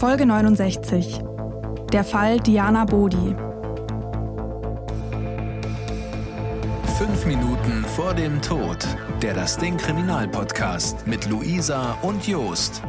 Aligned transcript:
Folge 0.00 0.24
69. 0.24 1.20
Der 1.92 2.04
Fall 2.04 2.40
Diana 2.40 2.86
Bodi. 2.86 3.36
Fünf 6.96 7.26
Minuten 7.26 7.84
vor 7.84 8.14
dem 8.14 8.40
Tod. 8.40 8.78
Der 9.20 9.34
Das 9.34 9.58
Ding 9.58 9.76
Kriminalpodcast 9.76 11.06
mit 11.06 11.28
Luisa 11.28 11.98
und 12.00 12.26
Jost. 12.26 12.82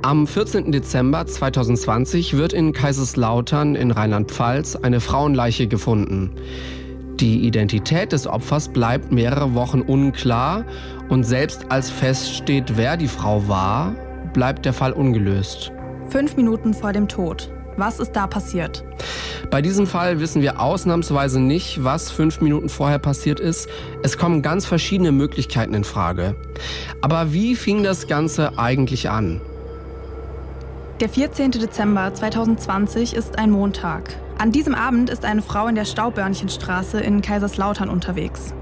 Am 0.00 0.26
14. 0.26 0.72
Dezember 0.72 1.26
2020 1.26 2.34
wird 2.34 2.54
in 2.54 2.72
Kaiserslautern 2.72 3.74
in 3.74 3.90
Rheinland-Pfalz 3.90 4.76
eine 4.76 5.00
Frauenleiche 5.00 5.68
gefunden. 5.68 6.30
Die 7.20 7.46
Identität 7.46 8.12
des 8.12 8.26
Opfers 8.26 8.68
bleibt 8.68 9.12
mehrere 9.12 9.54
Wochen 9.54 9.82
unklar 9.82 10.64
und 11.08 11.22
selbst 11.24 11.70
als 11.70 11.88
feststeht, 11.90 12.76
wer 12.76 12.96
die 12.96 13.08
Frau 13.08 13.46
war, 13.46 13.94
bleibt 14.32 14.64
der 14.64 14.72
Fall 14.72 14.92
ungelöst. 14.92 15.70
Fünf 16.08 16.36
Minuten 16.36 16.74
vor 16.74 16.92
dem 16.92 17.06
Tod. 17.06 17.52
Was 17.76 18.00
ist 18.00 18.12
da 18.12 18.26
passiert? 18.26 18.84
Bei 19.50 19.62
diesem 19.62 19.86
Fall 19.86 20.20
wissen 20.20 20.42
wir 20.42 20.60
ausnahmsweise 20.60 21.40
nicht, 21.40 21.84
was 21.84 22.10
fünf 22.10 22.40
Minuten 22.40 22.68
vorher 22.68 22.98
passiert 22.98 23.38
ist. 23.38 23.68
Es 24.02 24.18
kommen 24.18 24.42
ganz 24.42 24.66
verschiedene 24.66 25.12
Möglichkeiten 25.12 25.74
in 25.74 25.84
Frage. 25.84 26.34
Aber 27.00 27.32
wie 27.32 27.54
fing 27.54 27.82
das 27.82 28.08
Ganze 28.08 28.58
eigentlich 28.58 29.10
an? 29.10 29.40
Der 31.00 31.08
14. 31.08 31.50
Dezember 31.52 32.14
2020 32.14 33.14
ist 33.14 33.38
ein 33.38 33.50
Montag. 33.50 34.16
An 34.38 34.50
diesem 34.50 34.74
Abend 34.74 35.10
ist 35.10 35.24
eine 35.24 35.42
Frau 35.42 35.68
in 35.68 35.74
der 35.74 35.84
Staubörnchenstraße 35.84 37.00
in 37.00 37.22
Kaiserslautern 37.22 37.88
unterwegs. 37.88 38.52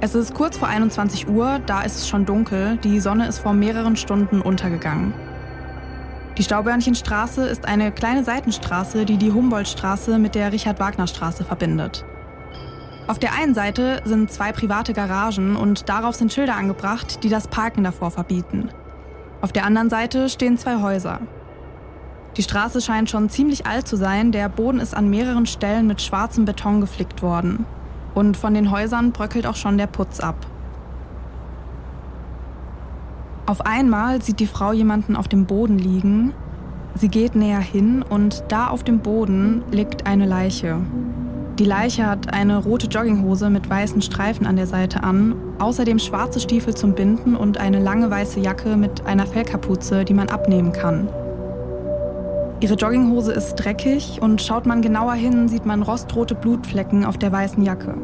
Es 0.00 0.14
ist 0.14 0.34
kurz 0.34 0.56
vor 0.56 0.68
21 0.68 1.28
Uhr, 1.28 1.60
da 1.66 1.82
ist 1.82 1.96
es 1.96 2.08
schon 2.08 2.24
dunkel, 2.24 2.78
die 2.78 3.00
Sonne 3.00 3.26
ist 3.26 3.40
vor 3.40 3.52
mehreren 3.52 3.96
Stunden 3.96 4.40
untergegangen. 4.40 5.12
Die 6.38 6.44
Staubörnchenstraße 6.44 7.46
ist 7.46 7.66
eine 7.66 7.92
kleine 7.92 8.24
Seitenstraße, 8.24 9.04
die 9.04 9.18
die 9.18 9.32
Humboldtstraße 9.32 10.18
mit 10.18 10.34
der 10.34 10.52
Richard-Wagner-Straße 10.52 11.44
verbindet. 11.44 12.04
Auf 13.08 13.18
der 13.18 13.34
einen 13.34 13.54
Seite 13.54 14.00
sind 14.04 14.30
zwei 14.30 14.52
private 14.52 14.92
Garagen 14.92 15.56
und 15.56 15.88
darauf 15.88 16.14
sind 16.14 16.32
Schilder 16.32 16.54
angebracht, 16.54 17.24
die 17.24 17.28
das 17.28 17.48
Parken 17.48 17.82
davor 17.84 18.10
verbieten. 18.10 18.70
Auf 19.42 19.52
der 19.52 19.66
anderen 19.66 19.90
Seite 19.90 20.28
stehen 20.28 20.56
zwei 20.56 20.80
Häuser. 20.80 21.20
Die 22.36 22.42
Straße 22.42 22.80
scheint 22.80 23.10
schon 23.10 23.28
ziemlich 23.28 23.66
alt 23.66 23.88
zu 23.88 23.96
sein, 23.96 24.30
der 24.32 24.48
Boden 24.48 24.78
ist 24.78 24.94
an 24.96 25.10
mehreren 25.10 25.46
Stellen 25.46 25.86
mit 25.86 26.00
schwarzem 26.00 26.44
Beton 26.44 26.80
geflickt 26.80 27.22
worden. 27.22 27.66
Und 28.14 28.36
von 28.36 28.54
den 28.54 28.70
Häusern 28.70 29.12
bröckelt 29.12 29.46
auch 29.46 29.56
schon 29.56 29.78
der 29.78 29.86
Putz 29.86 30.20
ab. 30.20 30.46
Auf 33.46 33.66
einmal 33.66 34.22
sieht 34.22 34.38
die 34.38 34.46
Frau 34.46 34.72
jemanden 34.72 35.16
auf 35.16 35.26
dem 35.26 35.46
Boden 35.46 35.78
liegen. 35.78 36.32
Sie 36.94 37.08
geht 37.08 37.34
näher 37.34 37.58
hin 37.58 38.02
und 38.08 38.44
da 38.48 38.68
auf 38.68 38.84
dem 38.84 39.00
Boden 39.00 39.62
liegt 39.72 40.06
eine 40.06 40.26
Leiche. 40.26 40.76
Die 41.58 41.64
Leiche 41.64 42.06
hat 42.06 42.32
eine 42.32 42.58
rote 42.58 42.86
Jogginghose 42.86 43.50
mit 43.50 43.68
weißen 43.68 44.02
Streifen 44.02 44.46
an 44.46 44.56
der 44.56 44.66
Seite 44.66 45.02
an, 45.02 45.34
außerdem 45.58 45.98
schwarze 45.98 46.40
Stiefel 46.40 46.74
zum 46.74 46.94
Binden 46.94 47.34
und 47.34 47.58
eine 47.58 47.80
lange 47.80 48.10
weiße 48.10 48.40
Jacke 48.40 48.76
mit 48.76 49.04
einer 49.04 49.26
Fellkapuze, 49.26 50.04
die 50.04 50.14
man 50.14 50.28
abnehmen 50.28 50.72
kann. 50.72 51.08
Ihre 52.60 52.74
Jogginghose 52.74 53.32
ist 53.32 53.54
dreckig 53.54 54.20
und 54.20 54.42
schaut 54.42 54.66
man 54.66 54.82
genauer 54.82 55.14
hin, 55.14 55.48
sieht 55.48 55.64
man 55.64 55.82
rostrote 55.82 56.34
Blutflecken 56.34 57.06
auf 57.06 57.16
der 57.16 57.32
weißen 57.32 57.64
Jacke. 57.64 57.94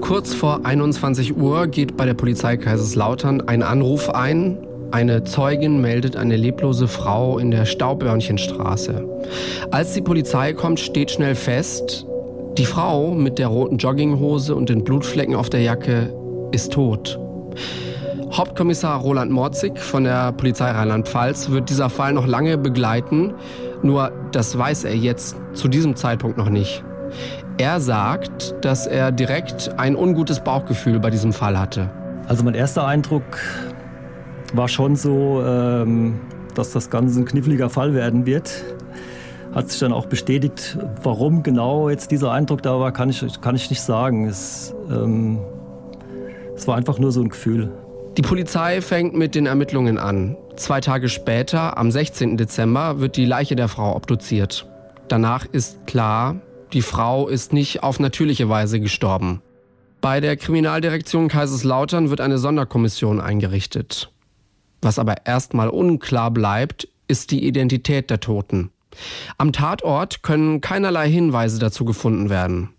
Kurz 0.00 0.34
vor 0.34 0.66
21 0.66 1.36
Uhr 1.36 1.68
geht 1.68 1.96
bei 1.96 2.04
der 2.04 2.14
Polizei 2.14 2.56
Kaiserslautern 2.56 3.40
ein 3.42 3.62
Anruf 3.62 4.10
ein. 4.10 4.58
Eine 4.90 5.22
Zeugin 5.22 5.80
meldet 5.80 6.16
eine 6.16 6.36
leblose 6.36 6.88
Frau 6.88 7.38
in 7.38 7.52
der 7.52 7.66
Staubörnchenstraße. 7.66 9.06
Als 9.70 9.92
die 9.92 10.00
Polizei 10.00 10.54
kommt, 10.54 10.80
steht 10.80 11.12
schnell 11.12 11.36
fest, 11.36 12.04
die 12.56 12.64
Frau 12.64 13.12
mit 13.12 13.38
der 13.38 13.46
roten 13.46 13.78
Jogginghose 13.78 14.56
und 14.56 14.70
den 14.70 14.82
Blutflecken 14.82 15.36
auf 15.36 15.50
der 15.50 15.60
Jacke 15.60 16.12
ist 16.50 16.72
tot. 16.72 17.20
Hauptkommissar 18.32 19.00
Roland 19.00 19.30
Morzig 19.30 19.78
von 19.78 20.04
der 20.04 20.32
Polizei 20.32 20.70
Rheinland-Pfalz 20.70 21.50
wird 21.50 21.70
dieser 21.70 21.88
Fall 21.88 22.12
noch 22.12 22.26
lange 22.26 22.58
begleiten. 22.58 23.34
Nur 23.82 24.12
das 24.32 24.56
weiß 24.56 24.84
er 24.84 24.94
jetzt 24.94 25.36
zu 25.52 25.68
diesem 25.68 25.96
Zeitpunkt 25.96 26.36
noch 26.36 26.50
nicht. 26.50 26.84
Er 27.58 27.80
sagt, 27.80 28.54
dass 28.64 28.86
er 28.86 29.12
direkt 29.12 29.78
ein 29.78 29.96
ungutes 29.96 30.40
Bauchgefühl 30.40 31.00
bei 31.00 31.10
diesem 31.10 31.32
Fall 31.32 31.58
hatte. 31.58 31.90
Also 32.26 32.44
mein 32.44 32.54
erster 32.54 32.86
Eindruck 32.86 33.38
war 34.52 34.68
schon 34.68 34.96
so, 34.96 35.42
ähm, 35.44 36.20
dass 36.54 36.72
das 36.72 36.90
Ganze 36.90 37.20
ein 37.20 37.24
kniffliger 37.24 37.70
Fall 37.70 37.94
werden 37.94 38.26
wird. 38.26 38.50
Hat 39.54 39.70
sich 39.70 39.80
dann 39.80 39.92
auch 39.92 40.06
bestätigt, 40.06 40.78
warum 41.02 41.42
genau 41.42 41.88
jetzt 41.88 42.10
dieser 42.10 42.32
Eindruck 42.32 42.62
da 42.62 42.78
war, 42.78 42.92
kann 42.92 43.08
ich, 43.08 43.40
kann 43.40 43.56
ich 43.56 43.70
nicht 43.70 43.80
sagen. 43.80 44.26
Es, 44.26 44.74
ähm, 44.90 45.38
es 46.54 46.68
war 46.68 46.76
einfach 46.76 46.98
nur 46.98 47.12
so 47.12 47.22
ein 47.22 47.28
Gefühl. 47.28 47.70
Die 48.18 48.22
Polizei 48.22 48.80
fängt 48.80 49.14
mit 49.14 49.36
den 49.36 49.46
Ermittlungen 49.46 49.96
an. 49.96 50.36
Zwei 50.56 50.80
Tage 50.80 51.08
später, 51.08 51.78
am 51.78 51.92
16. 51.92 52.36
Dezember, 52.36 52.98
wird 52.98 53.16
die 53.16 53.24
Leiche 53.24 53.54
der 53.54 53.68
Frau 53.68 53.94
obduziert. 53.94 54.66
Danach 55.06 55.46
ist 55.46 55.86
klar, 55.86 56.34
die 56.72 56.82
Frau 56.82 57.28
ist 57.28 57.52
nicht 57.52 57.84
auf 57.84 58.00
natürliche 58.00 58.48
Weise 58.48 58.80
gestorben. 58.80 59.40
Bei 60.00 60.18
der 60.18 60.36
Kriminaldirektion 60.36 61.28
Kaiserslautern 61.28 62.10
wird 62.10 62.20
eine 62.20 62.38
Sonderkommission 62.38 63.20
eingerichtet. 63.20 64.10
Was 64.82 64.98
aber 64.98 65.24
erstmal 65.24 65.68
unklar 65.68 66.32
bleibt, 66.32 66.88
ist 67.06 67.30
die 67.30 67.46
Identität 67.46 68.10
der 68.10 68.18
Toten. 68.18 68.72
Am 69.36 69.52
Tatort 69.52 70.24
können 70.24 70.60
keinerlei 70.60 71.08
Hinweise 71.08 71.60
dazu 71.60 71.84
gefunden 71.84 72.30
werden. 72.30 72.70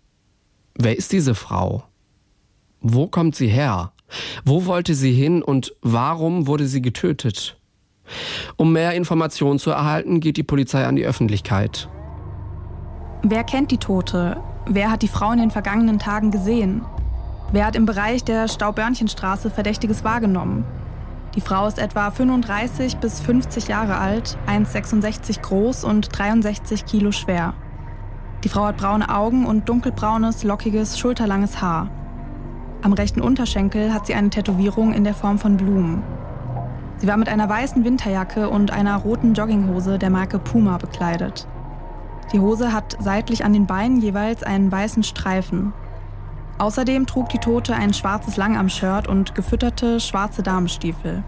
Wer 0.74 0.98
ist 0.98 1.12
diese 1.12 1.34
Frau? 1.34 1.84
Wo 2.82 3.06
kommt 3.06 3.36
sie 3.36 3.48
her? 3.48 3.94
Wo 4.44 4.66
wollte 4.66 4.94
sie 4.94 5.12
hin 5.12 5.42
und 5.42 5.74
warum 5.82 6.46
wurde 6.46 6.66
sie 6.66 6.82
getötet? 6.82 7.56
Um 8.56 8.72
mehr 8.72 8.94
Informationen 8.94 9.58
zu 9.58 9.70
erhalten, 9.70 10.20
geht 10.20 10.36
die 10.36 10.42
Polizei 10.42 10.84
an 10.84 10.96
die 10.96 11.04
Öffentlichkeit. 11.04 11.88
Wer 13.22 13.44
kennt 13.44 13.70
die 13.70 13.78
Tote? 13.78 14.38
Wer 14.66 14.90
hat 14.90 15.02
die 15.02 15.08
Frau 15.08 15.32
in 15.32 15.38
den 15.38 15.50
vergangenen 15.50 15.98
Tagen 15.98 16.30
gesehen? 16.30 16.82
Wer 17.52 17.66
hat 17.66 17.76
im 17.76 17.86
Bereich 17.86 18.24
der 18.24 18.48
Staubörnchenstraße 18.48 19.50
Verdächtiges 19.50 20.04
wahrgenommen? 20.04 20.64
Die 21.34 21.40
Frau 21.40 21.66
ist 21.66 21.78
etwa 21.78 22.10
35 22.10 22.96
bis 22.96 23.20
50 23.20 23.68
Jahre 23.68 23.98
alt, 23.98 24.36
1,66 24.48 25.40
groß 25.40 25.84
und 25.84 26.08
63 26.16 26.86
Kilo 26.86 27.12
schwer. 27.12 27.54
Die 28.42 28.48
Frau 28.48 28.64
hat 28.64 28.78
braune 28.78 29.14
Augen 29.14 29.46
und 29.46 29.68
dunkelbraunes, 29.68 30.42
lockiges, 30.44 30.98
schulterlanges 30.98 31.60
Haar. 31.60 31.90
Am 32.82 32.94
rechten 32.94 33.20
Unterschenkel 33.20 33.92
hat 33.92 34.06
sie 34.06 34.14
eine 34.14 34.30
Tätowierung 34.30 34.94
in 34.94 35.04
der 35.04 35.12
Form 35.14 35.38
von 35.38 35.58
Blumen. 35.58 36.02
Sie 36.96 37.06
war 37.06 37.18
mit 37.18 37.28
einer 37.28 37.48
weißen 37.48 37.84
Winterjacke 37.84 38.48
und 38.48 38.70
einer 38.70 38.96
roten 38.96 39.34
Jogginghose 39.34 39.98
der 39.98 40.10
Marke 40.10 40.38
Puma 40.38 40.78
bekleidet. 40.78 41.46
Die 42.32 42.40
Hose 42.40 42.72
hat 42.72 42.96
seitlich 43.00 43.44
an 43.44 43.52
den 43.52 43.66
Beinen 43.66 44.00
jeweils 44.00 44.42
einen 44.42 44.72
weißen 44.72 45.02
Streifen. 45.02 45.72
Außerdem 46.58 47.06
trug 47.06 47.28
die 47.28 47.38
Tote 47.38 47.74
ein 47.74 47.92
schwarzes 47.92 48.36
Langarm-Shirt 48.36 49.08
und 49.08 49.34
gefütterte 49.34 50.00
schwarze 50.00 50.42
Damenstiefel. 50.42 51.22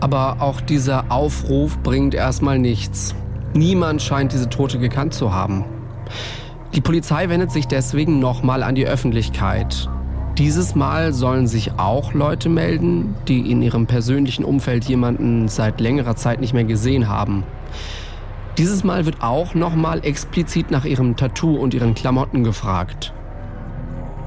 Aber 0.00 0.36
auch 0.40 0.60
dieser 0.60 1.12
Aufruf 1.12 1.78
bringt 1.78 2.14
erstmal 2.14 2.58
nichts. 2.58 3.14
Niemand 3.54 4.02
scheint 4.02 4.32
diese 4.32 4.48
Tote 4.48 4.78
gekannt 4.78 5.14
zu 5.14 5.32
haben. 5.32 5.64
Die 6.74 6.80
Polizei 6.80 7.28
wendet 7.28 7.52
sich 7.52 7.66
deswegen 7.66 8.18
nochmal 8.18 8.62
an 8.62 8.74
die 8.74 8.86
Öffentlichkeit. 8.86 9.88
Dieses 10.38 10.74
Mal 10.74 11.14
sollen 11.14 11.46
sich 11.46 11.78
auch 11.78 12.12
Leute 12.12 12.50
melden, 12.50 13.14
die 13.26 13.50
in 13.50 13.62
ihrem 13.62 13.86
persönlichen 13.86 14.44
Umfeld 14.44 14.84
jemanden 14.84 15.48
seit 15.48 15.80
längerer 15.80 16.14
Zeit 16.14 16.40
nicht 16.40 16.52
mehr 16.52 16.64
gesehen 16.64 17.08
haben. 17.08 17.42
Dieses 18.58 18.84
Mal 18.84 19.06
wird 19.06 19.22
auch 19.22 19.54
nochmal 19.54 20.04
explizit 20.04 20.70
nach 20.70 20.84
ihrem 20.84 21.16
Tattoo 21.16 21.56
und 21.56 21.72
ihren 21.72 21.94
Klamotten 21.94 22.44
gefragt. 22.44 23.14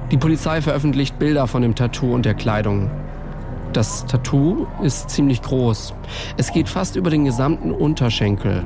Die 0.10 0.18
Polizei 0.18 0.64
veröffentlicht 0.64 1.20
Bilder 1.20 1.46
von 1.46 1.62
dem 1.62 1.76
Tattoo 1.76 2.16
und 2.16 2.26
der 2.26 2.34
Kleidung. 2.34 2.90
Das 3.74 4.08
Tattoo 4.08 4.66
ist 4.82 5.12
ziemlich 5.12 5.44
groß. 5.44 5.94
Es 6.38 6.52
geht 6.52 6.70
fast 6.70 6.96
über 6.96 7.12
den 7.12 7.26
gesamten 7.26 7.72
Unterschenkel. 7.72 8.66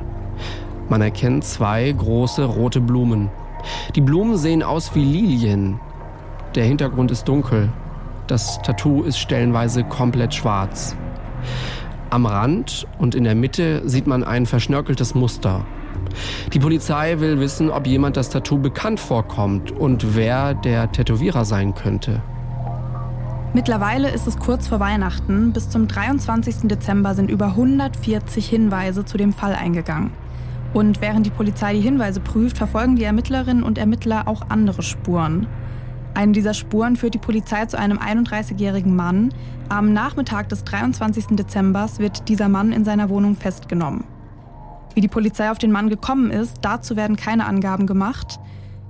Man 0.88 1.02
erkennt 1.02 1.44
zwei 1.44 1.92
große 1.92 2.42
rote 2.42 2.80
Blumen. 2.80 3.28
Die 3.94 4.00
Blumen 4.00 4.38
sehen 4.38 4.62
aus 4.62 4.94
wie 4.94 5.04
Lilien, 5.04 5.78
der 6.54 6.64
Hintergrund 6.64 7.10
ist 7.10 7.28
dunkel. 7.28 7.68
Das 8.26 8.60
Tattoo 8.62 9.02
ist 9.02 9.18
stellenweise 9.18 9.84
komplett 9.84 10.34
schwarz. 10.34 10.96
Am 12.10 12.26
Rand 12.26 12.86
und 12.98 13.14
in 13.14 13.24
der 13.24 13.34
Mitte 13.34 13.82
sieht 13.88 14.06
man 14.06 14.24
ein 14.24 14.46
verschnörkeltes 14.46 15.14
Muster. 15.14 15.64
Die 16.52 16.58
Polizei 16.58 17.18
will 17.18 17.40
wissen, 17.40 17.70
ob 17.70 17.86
jemand 17.86 18.16
das 18.16 18.30
Tattoo 18.30 18.58
bekannt 18.58 19.00
vorkommt 19.00 19.72
und 19.72 20.14
wer 20.14 20.54
der 20.54 20.92
Tätowierer 20.92 21.44
sein 21.44 21.74
könnte. 21.74 22.22
Mittlerweile 23.52 24.10
ist 24.10 24.26
es 24.26 24.38
kurz 24.38 24.66
vor 24.66 24.80
Weihnachten. 24.80 25.52
Bis 25.52 25.68
zum 25.68 25.86
23. 25.86 26.68
Dezember 26.68 27.14
sind 27.14 27.30
über 27.30 27.46
140 27.46 28.48
Hinweise 28.48 29.04
zu 29.04 29.16
dem 29.16 29.32
Fall 29.32 29.54
eingegangen. 29.54 30.10
Und 30.72 31.00
während 31.00 31.24
die 31.24 31.30
Polizei 31.30 31.74
die 31.74 31.80
Hinweise 31.80 32.18
prüft, 32.18 32.58
verfolgen 32.58 32.96
die 32.96 33.04
Ermittlerinnen 33.04 33.62
und 33.62 33.78
Ermittler 33.78 34.26
auch 34.26 34.42
andere 34.48 34.82
Spuren. 34.82 35.46
Eine 36.14 36.32
dieser 36.32 36.54
Spuren 36.54 36.94
führt 36.94 37.14
die 37.14 37.18
Polizei 37.18 37.66
zu 37.66 37.76
einem 37.76 37.98
31-jährigen 37.98 38.94
Mann. 38.94 39.34
Am 39.68 39.92
Nachmittag 39.92 40.48
des 40.48 40.62
23. 40.62 41.36
Dezember 41.36 41.88
wird 41.98 42.28
dieser 42.28 42.48
Mann 42.48 42.72
in 42.72 42.84
seiner 42.84 43.08
Wohnung 43.08 43.34
festgenommen. 43.34 44.04
Wie 44.94 45.00
die 45.00 45.08
Polizei 45.08 45.50
auf 45.50 45.58
den 45.58 45.72
Mann 45.72 45.88
gekommen 45.88 46.30
ist, 46.30 46.58
dazu 46.62 46.94
werden 46.94 47.16
keine 47.16 47.46
Angaben 47.46 47.88
gemacht. 47.88 48.38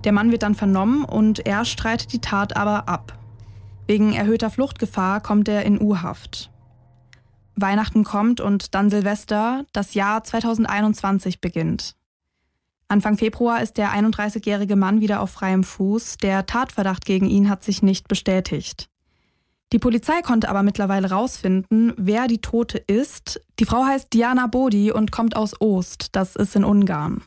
Der 0.04 0.12
Mann 0.12 0.30
wird 0.30 0.42
dann 0.42 0.54
vernommen 0.54 1.04
und 1.04 1.46
er 1.46 1.64
streitet 1.64 2.12
die 2.12 2.20
Tat 2.20 2.56
aber 2.56 2.90
ab. 2.90 3.18
Wegen 3.86 4.12
erhöhter 4.12 4.50
Fluchtgefahr 4.50 5.22
kommt 5.22 5.48
er 5.48 5.64
in 5.64 5.80
U-Haft. 5.80 6.50
Weihnachten 7.56 8.04
kommt 8.04 8.42
und 8.42 8.74
dann 8.74 8.90
Silvester, 8.90 9.64
das 9.72 9.94
Jahr 9.94 10.24
2021 10.24 11.40
beginnt. 11.40 11.96
Anfang 12.94 13.18
Februar 13.18 13.60
ist 13.60 13.76
der 13.76 13.88
31-jährige 13.88 14.76
Mann 14.76 15.00
wieder 15.00 15.20
auf 15.20 15.30
freiem 15.30 15.64
Fuß. 15.64 16.16
Der 16.18 16.46
Tatverdacht 16.46 17.04
gegen 17.04 17.26
ihn 17.26 17.50
hat 17.50 17.64
sich 17.64 17.82
nicht 17.82 18.06
bestätigt. 18.06 18.88
Die 19.72 19.80
Polizei 19.80 20.22
konnte 20.22 20.48
aber 20.48 20.62
mittlerweile 20.62 21.10
rausfinden, 21.10 21.92
wer 21.96 22.28
die 22.28 22.38
Tote 22.38 22.78
ist. 22.78 23.40
Die 23.58 23.64
Frau 23.64 23.84
heißt 23.84 24.12
Diana 24.12 24.46
Bodi 24.46 24.92
und 24.92 25.10
kommt 25.10 25.34
aus 25.34 25.60
Ost, 25.60 26.10
das 26.12 26.36
ist 26.36 26.54
in 26.54 26.62
Ungarn. 26.62 27.24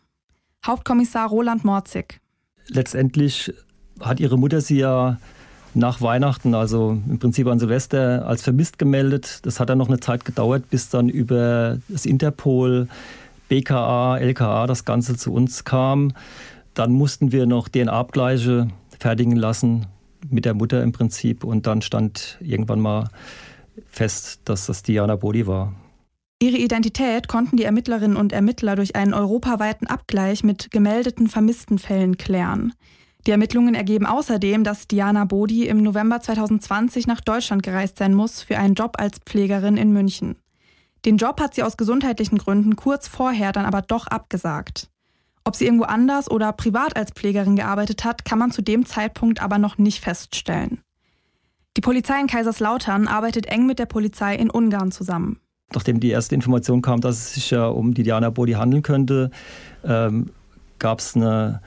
Hauptkommissar 0.65 1.27
Roland 1.27 1.65
Morzig. 1.65 2.21
Letztendlich 2.69 3.53
hat 3.99 4.21
ihre 4.21 4.37
Mutter 4.37 4.61
sie 4.61 4.77
ja 4.77 5.17
nach 5.73 5.99
Weihnachten, 5.99 6.55
also 6.55 6.97
im 7.09 7.19
Prinzip 7.19 7.45
an 7.47 7.59
Silvester, 7.59 8.25
als 8.25 8.41
vermisst 8.41 8.79
gemeldet. 8.79 9.45
Das 9.45 9.59
hat 9.59 9.67
dann 9.67 9.79
noch 9.79 9.89
eine 9.89 9.99
Zeit 9.99 10.23
gedauert, 10.23 10.69
bis 10.69 10.87
dann 10.87 11.09
über 11.09 11.77
das 11.89 12.05
Interpol, 12.05 12.87
BKA, 13.47 14.17
LKA 14.17 14.67
das 14.67 14.85
Ganze 14.85 15.15
zu 15.15 15.33
uns 15.33 15.63
kam. 15.63 16.13
Dann 16.73 16.91
mussten 16.91 17.31
wir 17.31 17.45
noch 17.45 17.69
DNA-Abgleiche 17.69 18.67
fertigen 18.99 19.35
lassen 19.35 19.87
mit 20.29 20.45
der 20.45 20.53
Mutter 20.53 20.83
im 20.83 20.91
Prinzip 20.91 21.43
und 21.43 21.67
dann 21.67 21.81
stand 21.81 22.37
irgendwann 22.41 22.79
mal 22.79 23.09
fest, 23.87 24.41
dass 24.45 24.65
das 24.65 24.83
Diana 24.83 25.15
Bodi 25.15 25.47
war. 25.47 25.73
Ihre 26.39 26.57
Identität 26.57 27.27
konnten 27.27 27.57
die 27.57 27.63
Ermittlerinnen 27.63 28.15
und 28.15 28.31
Ermittler 28.31 28.75
durch 28.75 28.95
einen 28.95 29.15
europaweiten 29.15 29.87
Abgleich 29.87 30.43
mit 30.43 30.69
gemeldeten 30.69 31.27
vermissten 31.27 31.79
Fällen 31.79 32.17
klären. 32.17 32.73
Die 33.25 33.31
Ermittlungen 33.31 33.73
ergeben 33.73 34.05
außerdem, 34.05 34.63
dass 34.63 34.87
Diana 34.87 35.25
Bodi 35.25 35.67
im 35.67 35.81
November 35.81 36.21
2020 36.21 37.07
nach 37.07 37.21
Deutschland 37.21 37.63
gereist 37.63 37.97
sein 37.97 38.13
muss 38.13 38.41
für 38.41 38.57
einen 38.57 38.75
Job 38.75 38.97
als 38.99 39.19
Pflegerin 39.19 39.77
in 39.77 39.91
München. 39.91 40.35
Den 41.07 41.15
Job 41.15 41.39
hat 41.39 41.55
sie 41.55 41.63
aus 41.63 41.77
gesundheitlichen 41.77 42.37
Gründen 42.37 42.75
kurz 42.75 43.07
vorher 43.07 43.53
dann 43.53 43.65
aber 43.65 43.81
doch 43.81 44.07
abgesagt. 44.07 44.89
Ob 45.45 45.55
sie 45.55 45.63
irgendwo 45.63 45.85
anders 45.85 46.29
oder 46.29 46.51
privat 46.51 46.97
als 46.97 47.11
Pflegerin 47.11 47.55
gearbeitet 47.55 48.03
hat, 48.03 48.25
kann 48.25 48.37
man 48.37 48.51
zu 48.51 48.61
dem 48.61 48.85
Zeitpunkt 48.85 49.41
aber 49.41 49.57
noch 49.57 49.77
nicht 49.77 50.01
feststellen. 50.03 50.81
Die 51.77 51.81
Polizei 51.81 52.19
in 52.19 52.27
Kaiserslautern 52.27 53.07
arbeitet 53.07 53.45
eng 53.45 53.65
mit 53.65 53.79
der 53.79 53.85
Polizei 53.85 54.35
in 54.35 54.49
Ungarn 54.49 54.91
zusammen. 54.91 55.39
Nachdem 55.73 56.01
die 56.01 56.09
erste 56.09 56.35
Information 56.35 56.81
kam, 56.81 56.99
dass 56.99 57.15
es 57.15 57.33
sich 57.35 57.51
ja 57.51 57.67
um 57.67 57.93
die 57.93 58.03
Diana 58.03 58.29
Bodi 58.29 58.53
handeln 58.53 58.83
könnte, 58.83 59.31
ähm, 59.85 60.31
gab 60.79 60.99
es 60.99 61.15
eine 61.15 61.61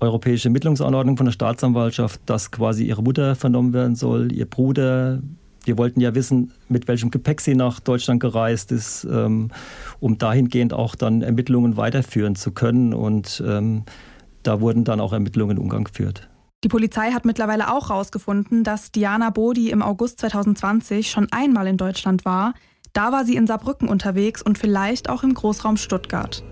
europäische 0.00 0.48
Ermittlungsanordnung 0.48 1.18
von 1.18 1.26
der 1.26 1.32
Staatsanwaltschaft, 1.32 2.22
dass 2.24 2.50
quasi 2.50 2.84
ihre 2.84 3.02
Mutter 3.02 3.34
vernommen 3.34 3.74
werden 3.74 3.94
soll, 3.94 4.32
ihr 4.32 4.46
Bruder. 4.46 5.20
Wir 5.66 5.76
wollten 5.78 6.00
ja 6.00 6.14
wissen, 6.14 6.52
mit 6.68 6.86
welchem 6.86 7.10
Gepäck 7.10 7.40
sie 7.40 7.56
nach 7.56 7.80
Deutschland 7.80 8.20
gereist 8.20 8.70
ist, 8.70 9.04
ähm, 9.04 9.50
um 9.98 10.16
dahingehend 10.16 10.72
auch 10.72 10.94
dann 10.94 11.22
Ermittlungen 11.22 11.76
weiterführen 11.76 12.36
zu 12.36 12.52
können. 12.52 12.94
Und 12.94 13.42
ähm, 13.44 13.82
da 14.44 14.60
wurden 14.60 14.84
dann 14.84 15.00
auch 15.00 15.12
Ermittlungen 15.12 15.56
in 15.56 15.62
Ungarn 15.62 15.84
geführt. 15.84 16.28
Die 16.62 16.68
Polizei 16.68 17.10
hat 17.10 17.24
mittlerweile 17.24 17.72
auch 17.72 17.90
herausgefunden, 17.90 18.62
dass 18.62 18.92
Diana 18.92 19.30
Bodi 19.30 19.70
im 19.70 19.82
August 19.82 20.20
2020 20.20 21.10
schon 21.10 21.26
einmal 21.32 21.66
in 21.66 21.76
Deutschland 21.76 22.24
war. 22.24 22.54
Da 22.92 23.10
war 23.10 23.24
sie 23.24 23.34
in 23.34 23.48
Saarbrücken 23.48 23.88
unterwegs 23.88 24.42
und 24.42 24.58
vielleicht 24.58 25.10
auch 25.10 25.24
im 25.24 25.34
Großraum 25.34 25.76
Stuttgart. 25.76 26.44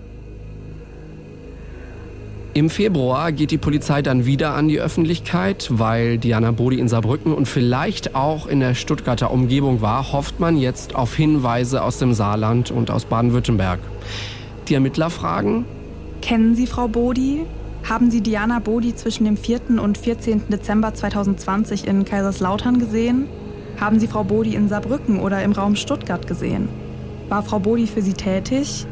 Im 2.57 2.69
Februar 2.69 3.33
geht 3.33 3.51
die 3.51 3.57
Polizei 3.57 4.01
dann 4.01 4.25
wieder 4.25 4.53
an 4.53 4.69
die 4.69 4.79
Öffentlichkeit, 4.79 5.67
weil 5.71 6.17
Diana 6.17 6.51
Bodi 6.51 6.79
in 6.79 6.87
Saarbrücken 6.87 7.33
und 7.33 7.49
vielleicht 7.49 8.15
auch 8.15 8.47
in 8.47 8.61
der 8.61 8.75
Stuttgarter 8.75 9.29
Umgebung 9.31 9.81
war, 9.81 10.13
hofft 10.13 10.39
man 10.39 10.55
jetzt 10.55 10.95
auf 10.95 11.13
Hinweise 11.13 11.83
aus 11.83 11.97
dem 11.97 12.13
Saarland 12.13 12.71
und 12.71 12.91
aus 12.91 13.03
Baden-Württemberg. 13.03 13.81
Die 14.69 14.73
Ermittler 14.73 15.09
fragen, 15.09 15.65
Kennen 16.21 16.55
Sie 16.55 16.65
Frau 16.65 16.87
Bodi? 16.87 17.45
Haben 17.83 18.09
Sie 18.09 18.21
Diana 18.21 18.59
Bodi 18.59 18.95
zwischen 18.95 19.25
dem 19.25 19.35
4. 19.35 19.81
und 19.81 19.97
14. 19.97 20.43
Dezember 20.47 20.93
2020 20.93 21.85
in 21.85 22.05
Kaiserslautern 22.05 22.79
gesehen? 22.79 23.27
Haben 23.81 23.99
Sie 23.99 24.07
Frau 24.07 24.23
Bodi 24.23 24.55
in 24.55 24.69
Saarbrücken 24.69 25.19
oder 25.19 25.43
im 25.43 25.51
Raum 25.51 25.75
Stuttgart 25.75 26.25
gesehen? 26.25 26.69
War 27.27 27.43
Frau 27.43 27.59
Bodi 27.59 27.85
für 27.85 28.01
Sie 28.01 28.13
tätig? 28.13 28.87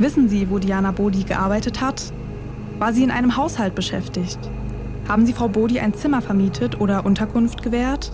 Wissen 0.00 0.28
Sie, 0.28 0.50
wo 0.50 0.58
Diana 0.58 0.90
Bodi 0.90 1.22
gearbeitet 1.22 1.80
hat? 1.80 2.12
War 2.78 2.92
sie 2.92 3.04
in 3.04 3.10
einem 3.10 3.36
Haushalt 3.36 3.74
beschäftigt? 3.74 4.38
Haben 5.08 5.26
Sie 5.26 5.32
Frau 5.32 5.48
Bodi 5.48 5.78
ein 5.78 5.94
Zimmer 5.94 6.20
vermietet 6.22 6.80
oder 6.80 7.04
Unterkunft 7.04 7.62
gewährt? 7.62 8.10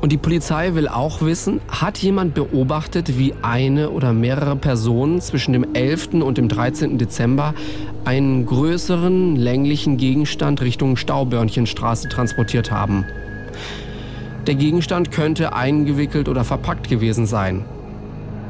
Und 0.00 0.12
die 0.12 0.16
Polizei 0.16 0.74
will 0.74 0.88
auch 0.88 1.22
wissen, 1.22 1.60
hat 1.68 1.98
jemand 1.98 2.34
beobachtet, 2.34 3.18
wie 3.18 3.34
eine 3.42 3.90
oder 3.90 4.12
mehrere 4.12 4.56
Personen 4.56 5.20
zwischen 5.20 5.52
dem 5.52 5.74
11. 5.74 6.14
und 6.14 6.36
dem 6.38 6.48
13. 6.48 6.98
Dezember 6.98 7.54
einen 8.04 8.44
größeren 8.46 9.36
länglichen 9.36 9.96
Gegenstand 9.96 10.60
Richtung 10.60 10.96
Staubörnchenstraße 10.96 12.08
transportiert 12.08 12.70
haben? 12.70 13.04
Der 14.46 14.56
Gegenstand 14.56 15.12
könnte 15.12 15.54
eingewickelt 15.54 16.28
oder 16.28 16.44
verpackt 16.44 16.88
gewesen 16.88 17.26
sein. 17.26 17.64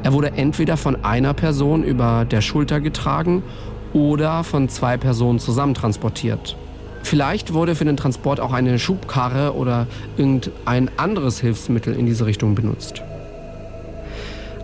Er 0.03 0.13
wurde 0.13 0.31
entweder 0.31 0.77
von 0.77 1.03
einer 1.05 1.33
Person 1.33 1.83
über 1.83 2.25
der 2.25 2.41
Schulter 2.41 2.79
getragen 2.79 3.43
oder 3.93 4.43
von 4.43 4.69
zwei 4.69 4.97
Personen 4.97 5.39
zusammentransportiert. 5.39 6.55
Vielleicht 7.03 7.53
wurde 7.53 7.75
für 7.75 7.85
den 7.85 7.97
Transport 7.97 8.39
auch 8.39 8.53
eine 8.53 8.79
Schubkarre 8.79 9.55
oder 9.55 9.87
irgendein 10.17 10.89
anderes 10.97 11.39
Hilfsmittel 11.39 11.95
in 11.95 12.05
diese 12.05 12.25
Richtung 12.25 12.55
benutzt. 12.55 13.01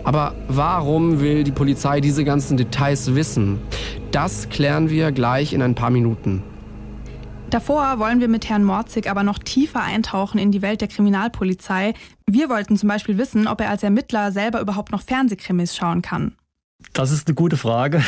Aber 0.04 0.34
warum 0.48 1.20
will 1.20 1.44
die 1.44 1.52
Polizei 1.52 2.00
diese 2.00 2.24
ganzen 2.24 2.56
Details 2.56 3.14
wissen? 3.14 3.58
Das 4.12 4.48
klären 4.48 4.88
wir 4.88 5.12
gleich 5.12 5.52
in 5.52 5.60
ein 5.60 5.74
paar 5.74 5.90
Minuten. 5.90 6.42
Davor 7.50 7.98
wollen 7.98 8.20
wir 8.20 8.28
mit 8.28 8.48
Herrn 8.48 8.64
Morzig 8.64 9.10
aber 9.10 9.22
noch 9.22 9.38
tiefer 9.38 9.82
eintauchen 9.82 10.38
in 10.38 10.52
die 10.52 10.62
Welt 10.62 10.80
der 10.80 10.88
Kriminalpolizei. 10.88 11.94
Wir 12.26 12.48
wollten 12.50 12.76
zum 12.76 12.88
Beispiel 12.88 13.18
wissen, 13.18 13.48
ob 13.48 13.60
er 13.60 13.70
als 13.70 13.82
Ermittler 13.82 14.32
selber 14.32 14.60
überhaupt 14.60 14.92
noch 14.92 15.02
Fernsehkrimis 15.02 15.74
schauen 15.74 16.02
kann. 16.02 16.34
Das 16.92 17.10
ist 17.10 17.26
eine 17.26 17.34
gute 17.34 17.56
Frage 17.56 18.02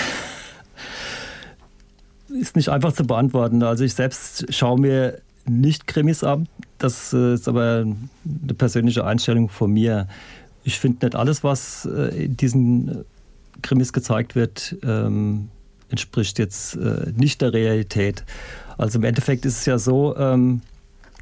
ist 2.39 2.57
nicht 2.57 2.69
einfach 2.69 2.93
zu 2.93 3.05
beantworten. 3.05 3.63
Also 3.63 3.85
ich 3.85 3.95
selbst 3.95 4.53
schaue 4.53 4.81
mir 4.81 5.19
nicht 5.47 5.87
Krimis 5.87 6.25
an. 6.25 6.49
Das 6.79 7.13
äh, 7.13 7.35
ist 7.35 7.49
aber 7.49 7.85
eine 7.85 8.55
persönliche 8.55 9.05
Einstellung 9.05 9.49
von 9.49 9.73
mir. 9.73 10.07
Ich 10.65 10.79
finde 10.79 11.07
nicht 11.07 11.17
alles, 11.17 11.43
was 11.43 11.87
äh, 11.87 12.25
in 12.25 12.37
diesen 12.37 13.05
Krimis 13.63 13.93
gezeigt 13.93 14.35
wird, 14.35 14.77
ähm, 14.83 15.49
entspricht 15.91 16.39
jetzt 16.39 16.77
äh, 16.77 17.13
nicht 17.17 17.43
der 17.43 17.53
Realität. 17.53 18.25
Also 18.79 18.99
im 18.99 19.05
Endeffekt 19.05 19.45
ist 19.45 19.59
es 19.59 19.67
ja 19.67 19.79
so, 19.79 20.17
ähm, 20.17 20.63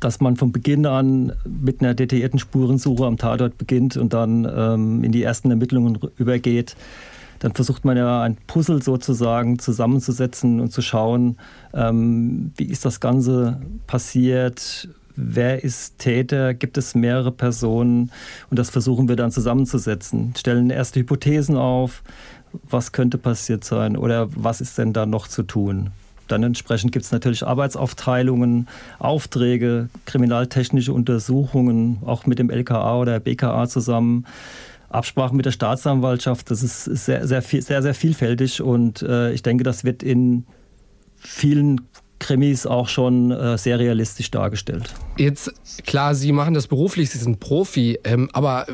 dass 0.00 0.21
man 0.21 0.37
von 0.37 0.53
Beginn 0.53 0.87
an 0.87 1.33
mit 1.45 1.81
einer 1.81 1.95
detaillierten 1.95 2.38
Spurensuche 2.38 3.05
am 3.05 3.17
Tatort 3.17 3.59
beginnt 3.59 3.97
und 3.97 4.12
dann 4.12 4.45
ähm, 4.45 5.03
in 5.03 5.11
die 5.11 5.23
ersten 5.23 5.50
Ermittlungen 5.50 5.99
übergeht 6.19 6.77
dann 7.40 7.52
versucht 7.52 7.85
man 7.85 7.97
ja 7.97 8.23
ein 8.23 8.37
Puzzle 8.47 8.83
sozusagen 8.83 9.59
zusammenzusetzen 9.59 10.61
und 10.61 10.73
zu 10.73 10.83
schauen, 10.83 11.37
ähm, 11.73 12.52
wie 12.57 12.64
ist 12.64 12.85
das 12.85 13.00
Ganze 13.00 13.61
passiert, 13.87 14.88
wer 15.16 15.62
ist 15.64 15.99
Täter, 15.99 16.54
gibt 16.54 16.78
es 16.78 16.95
mehrere 16.95 17.33
Personen? 17.33 18.11
Und 18.50 18.59
das 18.59 18.71
versuchen 18.71 19.09
wir 19.09 19.16
dann 19.16 19.30
zusammenzusetzen, 19.30 20.35
stellen 20.37 20.71
erste 20.71 21.00
Hypothesen 21.00 21.57
auf, 21.57 22.02
was 22.68 22.92
könnte 22.92 23.18
passiert 23.18 23.64
sein? 23.64 23.97
Oder 23.97 24.28
was 24.35 24.61
ist 24.61 24.78
denn 24.78 24.92
da 24.92 25.07
noch 25.07 25.28
zu 25.28 25.42
tun. 25.42 25.90
Dann 26.28 26.42
entsprechend 26.42 26.92
gibt 26.92 27.07
es 27.07 27.12
natürlich 27.12 27.47
Arbeitsaufteilungen, 27.47 28.68
Aufträge, 28.99 29.88
kriminaltechnische 30.04 30.92
Untersuchungen, 30.92 31.99
auch 32.04 32.26
mit 32.26 32.38
dem 32.38 32.50
LKA 32.50 32.99
oder 32.99 33.18
BKA 33.18 33.66
zusammen. 33.66 34.26
Absprachen 34.88 35.37
mit 35.37 35.47
der 35.47 35.52
Staatsanwaltschaft, 35.52 36.50
das 36.50 36.62
ist 36.62 36.85
sehr, 36.85 37.26
sehr, 37.26 37.42
sehr, 37.42 37.83
sehr 37.83 37.95
vielfältig 37.95 38.62
und 38.62 39.02
äh, 39.02 39.33
ich 39.33 39.42
denke, 39.42 39.64
das 39.64 39.85
wird 39.85 40.02
in 40.02 40.47
vielen 41.16 41.83
Krimis 42.19 42.67
auch 42.67 42.89
schon 42.89 43.31
äh, 43.31 43.57
sehr 43.59 43.79
realistisch 43.79 44.31
dargestellt. 44.31 44.95
Jetzt, 45.17 45.53
klar, 45.87 46.15
Sie 46.15 46.33
machen 46.33 46.55
das 46.55 46.67
beruflich, 46.67 47.11
Sie 47.11 47.19
sind 47.19 47.41
Profi, 47.41 47.99
ähm, 48.05 48.29
aber 48.33 48.67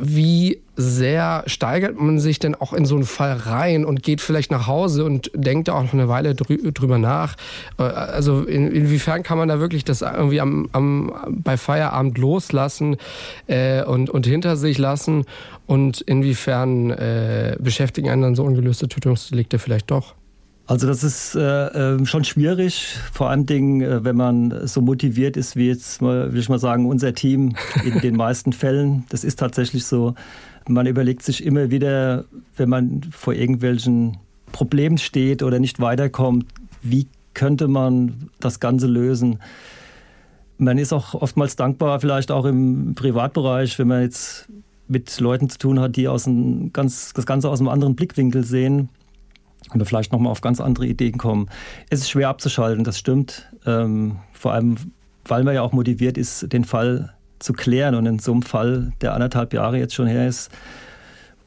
wie 0.00 0.60
sehr 0.76 1.42
steigert 1.46 1.98
man 1.98 2.18
sich 2.18 2.38
denn 2.38 2.54
auch 2.54 2.74
in 2.74 2.84
so 2.84 2.94
einen 2.94 3.04
Fall 3.04 3.32
rein 3.32 3.84
und 3.84 4.02
geht 4.02 4.20
vielleicht 4.20 4.50
nach 4.50 4.66
Hause 4.66 5.04
und 5.04 5.30
denkt 5.34 5.68
da 5.68 5.74
auch 5.74 5.82
noch 5.82 5.94
eine 5.94 6.08
Weile 6.08 6.34
drü 6.34 6.70
drüber 6.72 6.98
nach? 6.98 7.36
Äh, 7.78 7.82
also 7.82 8.42
in, 8.42 8.70
inwiefern 8.70 9.22
kann 9.22 9.38
man 9.38 9.48
da 9.48 9.58
wirklich 9.58 9.84
das 9.84 10.02
irgendwie 10.02 10.40
am, 10.40 10.68
am 10.72 11.12
bei 11.30 11.56
Feierabend 11.56 12.18
loslassen 12.18 12.96
äh, 13.46 13.82
und, 13.84 14.10
und 14.10 14.26
hinter 14.26 14.56
sich 14.56 14.78
lassen? 14.78 15.24
Und 15.66 16.00
inwiefern 16.02 16.90
äh, 16.90 17.56
beschäftigen 17.58 18.08
einen 18.08 18.22
dann 18.22 18.34
so 18.36 18.44
ungelöste 18.44 18.88
Tötungsdelikte 18.88 19.58
vielleicht 19.58 19.90
doch? 19.90 20.14
Also 20.68 20.88
das 20.88 21.04
ist 21.04 21.36
äh, 21.36 21.66
ähm, 21.68 22.06
schon 22.06 22.24
schwierig, 22.24 22.98
vor 23.12 23.30
allen 23.30 23.46
Dingen, 23.46 23.82
äh, 23.82 24.04
wenn 24.04 24.16
man 24.16 24.66
so 24.66 24.80
motiviert 24.80 25.36
ist 25.36 25.54
wie 25.54 25.68
jetzt, 25.68 26.02
will 26.02 26.36
ich 26.36 26.48
mal 26.48 26.58
sagen, 26.58 26.86
unser 26.86 27.14
Team 27.14 27.54
in 27.84 28.00
den 28.00 28.16
meisten 28.16 28.52
Fällen. 28.52 29.04
Das 29.08 29.22
ist 29.22 29.38
tatsächlich 29.38 29.84
so. 29.84 30.14
Man 30.66 30.86
überlegt 30.86 31.22
sich 31.22 31.44
immer 31.44 31.70
wieder, 31.70 32.24
wenn 32.56 32.68
man 32.68 33.02
vor 33.12 33.32
irgendwelchen 33.32 34.18
Problemen 34.50 34.98
steht 34.98 35.44
oder 35.44 35.60
nicht 35.60 35.78
weiterkommt, 35.78 36.46
wie 36.82 37.06
könnte 37.34 37.68
man 37.68 38.30
das 38.40 38.58
Ganze 38.58 38.88
lösen. 38.88 39.38
Man 40.58 40.78
ist 40.78 40.92
auch 40.92 41.14
oftmals 41.14 41.54
dankbar, 41.54 42.00
vielleicht 42.00 42.32
auch 42.32 42.44
im 42.44 42.96
Privatbereich, 42.96 43.78
wenn 43.78 43.86
man 43.86 44.02
jetzt 44.02 44.48
mit 44.88 45.20
Leuten 45.20 45.48
zu 45.48 45.58
tun 45.58 45.78
hat, 45.78 45.94
die 45.94 46.08
aus 46.08 46.26
einem 46.26 46.72
ganz, 46.72 47.12
das 47.12 47.26
Ganze 47.26 47.50
aus 47.50 47.60
einem 47.60 47.68
anderen 47.68 47.94
Blickwinkel 47.94 48.42
sehen 48.42 48.88
oder 49.74 49.84
vielleicht 49.84 50.12
nochmal 50.12 50.32
auf 50.32 50.40
ganz 50.40 50.60
andere 50.60 50.86
Ideen 50.86 51.18
kommen. 51.18 51.48
Es 51.90 52.00
ist 52.00 52.10
schwer 52.10 52.28
abzuschalten, 52.28 52.84
das 52.84 52.98
stimmt. 52.98 53.50
Ähm, 53.66 54.16
vor 54.32 54.52
allem, 54.52 54.76
weil 55.24 55.44
man 55.44 55.54
ja 55.54 55.62
auch 55.62 55.72
motiviert 55.72 56.18
ist, 56.18 56.52
den 56.52 56.64
Fall 56.64 57.14
zu 57.38 57.52
klären. 57.52 57.94
Und 57.94 58.06
in 58.06 58.18
so 58.18 58.32
einem 58.32 58.42
Fall, 58.42 58.92
der 59.00 59.14
anderthalb 59.14 59.52
Jahre 59.52 59.78
jetzt 59.78 59.94
schon 59.94 60.06
her 60.06 60.28
ist, 60.28 60.50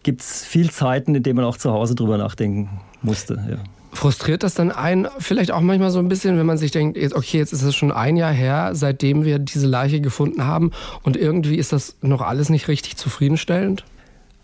gibt 0.04 0.22
es 0.22 0.46
viel 0.46 0.70
Zeiten, 0.70 1.16
in 1.16 1.24
denen 1.24 1.38
man 1.38 1.46
auch 1.46 1.58
zu 1.58 1.72
Hause 1.72 1.96
drüber 1.96 2.18
nachdenken 2.18 2.82
musste. 3.02 3.44
Ja. 3.50 3.58
Frustriert 3.92 4.44
das 4.44 4.54
dann 4.54 4.72
einen 4.72 5.08
vielleicht 5.18 5.52
auch 5.52 5.62
manchmal 5.62 5.90
so 5.90 6.00
ein 6.00 6.10
bisschen, 6.10 6.38
wenn 6.38 6.46
man 6.46 6.58
sich 6.58 6.72
denkt, 6.72 6.98
okay, 7.16 7.40
jetzt 7.40 7.54
ist 7.54 7.64
es 7.64 7.76
schon 7.76 7.92
ein 7.92 8.18
Jahr 8.18 8.32
her, 8.32 8.72
seitdem 8.74 9.26
wir 9.26 9.40
diese 9.40 9.66
Leiche 9.66 10.00
gefunden 10.00 10.46
haben 10.46 10.72
und 11.02 11.18
irgendwie 11.18 11.56
ist 11.56 11.74
das 11.74 11.96
noch 12.02 12.22
alles 12.22 12.50
nicht 12.50 12.68
richtig 12.68 12.98
zufriedenstellend? 12.98 13.84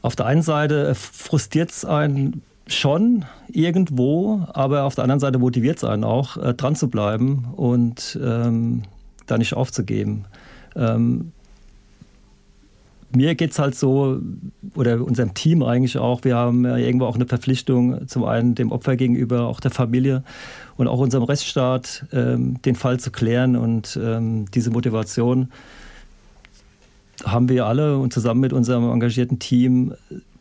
Auf 0.02 0.16
der 0.16 0.26
einen 0.26 0.42
Seite 0.42 0.96
frustriert 0.96 1.70
es 1.70 1.86
einen 1.86 2.42
schon 2.68 3.26
irgendwo, 3.48 4.46
aber 4.54 4.84
auf 4.84 4.96
der 4.96 5.04
anderen 5.04 5.20
Seite 5.20 5.38
motiviert 5.38 5.78
es 5.78 5.84
einen 5.84 6.04
auch, 6.04 6.38
äh, 6.38 6.54
dran 6.54 6.76
zu 6.76 6.90
bleiben 6.90 7.48
und 7.56 8.20
ähm, 8.22 8.84
da 9.28 9.38
nicht 9.38 9.54
aufzugeben. 9.54 10.26
Ähm, 10.76 11.32
mir 13.16 13.36
geht 13.36 13.52
es 13.52 13.60
halt 13.60 13.76
so, 13.76 14.20
oder 14.76 15.02
unserem 15.04 15.34
Team 15.34 15.64
eigentlich 15.64 15.98
auch, 15.98 16.24
wir 16.24 16.36
haben 16.36 16.66
ja 16.66 16.78
irgendwo 16.78 17.06
auch 17.06 17.16
eine 17.16 17.26
Verpflichtung, 17.26 18.08
zum 18.08 18.26
einen 18.26 18.56
dem 18.56 18.72
Opfer 18.72 18.96
gegenüber, 18.96 19.48
auch 19.48 19.60
der 19.60 19.72
Familie 19.72 20.24
und 20.76 20.88
auch 20.88 21.00
unserem 21.00 21.24
Rechtsstaat, 21.24 22.06
ähm, 22.12 22.62
den 22.64 22.76
Fall 22.76 23.00
zu 23.00 23.12
klären 23.12 23.56
und 23.56 23.98
ähm, 24.02 24.46
diese 24.52 24.72
Motivation 24.72 25.50
haben 27.24 27.48
wir 27.48 27.66
alle 27.66 27.98
und 27.98 28.12
zusammen 28.12 28.42
mit 28.42 28.52
unserem 28.52 28.92
engagierten 28.92 29.40
Team 29.40 29.94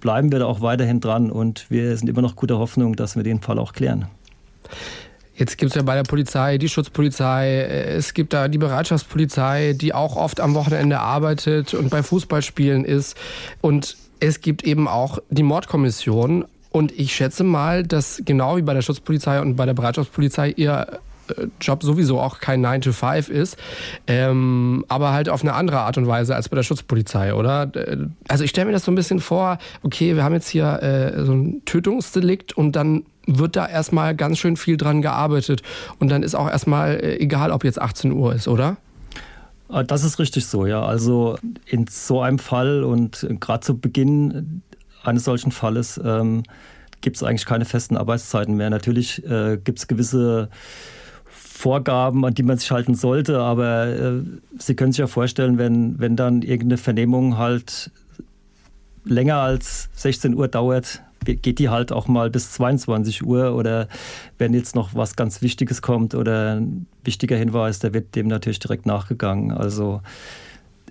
bleiben 0.05 0.31
wir 0.31 0.39
da 0.39 0.45
auch 0.45 0.61
weiterhin 0.61 1.01
dran 1.01 1.31
und 1.31 1.71
wir 1.71 1.97
sind 1.97 2.11
immer 2.11 2.21
noch 2.21 2.37
guter 2.37 2.59
Hoffnung, 2.59 2.95
dass 2.95 3.17
wir 3.17 3.23
den 3.23 3.41
Fall 3.41 3.59
auch 3.59 3.73
klären. 3.73 4.07
Jetzt 5.35 5.57
gibt 5.57 5.71
es 5.71 5.77
ja 5.77 5.83
bei 5.83 5.95
der 5.95 6.03
Polizei 6.03 6.59
die 6.59 6.69
Schutzpolizei, 6.69 7.63
es 7.63 8.13
gibt 8.13 8.35
da 8.35 8.49
die 8.49 8.59
Bereitschaftspolizei, 8.59 9.73
die 9.73 9.95
auch 9.95 10.17
oft 10.17 10.41
am 10.41 10.55
Wochenende 10.55 11.01
arbeitet 11.01 11.73
und 11.73 11.89
bei 11.89 12.03
Fußballspielen 12.03 12.85
ist. 12.85 13.17
Und 13.63 13.97
es 14.21 14.43
gibt 14.43 14.63
eben 14.65 14.89
auch 14.89 15.21
die 15.31 15.43
Mordkommission. 15.43 16.45
Und 16.71 16.93
ich 16.93 17.15
schätze 17.15 17.43
mal, 17.43 17.83
dass 17.83 18.21
genau 18.27 18.59
wie 18.59 18.63
bei 18.63 18.75
der 18.75 18.83
Schutzpolizei 18.83 19.41
und 19.41 19.57
bei 19.57 19.65
der 19.65 19.75
Bereitschaftspolizei 19.75 20.51
ihr 20.51 21.01
Job 21.61 21.83
sowieso 21.83 22.21
auch 22.21 22.39
kein 22.39 22.61
9 22.61 22.83
to 22.83 22.93
5 22.93 23.29
ist, 23.29 23.57
ähm, 24.07 24.85
aber 24.89 25.13
halt 25.13 25.29
auf 25.29 25.43
eine 25.43 25.55
andere 25.55 25.81
Art 25.81 25.99
und 25.99 26.07
Weise 26.07 26.35
als 26.35 26.49
bei 26.49 26.57
der 26.57 26.63
Schutzpolizei, 26.63 27.35
oder? 27.35 27.71
Also 28.29 28.45
ich 28.45 28.51
stelle 28.51 28.67
mir 28.67 28.73
das 28.73 28.85
so 28.85 28.93
ein 28.93 28.95
bisschen 28.95 29.21
vor, 29.21 29.59
okay, 29.83 30.17
wir 30.17 30.25
haben 30.25 30.35
jetzt 30.35 30.49
hier 30.49 30.83
äh, 30.83 31.25
so 31.25 31.33
ein 31.33 31.63
Tötungsdelikt 31.65 32.53
und 32.53 32.73
dann 32.73 33.05
wird 33.27 33.57
da 33.57 33.67
erstmal 33.67 34.15
ganz 34.15 34.39
schön 34.39 34.57
viel 34.57 34.77
dran 34.77 35.03
gearbeitet 35.03 35.63
und 35.99 36.11
dann 36.11 36.23
ist 36.23 36.35
auch 36.35 36.49
erstmal 36.49 36.97
äh, 36.97 37.17
egal, 37.17 37.51
ob 37.51 37.65
jetzt 37.65 37.81
18 37.81 38.13
Uhr 38.13 38.35
ist, 38.35 38.49
oder? 38.49 38.77
Ah, 39.69 39.83
das 39.83 40.05
ist 40.05 40.19
richtig 40.19 40.47
so, 40.47 40.67
ja. 40.67 40.85
Also 40.85 41.39
in 41.67 41.87
so 41.89 42.21
einem 42.21 42.39
Fall 42.39 42.85
und 42.85 43.27
gerade 43.41 43.61
zu 43.61 43.79
Beginn 43.79 44.63
eines 45.03 45.25
solchen 45.25 45.53
Falles 45.53 46.01
ähm, 46.05 46.43
gibt 47.01 47.17
es 47.17 47.23
eigentlich 47.23 47.47
keine 47.47 47.65
festen 47.65 47.97
Arbeitszeiten 47.97 48.57
mehr. 48.57 48.71
Natürlich 48.71 49.25
äh, 49.25 49.59
gibt 49.63 49.79
es 49.79 49.87
gewisse 49.87 50.49
Vorgaben, 51.65 52.27
an 52.27 52.35
die 52.35 52.43
man 52.43 52.59
sich 52.59 52.71
halten 52.71 52.95
sollte. 52.95 53.41
Aber 53.41 53.87
äh, 53.87 54.23
Sie 54.59 54.77
können 54.77 54.93
sich 54.93 54.99
ja 54.99 55.07
vorstellen, 55.07 55.57
wenn, 55.57 55.99
wenn 55.99 56.15
dann 56.15 56.43
irgendeine 56.43 56.77
Vernehmung 56.77 57.39
halt 57.39 57.91
länger 59.07 59.37
als 59.37 59.89
16 59.95 60.35
Uhr 60.35 60.49
dauert, 60.49 61.01
geht 61.25 61.59
die 61.59 61.71
halt 61.71 61.91
auch 61.91 62.07
mal 62.07 62.29
bis 62.29 62.53
22 62.53 63.25
Uhr 63.25 63.55
oder 63.55 63.89
wenn 64.37 64.53
jetzt 64.53 64.75
noch 64.75 64.95
was 64.95 65.17
ganz 65.17 65.41
Wichtiges 65.41 65.81
kommt 65.81 66.15
oder 66.15 66.57
ein 66.57 66.87
wichtiger 67.03 67.37
Hinweis, 67.37 67.79
der 67.79 67.95
wird 67.95 68.15
dem 68.15 68.29
natürlich 68.29 68.59
direkt 68.59 68.85
nachgegangen. 68.85 69.51
Also 69.51 70.03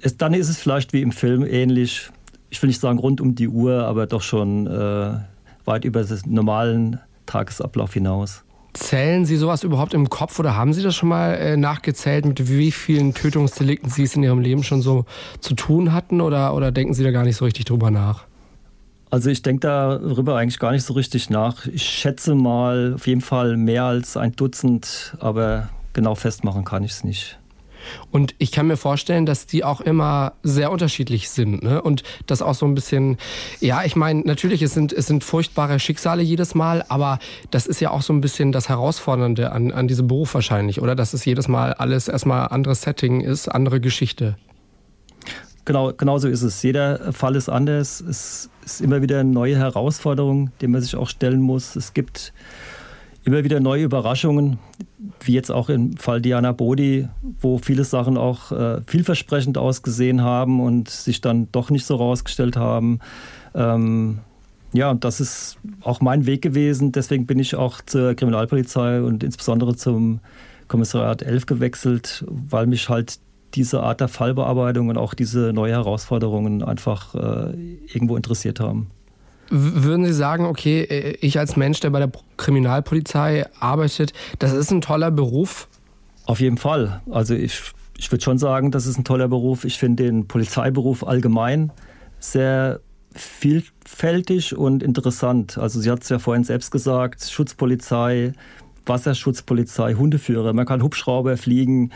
es, 0.02 0.18
dann 0.18 0.34
ist 0.34 0.50
es 0.50 0.58
vielleicht 0.58 0.92
wie 0.92 1.04
im 1.04 1.12
Film 1.12 1.46
ähnlich, 1.46 2.10
ich 2.50 2.60
will 2.64 2.68
nicht 2.70 2.82
sagen 2.82 2.98
rund 2.98 3.22
um 3.22 3.36
die 3.36 3.48
Uhr, 3.48 3.84
aber 3.84 4.08
doch 4.08 4.24
schon 4.24 4.66
äh, 4.66 5.20
weit 5.66 5.86
über 5.86 6.04
den 6.04 6.34
normalen 6.34 7.00
Tagesablauf 7.28 7.94
hinaus. 7.94 8.44
Zählen 8.74 9.26
Sie 9.26 9.38
sowas 9.38 9.64
überhaupt 9.64 9.94
im 9.94 10.10
Kopf 10.10 10.40
oder 10.40 10.56
haben 10.56 10.74
Sie 10.74 10.82
das 10.82 10.96
schon 10.96 11.10
mal 11.10 11.34
äh, 11.36 11.58
nachgezählt, 11.58 12.26
mit 12.26 12.50
wie 12.50 12.72
vielen 12.72 13.14
Tötungsdelikten 13.14 13.90
Sie 13.90 14.04
es 14.04 14.16
in 14.16 14.24
Ihrem 14.24 14.40
Leben 14.40 14.64
schon 14.64 14.82
so 14.82 15.06
zu 15.42 15.54
tun 15.54 15.94
hatten 15.94 16.22
oder, 16.22 16.56
oder 16.56 16.72
denken 16.72 16.94
Sie 16.94 17.04
da 17.04 17.12
gar 17.12 17.24
nicht 17.24 17.36
so 17.36 17.46
richtig 17.46 17.66
drüber 17.66 17.92
nach? 17.92 18.26
Also 19.12 19.30
ich 19.30 19.44
denke 19.44 19.68
darüber 19.68 20.38
eigentlich 20.38 20.58
gar 20.58 20.72
nicht 20.72 20.84
so 20.84 20.94
richtig 20.94 21.30
nach. 21.30 21.68
Ich 21.68 21.84
schätze 21.84 22.34
mal 22.34 22.94
auf 22.96 23.06
jeden 23.06 23.22
Fall 23.22 23.58
mehr 23.58 23.84
als 23.84 24.18
ein 24.18 24.36
Dutzend, 24.36 25.16
aber 25.20 25.70
genau 25.94 26.16
festmachen 26.16 26.66
kann 26.66 26.84
ich 26.84 26.94
es 26.94 27.04
nicht. 27.04 27.38
Und 28.12 28.36
ich 28.38 28.52
kann 28.52 28.68
mir 28.68 28.78
vorstellen, 28.78 29.26
dass 29.26 29.46
die 29.46 29.64
auch 29.64 29.82
immer 29.82 30.34
sehr 30.44 30.72
unterschiedlich 30.72 31.30
sind. 31.30 31.64
Ne? 31.64 31.82
Und 31.82 32.04
das 32.28 32.42
auch 32.42 32.56
so 32.56 32.66
ein 32.66 32.76
bisschen, 32.76 33.18
ja, 33.60 33.84
ich 33.84 33.96
meine, 33.96 34.22
natürlich, 34.22 34.62
es 34.62 34.74
sind, 34.74 34.94
es 34.94 35.08
sind 35.08 35.24
furchtbare 35.24 35.80
Schicksale 35.80 36.22
jedes 36.22 36.56
Mal, 36.56 36.86
aber 36.90 37.20
das 37.52 37.68
ist 37.68 37.80
ja 37.80 37.92
auch 37.92 38.02
so 38.02 38.14
ein 38.14 38.22
bisschen 38.22 38.52
das 38.52 38.70
Herausfordernde 38.70 39.52
an, 39.52 39.72
an 39.72 39.88
diesem 39.88 40.08
Beruf 40.08 40.34
wahrscheinlich, 40.34 40.82
oder? 40.82 40.96
Dass 40.96 41.14
es 41.14 41.26
jedes 41.26 41.48
Mal 41.48 41.74
alles 41.74 42.08
erstmal 42.08 42.48
anderes 42.48 42.82
Setting 42.82 43.22
ist, 43.22 43.48
andere 43.48 43.80
Geschichte. 43.80 44.38
Genau, 45.66 45.94
genau 45.94 46.18
so 46.18 46.28
ist 46.28 46.42
es. 46.42 46.62
Jeder 46.62 47.14
Fall 47.14 47.36
ist 47.36 47.48
anders. 47.48 48.02
Es 48.02 48.50
ist 48.66 48.82
immer 48.82 49.02
wieder 49.02 49.22
eine 49.22 49.30
neue 49.30 49.58
Herausforderung, 49.58 50.52
die 50.60 50.68
man 50.68 50.82
sich 50.82 50.96
auch 50.96 51.08
stellen 51.08 51.40
muss. 51.40 51.78
Es 51.78 51.94
gibt 51.94 52.34
immer 53.24 53.44
wieder 53.44 53.60
neue 53.60 53.84
Überraschungen, 53.84 54.60
wie 55.22 55.34
jetzt 55.34 55.52
auch 55.52 55.70
im 55.70 55.96
Fall 55.98 56.22
Diana 56.22 56.52
Bodi, 56.52 57.08
wo 57.40 57.58
viele 57.58 57.84
Sachen 57.84 58.18
auch 58.18 58.52
äh, 58.52 58.82
vielversprechend 58.86 59.58
ausgesehen 59.58 60.22
haben 60.22 60.60
und 60.60 60.90
sich 60.90 61.22
dann 61.22 61.48
doch 61.52 61.70
nicht 61.70 61.86
so 61.86 61.96
rausgestellt 61.96 62.58
haben. 62.58 63.00
Ähm, 63.56 64.20
ja, 64.74 64.94
das 64.94 65.22
ist 65.22 65.58
auch 65.82 66.02
mein 66.02 66.26
Weg 66.26 66.42
gewesen. 66.42 66.92
Deswegen 66.92 67.26
bin 67.26 67.40
ich 67.40 67.56
auch 67.56 67.82
zur 67.86 68.16
Kriminalpolizei 68.16 69.02
und 69.02 69.24
insbesondere 69.24 69.76
zum 69.76 70.20
Kommissariat 70.68 71.22
11 71.22 71.46
gewechselt, 71.46 72.26
weil 72.28 72.66
mich 72.68 72.90
halt 72.90 73.20
diese 73.54 73.84
Art 73.84 74.02
der 74.02 74.08
Fallbearbeitung 74.08 74.90
und 74.90 74.98
auch 74.98 75.14
diese 75.14 75.54
neue 75.54 75.74
Herausforderungen 75.74 76.64
einfach 76.64 77.14
äh, 77.14 77.54
irgendwo 77.94 78.16
interessiert 78.16 78.60
haben. 78.60 78.88
Würden 79.50 80.06
Sie 80.06 80.14
sagen, 80.14 80.46
okay, 80.46 80.82
äh, 80.82 81.18
ich 81.22 81.38
als 81.38 81.56
Mensch, 81.56 81.80
der 81.80 81.90
bei 81.90 82.00
der 82.00 82.12
Kriminalpolizei 82.38 83.46
arbeitet, 83.60 84.14
das 84.40 84.54
ist 84.54 84.72
ein 84.72 84.82
toller 84.82 85.12
Beruf? 85.12 85.68
Auf 86.26 86.40
jeden 86.40 86.58
Fall. 86.58 87.02
Also 87.12 87.36
ich, 87.36 87.62
ich 87.98 88.12
würde 88.12 88.24
schon 88.24 88.38
sagen, 88.38 88.72
das 88.72 88.86
ist 88.86 88.98
ein 88.98 89.04
toller 89.04 89.28
Beruf. 89.28 89.66
Ich 89.66 89.78
finde 89.78 90.04
den 90.04 90.28
Polizeiberuf 90.28 91.06
allgemein 91.06 91.72
sehr 92.20 92.80
vielfältig 93.16 94.56
und 94.56 94.82
interessant. 94.82 95.58
Also 95.58 95.80
sie 95.80 95.92
hat 95.92 96.04
es 96.04 96.10
ja 96.10 96.20
vorhin 96.20 96.44
selbst 96.44 96.72
gesagt, 96.72 97.24
Schutzpolizei, 97.30 98.34
Wasserschutzpolizei, 98.86 99.94
Hundeführer. 99.94 100.54
Man 100.54 100.66
kann 100.66 100.82
Hubschrauber 100.82 101.38
fliegen, 101.38 101.92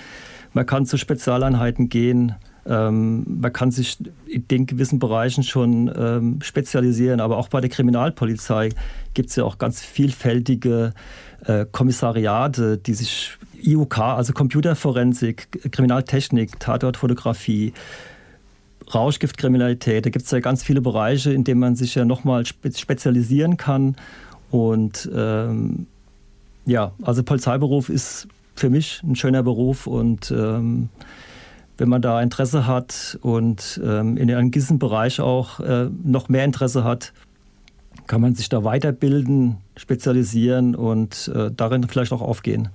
man 0.54 0.66
kann 0.66 0.86
zu 0.86 0.98
Spezialeinheiten 0.98 1.90
gehen. 1.90 2.36
Ähm, 2.68 3.40
man 3.42 3.54
kann 3.54 3.72
sich 3.72 3.98
in 4.28 4.48
den 4.48 4.66
gewissen 4.66 5.00
Bereichen 5.00 5.44
schon 5.44 5.92
ähm, 5.96 6.40
spezialisieren, 6.42 7.20
aber 7.20 7.38
auch 7.38 7.48
bei 7.48 7.62
der 7.62 7.70
Kriminalpolizei 7.70 8.70
gibt 9.14 9.30
es 9.30 9.36
ja 9.38 9.44
auch 9.44 9.58
ganz 9.58 9.82
vielfältige 9.82 10.94
äh, 11.46 11.66
Kommissariate, 11.72 12.78
die 12.78 12.94
sich 12.94 13.38
IUK, 13.64 14.00
also 14.00 14.34
Computerforensik, 14.34 15.72
Kriminaltechnik, 15.72 16.60
Tatortfotografie, 16.60 17.74
Rauschgiftkriminalität. 18.94 20.06
Da 20.06 20.10
gibt 20.10 20.26
es 20.26 20.32
ja 20.32 20.40
ganz 20.40 20.64
viele 20.64 20.82
Bereiche, 20.82 21.32
in 21.32 21.44
denen 21.44 21.60
man 21.60 21.76
sich 21.76 21.96
ja 21.96 22.06
nochmal 22.06 22.46
spezialisieren 22.46 23.58
kann. 23.58 23.96
Und 24.52 25.10
ähm, 25.14 25.88
ja, 26.66 26.92
also 27.02 27.24
Polizeiberuf 27.24 27.90
ist 27.90 28.28
für 28.56 28.70
mich 28.70 29.02
ein 29.04 29.16
schöner 29.16 29.44
Beruf 29.44 29.88
und 29.88 30.32
ähm, 30.32 30.90
wenn 31.78 31.90
man 31.90 32.02
da 32.02 32.22
Interesse 32.22 32.68
hat 32.68 33.18
und 33.22 33.80
ähm, 33.84 34.18
in 34.18 34.32
einem 34.32 34.52
gewissen 34.52 34.80
Bereich 34.80 35.22
auch 35.22 35.60
äh, 35.60 35.90
noch 36.04 36.30
mehr 36.30 36.46
Interesse 36.46 36.84
hat, 36.84 37.14
kann 38.08 38.22
man 38.22 38.36
sich 38.36 38.50
da 38.50 38.64
weiterbilden, 38.64 39.58
spezialisieren 39.76 40.76
und 40.76 41.32
äh, 41.34 41.52
darin 41.56 41.88
vielleicht 41.88 42.12
auch 42.14 42.22
aufgehen. 42.22 42.70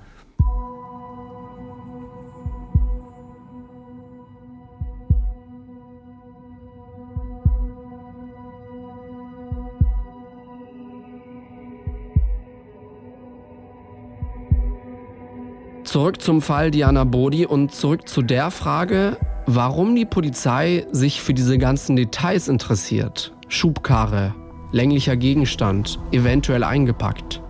Zurück 15.92 16.22
zum 16.22 16.40
Fall 16.40 16.70
Diana 16.70 17.04
Bodi 17.04 17.44
und 17.44 17.74
zurück 17.74 18.08
zu 18.08 18.22
der 18.22 18.50
Frage, 18.50 19.18
warum 19.44 19.94
die 19.94 20.06
Polizei 20.06 20.86
sich 20.90 21.20
für 21.20 21.34
diese 21.34 21.58
ganzen 21.58 21.96
Details 21.96 22.48
interessiert. 22.48 23.34
Schubkarre, 23.48 24.34
länglicher 24.70 25.18
Gegenstand, 25.18 25.98
eventuell 26.10 26.64
eingepackt. 26.64 27.42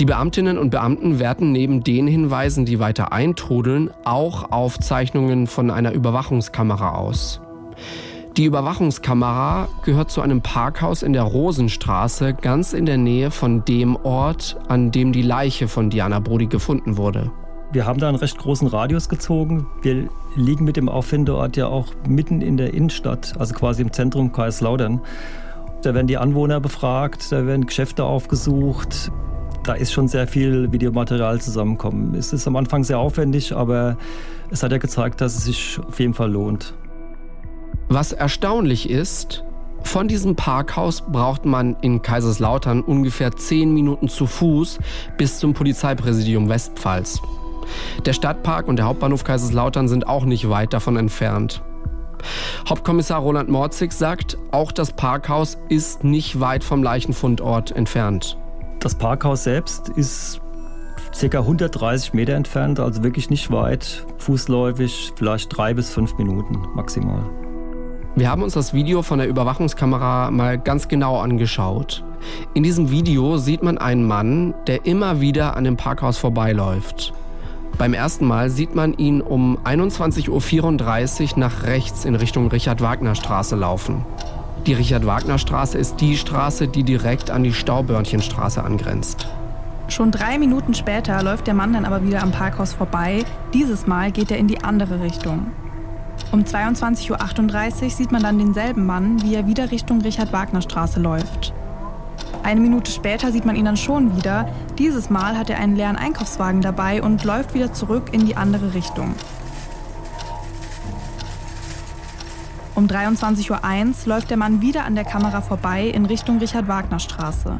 Die 0.00 0.04
Beamtinnen 0.04 0.58
und 0.58 0.70
Beamten 0.70 1.20
werten 1.20 1.52
neben 1.52 1.84
den 1.84 2.08
Hinweisen, 2.08 2.64
die 2.64 2.80
weiter 2.80 3.12
eintrudeln, 3.12 3.90
auch 4.04 4.50
Aufzeichnungen 4.50 5.46
von 5.46 5.70
einer 5.70 5.92
Überwachungskamera 5.92 6.96
aus. 6.96 7.40
Die 8.38 8.44
Überwachungskamera 8.44 9.66
gehört 9.84 10.12
zu 10.12 10.20
einem 10.20 10.42
Parkhaus 10.42 11.02
in 11.02 11.12
der 11.12 11.24
Rosenstraße, 11.24 12.34
ganz 12.34 12.72
in 12.72 12.86
der 12.86 12.96
Nähe 12.96 13.32
von 13.32 13.64
dem 13.64 13.96
Ort, 13.96 14.56
an 14.68 14.92
dem 14.92 15.12
die 15.12 15.22
Leiche 15.22 15.66
von 15.66 15.90
Diana 15.90 16.20
Brody 16.20 16.46
gefunden 16.46 16.96
wurde. 16.96 17.32
Wir 17.72 17.84
haben 17.84 17.98
da 17.98 18.06
einen 18.06 18.16
recht 18.16 18.38
großen 18.38 18.68
Radius 18.68 19.08
gezogen. 19.08 19.66
Wir 19.82 20.08
liegen 20.36 20.64
mit 20.64 20.76
dem 20.76 20.88
Auffindeort 20.88 21.56
ja 21.56 21.66
auch 21.66 21.88
mitten 22.06 22.40
in 22.40 22.56
der 22.56 22.72
Innenstadt, 22.74 23.34
also 23.40 23.54
quasi 23.54 23.82
im 23.82 23.92
Zentrum 23.92 24.30
Kaiserslautern. 24.30 25.00
Da 25.82 25.92
werden 25.94 26.06
die 26.06 26.16
Anwohner 26.16 26.60
befragt, 26.60 27.32
da 27.32 27.44
werden 27.44 27.66
Geschäfte 27.66 28.04
aufgesucht. 28.04 29.10
Da 29.64 29.72
ist 29.72 29.92
schon 29.92 30.06
sehr 30.06 30.28
viel 30.28 30.70
Videomaterial 30.70 31.40
zusammengekommen. 31.40 32.14
Es 32.14 32.32
ist 32.32 32.46
am 32.46 32.54
Anfang 32.54 32.84
sehr 32.84 33.00
aufwendig, 33.00 33.52
aber 33.56 33.96
es 34.52 34.62
hat 34.62 34.70
ja 34.70 34.78
gezeigt, 34.78 35.20
dass 35.20 35.34
es 35.34 35.42
sich 35.42 35.80
auf 35.88 35.98
jeden 35.98 36.14
Fall 36.14 36.30
lohnt. 36.30 36.72
Was 37.88 38.12
erstaunlich 38.12 38.90
ist, 38.90 39.44
von 39.82 40.08
diesem 40.08 40.36
Parkhaus 40.36 41.00
braucht 41.00 41.46
man 41.46 41.76
in 41.80 42.02
Kaiserslautern 42.02 42.82
ungefähr 42.82 43.32
10 43.32 43.72
Minuten 43.72 44.08
zu 44.08 44.26
Fuß 44.26 44.78
bis 45.16 45.38
zum 45.38 45.54
Polizeipräsidium 45.54 46.50
Westpfalz. 46.50 47.22
Der 48.04 48.12
Stadtpark 48.12 48.68
und 48.68 48.76
der 48.76 48.84
Hauptbahnhof 48.84 49.24
Kaiserslautern 49.24 49.88
sind 49.88 50.06
auch 50.06 50.26
nicht 50.26 50.50
weit 50.50 50.74
davon 50.74 50.96
entfernt. 50.96 51.62
Hauptkommissar 52.68 53.20
Roland 53.20 53.48
Morzig 53.48 53.92
sagt, 53.92 54.36
auch 54.50 54.72
das 54.72 54.92
Parkhaus 54.92 55.56
ist 55.70 56.04
nicht 56.04 56.40
weit 56.40 56.64
vom 56.64 56.82
Leichenfundort 56.82 57.74
entfernt. 57.74 58.36
Das 58.80 58.96
Parkhaus 58.96 59.44
selbst 59.44 59.88
ist 59.88 60.40
ca. 61.18 61.38
130 61.38 62.12
Meter 62.12 62.34
entfernt, 62.34 62.80
also 62.80 63.02
wirklich 63.02 63.30
nicht 63.30 63.50
weit, 63.50 64.04
fußläufig, 64.18 65.12
vielleicht 65.16 65.56
drei 65.56 65.72
bis 65.72 65.90
fünf 65.90 66.18
Minuten 66.18 66.58
maximal. 66.74 67.24
Wir 68.18 68.30
haben 68.30 68.42
uns 68.42 68.54
das 68.54 68.74
Video 68.74 69.02
von 69.02 69.20
der 69.20 69.28
Überwachungskamera 69.28 70.32
mal 70.32 70.58
ganz 70.58 70.88
genau 70.88 71.20
angeschaut. 71.20 72.02
In 72.52 72.64
diesem 72.64 72.90
Video 72.90 73.36
sieht 73.36 73.62
man 73.62 73.78
einen 73.78 74.04
Mann, 74.04 74.54
der 74.66 74.86
immer 74.86 75.20
wieder 75.20 75.56
an 75.56 75.62
dem 75.62 75.76
Parkhaus 75.76 76.18
vorbeiläuft. 76.18 77.12
Beim 77.78 77.94
ersten 77.94 78.26
Mal 78.26 78.50
sieht 78.50 78.74
man 78.74 78.94
ihn 78.94 79.20
um 79.20 79.56
21.34 79.58 81.34
Uhr 81.34 81.38
nach 81.38 81.62
rechts 81.62 82.04
in 82.04 82.16
Richtung 82.16 82.48
Richard-Wagner-Straße 82.48 83.54
laufen. 83.54 84.04
Die 84.66 84.72
Richard-Wagner-Straße 84.72 85.78
ist 85.78 86.00
die 86.00 86.16
Straße, 86.16 86.66
die 86.66 86.82
direkt 86.82 87.30
an 87.30 87.44
die 87.44 87.52
Staubörnchenstraße 87.52 88.64
angrenzt. 88.64 89.28
Schon 89.86 90.10
drei 90.10 90.38
Minuten 90.38 90.74
später 90.74 91.22
läuft 91.22 91.46
der 91.46 91.54
Mann 91.54 91.72
dann 91.72 91.84
aber 91.84 92.04
wieder 92.04 92.24
am 92.24 92.32
Parkhaus 92.32 92.72
vorbei. 92.72 93.24
Dieses 93.54 93.86
Mal 93.86 94.10
geht 94.10 94.32
er 94.32 94.38
in 94.38 94.48
die 94.48 94.64
andere 94.64 95.00
Richtung. 95.02 95.52
Um 96.30 96.44
22.38 96.44 97.82
Uhr 97.82 97.90
sieht 97.90 98.12
man 98.12 98.22
dann 98.22 98.38
denselben 98.38 98.84
Mann, 98.84 99.22
wie 99.22 99.34
er 99.34 99.46
wieder 99.46 99.70
Richtung 99.70 100.00
Richard-Wagner-Straße 100.00 101.00
läuft. 101.00 101.54
Eine 102.42 102.60
Minute 102.60 102.90
später 102.90 103.32
sieht 103.32 103.44
man 103.44 103.56
ihn 103.56 103.64
dann 103.64 103.76
schon 103.76 104.16
wieder. 104.16 104.48
Dieses 104.78 105.10
Mal 105.10 105.36
hat 105.36 105.50
er 105.50 105.58
einen 105.58 105.76
leeren 105.76 105.96
Einkaufswagen 105.96 106.60
dabei 106.60 107.02
und 107.02 107.24
läuft 107.24 107.54
wieder 107.54 107.72
zurück 107.72 108.10
in 108.12 108.26
die 108.26 108.36
andere 108.36 108.74
Richtung. 108.74 109.14
Um 112.74 112.86
23.01 112.86 113.50
Uhr 113.50 114.14
läuft 114.14 114.30
der 114.30 114.36
Mann 114.36 114.60
wieder 114.60 114.84
an 114.84 114.94
der 114.94 115.04
Kamera 115.04 115.40
vorbei 115.40 115.88
in 115.88 116.06
Richtung 116.06 116.38
Richard-Wagner-Straße. 116.38 117.58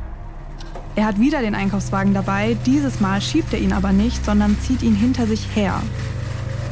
Er 0.94 1.06
hat 1.06 1.18
wieder 1.18 1.42
den 1.42 1.54
Einkaufswagen 1.54 2.14
dabei, 2.14 2.56
dieses 2.66 3.00
Mal 3.00 3.20
schiebt 3.20 3.52
er 3.52 3.60
ihn 3.60 3.72
aber 3.72 3.92
nicht, 3.92 4.24
sondern 4.24 4.58
zieht 4.60 4.82
ihn 4.82 4.94
hinter 4.94 5.26
sich 5.26 5.46
her. 5.54 5.82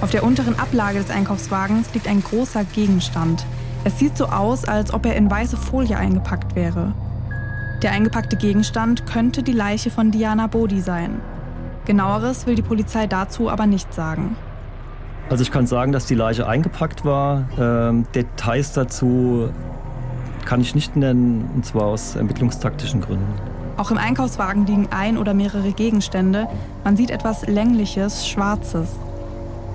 Auf 0.01 0.11
der 0.11 0.25
unteren 0.25 0.59
Ablage 0.59 0.99
des 0.99 1.11
Einkaufswagens 1.11 1.95
liegt 1.95 2.07
ein 2.07 2.23
großer 2.23 2.65
Gegenstand. 2.65 3.47
Es 3.85 3.99
sieht 3.99 4.17
so 4.17 4.27
aus, 4.27 4.67
als 4.67 4.93
ob 4.93 5.07
er 5.07 5.17
in 5.17 5.31
weiße 5.31 5.57
Folie 5.57 5.97
eingepackt 5.97 6.55
wäre. 6.55 6.93
Der 7.83 7.93
eingepackte 7.93 8.37
Gegenstand 8.37 9.07
könnte 9.07 9.43
die 9.43 9.53
Leiche 9.53 9.91
von 9.91 10.11
Diana 10.11 10.49
Bodi 10.49 10.81
sein. 10.81 11.21
Genaueres 11.87 12.47
will 12.47 12.57
die 12.57 12.63
Polizei 12.63 13.07
dazu 13.07 13.49
aber 13.49 13.67
nicht 13.67 13.95
sagen. 13.95 14.37
Also 15.31 15.43
ich 15.43 15.51
kann 15.51 15.67
sagen, 15.67 15.93
dass 15.93 16.07
die 16.07 16.15
Leiche 16.15 16.47
eingepackt 16.47 17.05
war. 17.05 17.49
Ähm, 17.59 18.07
Details 18.15 18.73
dazu 18.73 19.49
kann 20.45 20.61
ich 20.61 20.75
nicht 20.75 20.95
nennen, 20.95 21.51
und 21.55 21.65
zwar 21.65 21.85
aus 21.85 22.17
ermittlungstaktischen 22.17 23.01
Gründen. 23.01 23.27
Auch 23.77 23.91
im 23.91 23.99
Einkaufswagen 23.99 24.67
liegen 24.67 24.89
ein 24.91 25.19
oder 25.19 25.35
mehrere 25.35 25.73
Gegenstände. 25.73 26.49
Man 26.85 26.97
sieht 26.97 27.11
etwas 27.11 27.47
Längliches, 27.47 28.27
Schwarzes. 28.27 28.91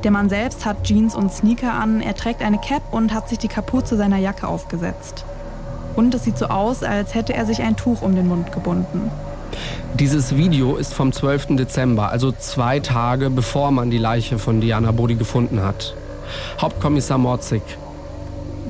Der 0.04 0.10
Mann 0.10 0.30
selbst 0.30 0.66
hat 0.66 0.84
Jeans 0.84 1.16
und 1.16 1.32
Sneaker 1.32 1.74
an, 1.74 2.02
er 2.02 2.16
trägt 2.16 2.42
eine 2.42 2.58
Cap 2.58 2.82
und 2.92 3.14
hat 3.14 3.30
sich 3.30 3.38
die 3.38 3.48
Kapuze 3.48 3.98
seiner 3.98 4.18
Jacke 4.18 4.48
aufgesetzt. 4.48 5.26
Und 5.96 6.16
es 6.16 6.24
sieht 6.24 6.40
so 6.40 6.48
aus, 6.48 6.82
als 6.82 7.14
hätte 7.14 7.34
er 7.34 7.46
sich 7.46 7.62
ein 7.62 7.76
Tuch 7.76 8.02
um 8.02 8.16
den 8.16 8.28
Mund 8.28 8.52
gebunden. 8.52 9.12
Dieses 10.00 10.36
Video 10.36 10.78
ist 10.78 10.94
vom 10.94 11.12
12. 11.12 11.58
Dezember, 11.58 12.10
also 12.10 12.32
zwei 12.32 12.80
Tage 12.80 13.30
bevor 13.30 13.70
man 13.70 13.92
die 13.92 14.00
Leiche 14.00 14.40
von 14.40 14.60
Diana 14.60 14.92
Bodi 14.92 15.16
gefunden 15.16 15.62
hat. 15.62 15.94
Hauptkommissar 16.60 17.20
Morzig. 17.20 17.62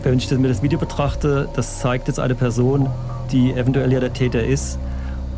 Wenn 0.04 0.18
ich 0.18 0.30
mir 0.32 0.50
das 0.50 0.64
Video 0.64 0.80
betrachte, 0.80 1.48
das 1.54 1.80
zeigt 1.80 2.08
jetzt 2.08 2.20
eine 2.20 2.36
Person, 2.36 2.90
die 3.32 3.54
eventuell 3.54 3.94
ja 3.94 4.00
der 4.02 4.12
Täter 4.12 4.44
ist 4.44 4.80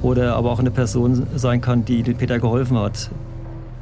oder 0.02 0.36
aber 0.38 0.52
auch 0.52 0.60
eine 0.60 0.72
Person 0.72 1.28
sein 1.36 1.62
kann, 1.62 1.86
die 1.86 2.02
dem 2.02 2.18
Täter 2.18 2.40
geholfen 2.40 2.80
hat. 2.80 3.10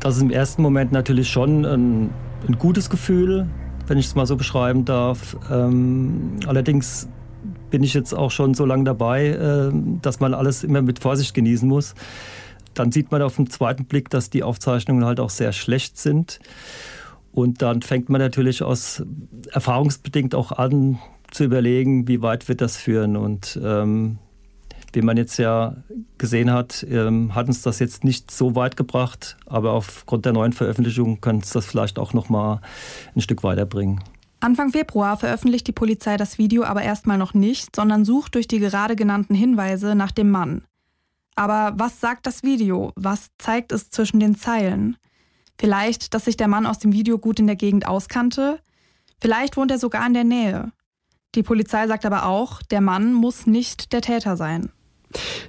Das 0.01 0.15
ist 0.15 0.23
im 0.23 0.31
ersten 0.31 0.63
Moment 0.63 0.91
natürlich 0.91 1.29
schon 1.29 1.63
ein, 1.63 2.09
ein 2.47 2.57
gutes 2.57 2.89
Gefühl, 2.89 3.47
wenn 3.85 3.99
ich 3.99 4.07
es 4.07 4.15
mal 4.15 4.25
so 4.25 4.35
beschreiben 4.35 4.83
darf. 4.83 5.37
Ähm, 5.51 6.39
allerdings 6.47 7.07
bin 7.69 7.83
ich 7.83 7.93
jetzt 7.93 8.13
auch 8.13 8.31
schon 8.31 8.55
so 8.55 8.65
lange 8.65 8.83
dabei, 8.83 9.27
äh, 9.27 9.71
dass 10.01 10.19
man 10.19 10.33
alles 10.33 10.63
immer 10.63 10.81
mit 10.81 10.97
Vorsicht 10.97 11.35
genießen 11.35 11.69
muss. 11.69 11.93
Dann 12.73 12.91
sieht 12.91 13.11
man 13.11 13.21
auf 13.21 13.35
den 13.35 13.51
zweiten 13.51 13.85
Blick, 13.85 14.09
dass 14.09 14.31
die 14.31 14.41
Aufzeichnungen 14.41 15.05
halt 15.05 15.19
auch 15.19 15.29
sehr 15.29 15.51
schlecht 15.53 15.99
sind. 15.99 16.39
Und 17.31 17.61
dann 17.61 17.83
fängt 17.83 18.09
man 18.09 18.21
natürlich 18.21 18.63
aus 18.63 19.03
erfahrungsbedingt 19.51 20.33
auch 20.33 20.51
an 20.51 20.97
zu 21.29 21.43
überlegen, 21.43 22.07
wie 22.07 22.23
weit 22.23 22.49
wird 22.49 22.61
das 22.61 22.75
führen. 22.75 23.17
Und 23.17 23.59
ähm, 23.63 24.17
wie 24.93 25.01
man 25.01 25.17
jetzt 25.17 25.37
ja 25.37 25.75
gesehen 26.17 26.51
hat, 26.51 26.85
ähm, 26.89 27.35
hat 27.35 27.47
uns 27.47 27.61
das 27.61 27.79
jetzt 27.79 28.03
nicht 28.03 28.31
so 28.31 28.55
weit 28.55 28.77
gebracht, 28.77 29.37
aber 29.45 29.71
aufgrund 29.73 30.25
der 30.25 30.33
neuen 30.33 30.53
Veröffentlichung 30.53 31.21
könnte 31.21 31.45
es 31.45 31.51
das 31.51 31.65
vielleicht 31.65 31.99
auch 31.99 32.13
noch 32.13 32.29
mal 32.29 32.61
ein 33.15 33.21
Stück 33.21 33.43
weiterbringen. 33.43 34.01
Anfang 34.39 34.71
Februar 34.71 35.17
veröffentlicht 35.17 35.67
die 35.67 35.71
Polizei 35.71 36.17
das 36.17 36.37
Video 36.37 36.63
aber 36.63 36.81
erstmal 36.81 37.17
noch 37.17 37.33
nicht, 37.33 37.75
sondern 37.75 38.05
sucht 38.05 38.35
durch 38.35 38.47
die 38.47 38.59
gerade 38.59 38.95
genannten 38.95 39.35
Hinweise 39.35 39.93
nach 39.93 40.11
dem 40.11 40.31
Mann. 40.31 40.63
Aber 41.35 41.73
was 41.75 41.99
sagt 41.99 42.25
das 42.25 42.43
Video? 42.43 42.91
Was 42.95 43.29
zeigt 43.37 43.71
es 43.71 43.89
zwischen 43.91 44.19
den 44.19 44.35
Zeilen? 44.35 44.97
Vielleicht, 45.59 46.13
dass 46.13 46.25
sich 46.25 46.37
der 46.37 46.47
Mann 46.47 46.65
aus 46.65 46.79
dem 46.79 46.91
Video 46.91 47.19
gut 47.19 47.39
in 47.39 47.45
der 47.45 47.55
Gegend 47.55 47.87
auskannte? 47.87 48.59
Vielleicht 49.19 49.57
wohnt 49.57 49.69
er 49.69 49.77
sogar 49.77 50.05
in 50.07 50.15
der 50.15 50.23
Nähe. 50.23 50.71
Die 51.35 51.43
Polizei 51.43 51.87
sagt 51.87 52.05
aber 52.05 52.25
auch, 52.25 52.61
der 52.63 52.81
Mann 52.81 53.13
muss 53.13 53.45
nicht 53.45 53.93
der 53.93 54.01
Täter 54.01 54.35
sein. 54.35 54.71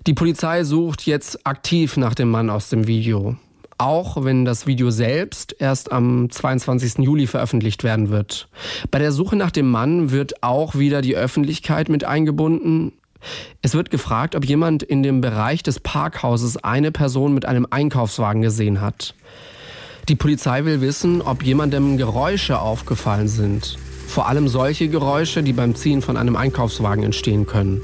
Die 0.06 0.14
Polizei 0.14 0.64
sucht 0.64 1.06
jetzt 1.06 1.46
aktiv 1.46 1.96
nach 1.96 2.14
dem 2.14 2.30
Mann 2.30 2.50
aus 2.50 2.68
dem 2.68 2.86
Video. 2.86 3.36
auch 3.78 4.22
wenn 4.24 4.44
das 4.44 4.66
Video 4.66 4.90
selbst 4.90 5.56
erst 5.58 5.90
am 5.90 6.30
22. 6.30 6.98
Juli 6.98 7.26
veröffentlicht 7.26 7.82
werden 7.82 8.10
wird. 8.10 8.48
Bei 8.92 9.00
der 9.00 9.10
Suche 9.10 9.34
nach 9.34 9.50
dem 9.50 9.68
Mann 9.68 10.12
wird 10.12 10.42
auch 10.42 10.76
wieder 10.76 11.02
die 11.02 11.16
Öffentlichkeit 11.16 11.88
mit 11.88 12.04
eingebunden. 12.04 12.92
Es 13.60 13.74
wird 13.74 13.90
gefragt, 13.90 14.36
ob 14.36 14.44
jemand 14.44 14.84
in 14.84 15.02
dem 15.02 15.20
Bereich 15.20 15.64
des 15.64 15.80
Parkhauses 15.80 16.62
eine 16.62 16.92
Person 16.92 17.34
mit 17.34 17.44
einem 17.44 17.66
Einkaufswagen 17.70 18.42
gesehen 18.42 18.80
hat. 18.80 19.14
Die 20.08 20.16
Polizei 20.16 20.64
will 20.64 20.80
wissen, 20.80 21.20
ob 21.20 21.42
jemandem 21.42 21.96
Geräusche 21.96 22.60
aufgefallen 22.60 23.28
sind. 23.28 23.78
Vor 24.06 24.28
allem 24.28 24.46
solche 24.46 24.88
Geräusche, 24.88 25.42
die 25.42 25.52
beim 25.52 25.74
Ziehen 25.74 26.02
von 26.02 26.16
einem 26.16 26.36
Einkaufswagen 26.36 27.02
entstehen 27.02 27.46
können. 27.46 27.80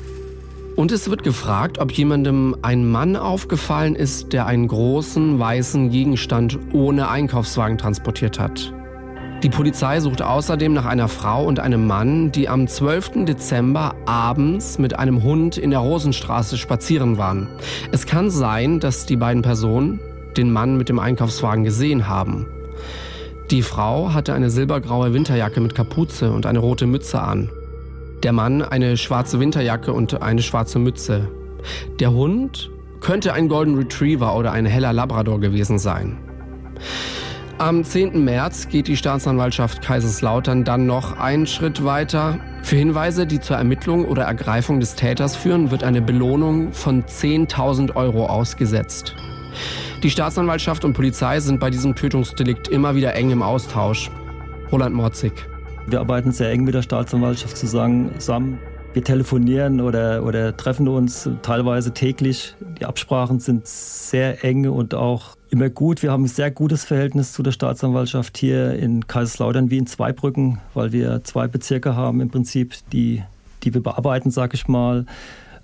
Und 0.78 0.92
es 0.92 1.10
wird 1.10 1.24
gefragt, 1.24 1.80
ob 1.80 1.90
jemandem 1.90 2.54
ein 2.62 2.88
Mann 2.88 3.16
aufgefallen 3.16 3.96
ist, 3.96 4.32
der 4.32 4.46
einen 4.46 4.68
großen 4.68 5.36
weißen 5.36 5.90
Gegenstand 5.90 6.56
ohne 6.72 7.08
Einkaufswagen 7.08 7.78
transportiert 7.78 8.38
hat. 8.38 8.72
Die 9.42 9.48
Polizei 9.48 9.98
sucht 9.98 10.22
außerdem 10.22 10.72
nach 10.72 10.84
einer 10.84 11.08
Frau 11.08 11.44
und 11.44 11.58
einem 11.58 11.88
Mann, 11.88 12.30
die 12.30 12.48
am 12.48 12.68
12. 12.68 13.24
Dezember 13.24 13.96
abends 14.06 14.78
mit 14.78 14.96
einem 14.96 15.24
Hund 15.24 15.58
in 15.58 15.70
der 15.70 15.80
Rosenstraße 15.80 16.56
spazieren 16.56 17.18
waren. 17.18 17.48
Es 17.90 18.06
kann 18.06 18.30
sein, 18.30 18.78
dass 18.78 19.04
die 19.04 19.16
beiden 19.16 19.42
Personen 19.42 19.98
den 20.36 20.52
Mann 20.52 20.76
mit 20.76 20.88
dem 20.88 21.00
Einkaufswagen 21.00 21.64
gesehen 21.64 22.06
haben. 22.06 22.46
Die 23.50 23.62
Frau 23.62 24.14
hatte 24.14 24.32
eine 24.32 24.48
silbergraue 24.48 25.12
Winterjacke 25.12 25.60
mit 25.60 25.74
Kapuze 25.74 26.30
und 26.30 26.46
eine 26.46 26.60
rote 26.60 26.86
Mütze 26.86 27.20
an. 27.20 27.50
Der 28.22 28.32
Mann 28.32 28.62
eine 28.62 28.96
schwarze 28.96 29.38
Winterjacke 29.38 29.92
und 29.92 30.22
eine 30.22 30.42
schwarze 30.42 30.78
Mütze. 30.78 31.28
Der 32.00 32.12
Hund 32.12 32.70
könnte 33.00 33.32
ein 33.32 33.48
Golden 33.48 33.76
Retriever 33.76 34.36
oder 34.36 34.52
ein 34.52 34.66
heller 34.66 34.92
Labrador 34.92 35.40
gewesen 35.40 35.78
sein. 35.78 36.18
Am 37.58 37.82
10. 37.82 38.24
März 38.24 38.68
geht 38.68 38.86
die 38.86 38.96
Staatsanwaltschaft 38.96 39.82
Kaiserslautern 39.82 40.64
dann 40.64 40.86
noch 40.86 41.18
einen 41.18 41.46
Schritt 41.46 41.84
weiter. 41.84 42.38
Für 42.62 42.76
Hinweise, 42.76 43.26
die 43.26 43.40
zur 43.40 43.56
Ermittlung 43.56 44.04
oder 44.04 44.22
Ergreifung 44.22 44.78
des 44.78 44.94
Täters 44.94 45.34
führen, 45.34 45.70
wird 45.70 45.82
eine 45.82 46.00
Belohnung 46.00 46.72
von 46.72 47.02
10.000 47.04 47.96
Euro 47.96 48.26
ausgesetzt. 48.26 49.16
Die 50.04 50.10
Staatsanwaltschaft 50.10 50.84
und 50.84 50.92
Polizei 50.92 51.40
sind 51.40 51.58
bei 51.58 51.70
diesem 51.70 51.96
Tötungsdelikt 51.96 52.68
immer 52.68 52.94
wieder 52.94 53.14
eng 53.14 53.30
im 53.30 53.42
Austausch. 53.42 54.10
Roland 54.70 54.94
Morzig. 54.94 55.32
Wir 55.90 56.00
arbeiten 56.00 56.32
sehr 56.32 56.50
eng 56.50 56.64
mit 56.64 56.74
der 56.74 56.82
Staatsanwaltschaft 56.82 57.56
zusammen. 57.56 58.58
Wir 58.92 59.02
telefonieren 59.02 59.80
oder, 59.80 60.22
oder 60.22 60.54
treffen 60.54 60.86
uns 60.86 61.30
teilweise 61.40 61.94
täglich. 61.94 62.54
Die 62.78 62.84
Absprachen 62.84 63.40
sind 63.40 63.66
sehr 63.66 64.44
eng 64.44 64.68
und 64.68 64.92
auch 64.92 65.34
immer 65.48 65.70
gut. 65.70 66.02
Wir 66.02 66.12
haben 66.12 66.24
ein 66.24 66.28
sehr 66.28 66.50
gutes 66.50 66.84
Verhältnis 66.84 67.32
zu 67.32 67.42
der 67.42 67.52
Staatsanwaltschaft 67.52 68.36
hier 68.36 68.74
in 68.74 69.06
Kaiserslautern 69.06 69.70
wie 69.70 69.78
in 69.78 69.86
Zweibrücken, 69.86 70.60
weil 70.74 70.92
wir 70.92 71.24
zwei 71.24 71.48
Bezirke 71.48 71.96
haben 71.96 72.20
im 72.20 72.28
Prinzip, 72.28 72.74
die, 72.92 73.22
die 73.62 73.72
wir 73.72 73.82
bearbeiten, 73.82 74.30
sage 74.30 74.56
ich 74.56 74.68
mal. 74.68 75.06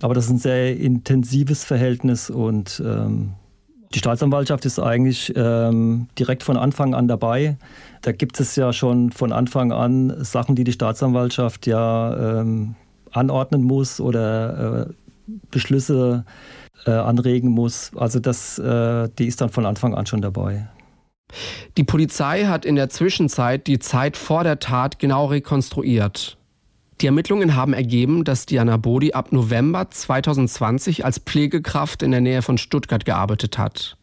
Aber 0.00 0.14
das 0.14 0.24
ist 0.24 0.30
ein 0.30 0.38
sehr 0.38 0.78
intensives 0.78 1.64
Verhältnis 1.64 2.30
und 2.30 2.82
ähm, 2.82 3.34
die 3.94 3.98
Staatsanwaltschaft 4.00 4.64
ist 4.64 4.80
eigentlich 4.80 5.33
ähm, 5.37 6.09
direkt 6.18 6.42
von 6.42 6.57
Anfang 6.57 6.94
an 6.94 7.07
dabei. 7.07 7.57
Da 8.02 8.12
gibt 8.12 8.40
es 8.40 8.57
ja 8.57 8.72
schon 8.72 9.12
von 9.12 9.33
Anfang 9.33 9.72
an 9.72 10.24
Sachen, 10.24 10.57
die 10.57 10.64
die 10.64 10.72
Staatsanwaltschaft 10.72 11.66
ja 11.66 12.40
ähm, 12.40 12.74
anordnen 13.12 13.62
muss 13.62 14.00
oder 14.00 14.88
äh, 14.88 14.92
Beschlüsse 15.50 16.24
äh, 16.87 16.90
anregen 16.90 17.50
muss. 17.50 17.92
Also 17.94 18.18
das, 18.18 18.59
äh, 18.59 19.09
die 19.18 19.26
ist 19.26 19.40
dann 19.40 19.50
von 19.50 19.64
Anfang 19.64 19.94
an 19.94 20.07
schon 20.07 20.20
dabei. 20.20 20.68
Die 21.76 21.85
Polizei 21.85 22.44
hat 22.44 22.64
in 22.64 22.76
der 22.76 22.90
Zwischenzeit 22.90 23.66
die 23.66 23.78
Zeit 23.78 24.16
vor 24.16 24.44
der 24.44 24.59
Tat 24.59 24.98
genau 24.98 25.26
rekonstruiert. 25.26 26.37
Die 27.00 27.07
Ermittlungen 27.07 27.57
haben 27.57 27.72
ergeben, 27.72 28.24
dass 28.24 28.46
Diana 28.46 28.76
Bodi 28.76 29.12
ab 29.12 29.33
November 29.33 29.90
2020 29.90 31.04
als 31.04 31.18
Pflegekraft 31.18 32.02
in 32.02 32.12
der 32.12 32.20
Nähe 32.20 32.42
von 32.42 32.59
Stuttgart 32.59 33.04
gearbeitet 33.04 33.59
hat. 33.59 33.96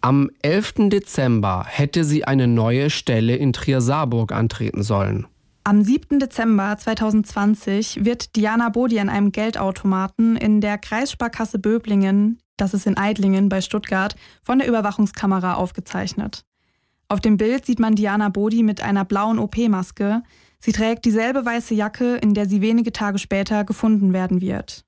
Am 0.00 0.30
11. 0.42 0.88
Dezember 0.88 1.64
hätte 1.68 2.04
sie 2.04 2.24
eine 2.24 2.46
neue 2.46 2.90
Stelle 2.90 3.36
in 3.36 3.52
Trier-Saarburg 3.52 4.32
antreten 4.32 4.82
sollen. 4.82 5.26
Am 5.64 5.82
7. 5.82 6.18
Dezember 6.18 6.76
2020 6.76 8.04
wird 8.04 8.36
Diana 8.36 8.68
Bodi 8.68 9.00
an 9.00 9.08
einem 9.08 9.32
Geldautomaten 9.32 10.36
in 10.36 10.60
der 10.60 10.76
Kreissparkasse 10.78 11.58
Böblingen, 11.58 12.38
das 12.56 12.74
ist 12.74 12.86
in 12.86 12.98
Eidlingen 12.98 13.48
bei 13.48 13.60
Stuttgart, 13.60 14.14
von 14.42 14.58
der 14.58 14.68
Überwachungskamera 14.68 15.54
aufgezeichnet. 15.54 16.44
Auf 17.08 17.20
dem 17.20 17.36
Bild 17.36 17.64
sieht 17.64 17.80
man 17.80 17.94
Diana 17.94 18.28
Bodi 18.28 18.62
mit 18.62 18.82
einer 18.82 19.04
blauen 19.04 19.38
OP-Maske, 19.38 20.22
Sie 20.64 20.72
trägt 20.72 21.04
dieselbe 21.04 21.44
weiße 21.44 21.74
Jacke, 21.74 22.14
in 22.14 22.32
der 22.32 22.48
sie 22.48 22.62
wenige 22.62 22.90
Tage 22.90 23.18
später 23.18 23.64
gefunden 23.64 24.14
werden 24.14 24.40
wird. 24.40 24.86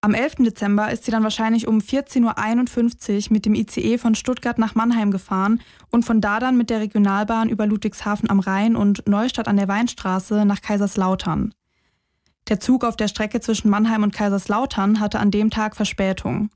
Am 0.00 0.14
11. 0.14 0.36
Dezember 0.44 0.92
ist 0.92 1.02
sie 1.02 1.10
dann 1.10 1.24
wahrscheinlich 1.24 1.66
um 1.66 1.78
14.51 1.78 3.26
Uhr 3.26 3.32
mit 3.32 3.44
dem 3.44 3.56
ICE 3.56 3.98
von 3.98 4.14
Stuttgart 4.14 4.56
nach 4.56 4.76
Mannheim 4.76 5.10
gefahren 5.10 5.60
und 5.90 6.04
von 6.04 6.20
da 6.20 6.38
dann 6.38 6.56
mit 6.56 6.70
der 6.70 6.78
Regionalbahn 6.78 7.48
über 7.48 7.66
Ludwigshafen 7.66 8.30
am 8.30 8.38
Rhein 8.38 8.76
und 8.76 9.08
Neustadt 9.08 9.48
an 9.48 9.56
der 9.56 9.66
Weinstraße 9.66 10.44
nach 10.44 10.62
Kaiserslautern. 10.62 11.52
Der 12.46 12.60
Zug 12.60 12.84
auf 12.84 12.94
der 12.94 13.08
Strecke 13.08 13.40
zwischen 13.40 13.70
Mannheim 13.70 14.04
und 14.04 14.14
Kaiserslautern 14.14 15.00
hatte 15.00 15.18
an 15.18 15.32
dem 15.32 15.50
Tag 15.50 15.74
Verspätung. 15.74 16.50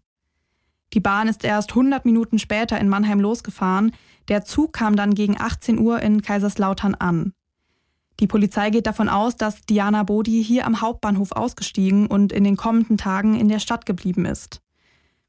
Die 0.93 1.01
Bahn 1.01 1.27
ist 1.27 1.43
erst 1.43 1.71
100 1.71 2.05
Minuten 2.05 2.39
später 2.39 2.79
in 2.79 2.89
Mannheim 2.89 3.19
losgefahren, 3.19 3.97
der 4.29 4.45
Zug 4.45 4.75
kam 4.75 4.95
dann 4.95 5.15
gegen 5.15 5.41
18 5.41 5.81
Uhr 5.81 6.01
in 6.01 6.23
Kaiserslautern 6.23 6.95
an. 6.95 7.33
Die 8.21 8.27
Polizei 8.27 8.71
geht 8.71 8.87
davon 8.87 9.09
aus, 9.09 9.37
dass 9.37 9.63
Diana 9.63 10.03
Bodi 10.03 10.43
hier 10.43 10.67
am 10.67 10.81
Hauptbahnhof 10.81 11.33
ausgestiegen 11.33 12.07
und 12.09 12.33
in 12.33 12.45
den 12.45 12.57
kommenden 12.57 12.99
Tagen 12.99 13.39
in 13.39 13.49
der 13.49 13.61
Stadt 13.61 13.87
geblieben 13.87 14.25
ist. 14.25 14.61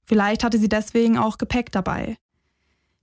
Vielleicht 0.06 0.44
hatte 0.44 0.58
sie 0.58 0.70
deswegen 0.70 1.18
auch 1.18 1.38
Gepäck 1.38 1.72
dabei. 1.72 2.18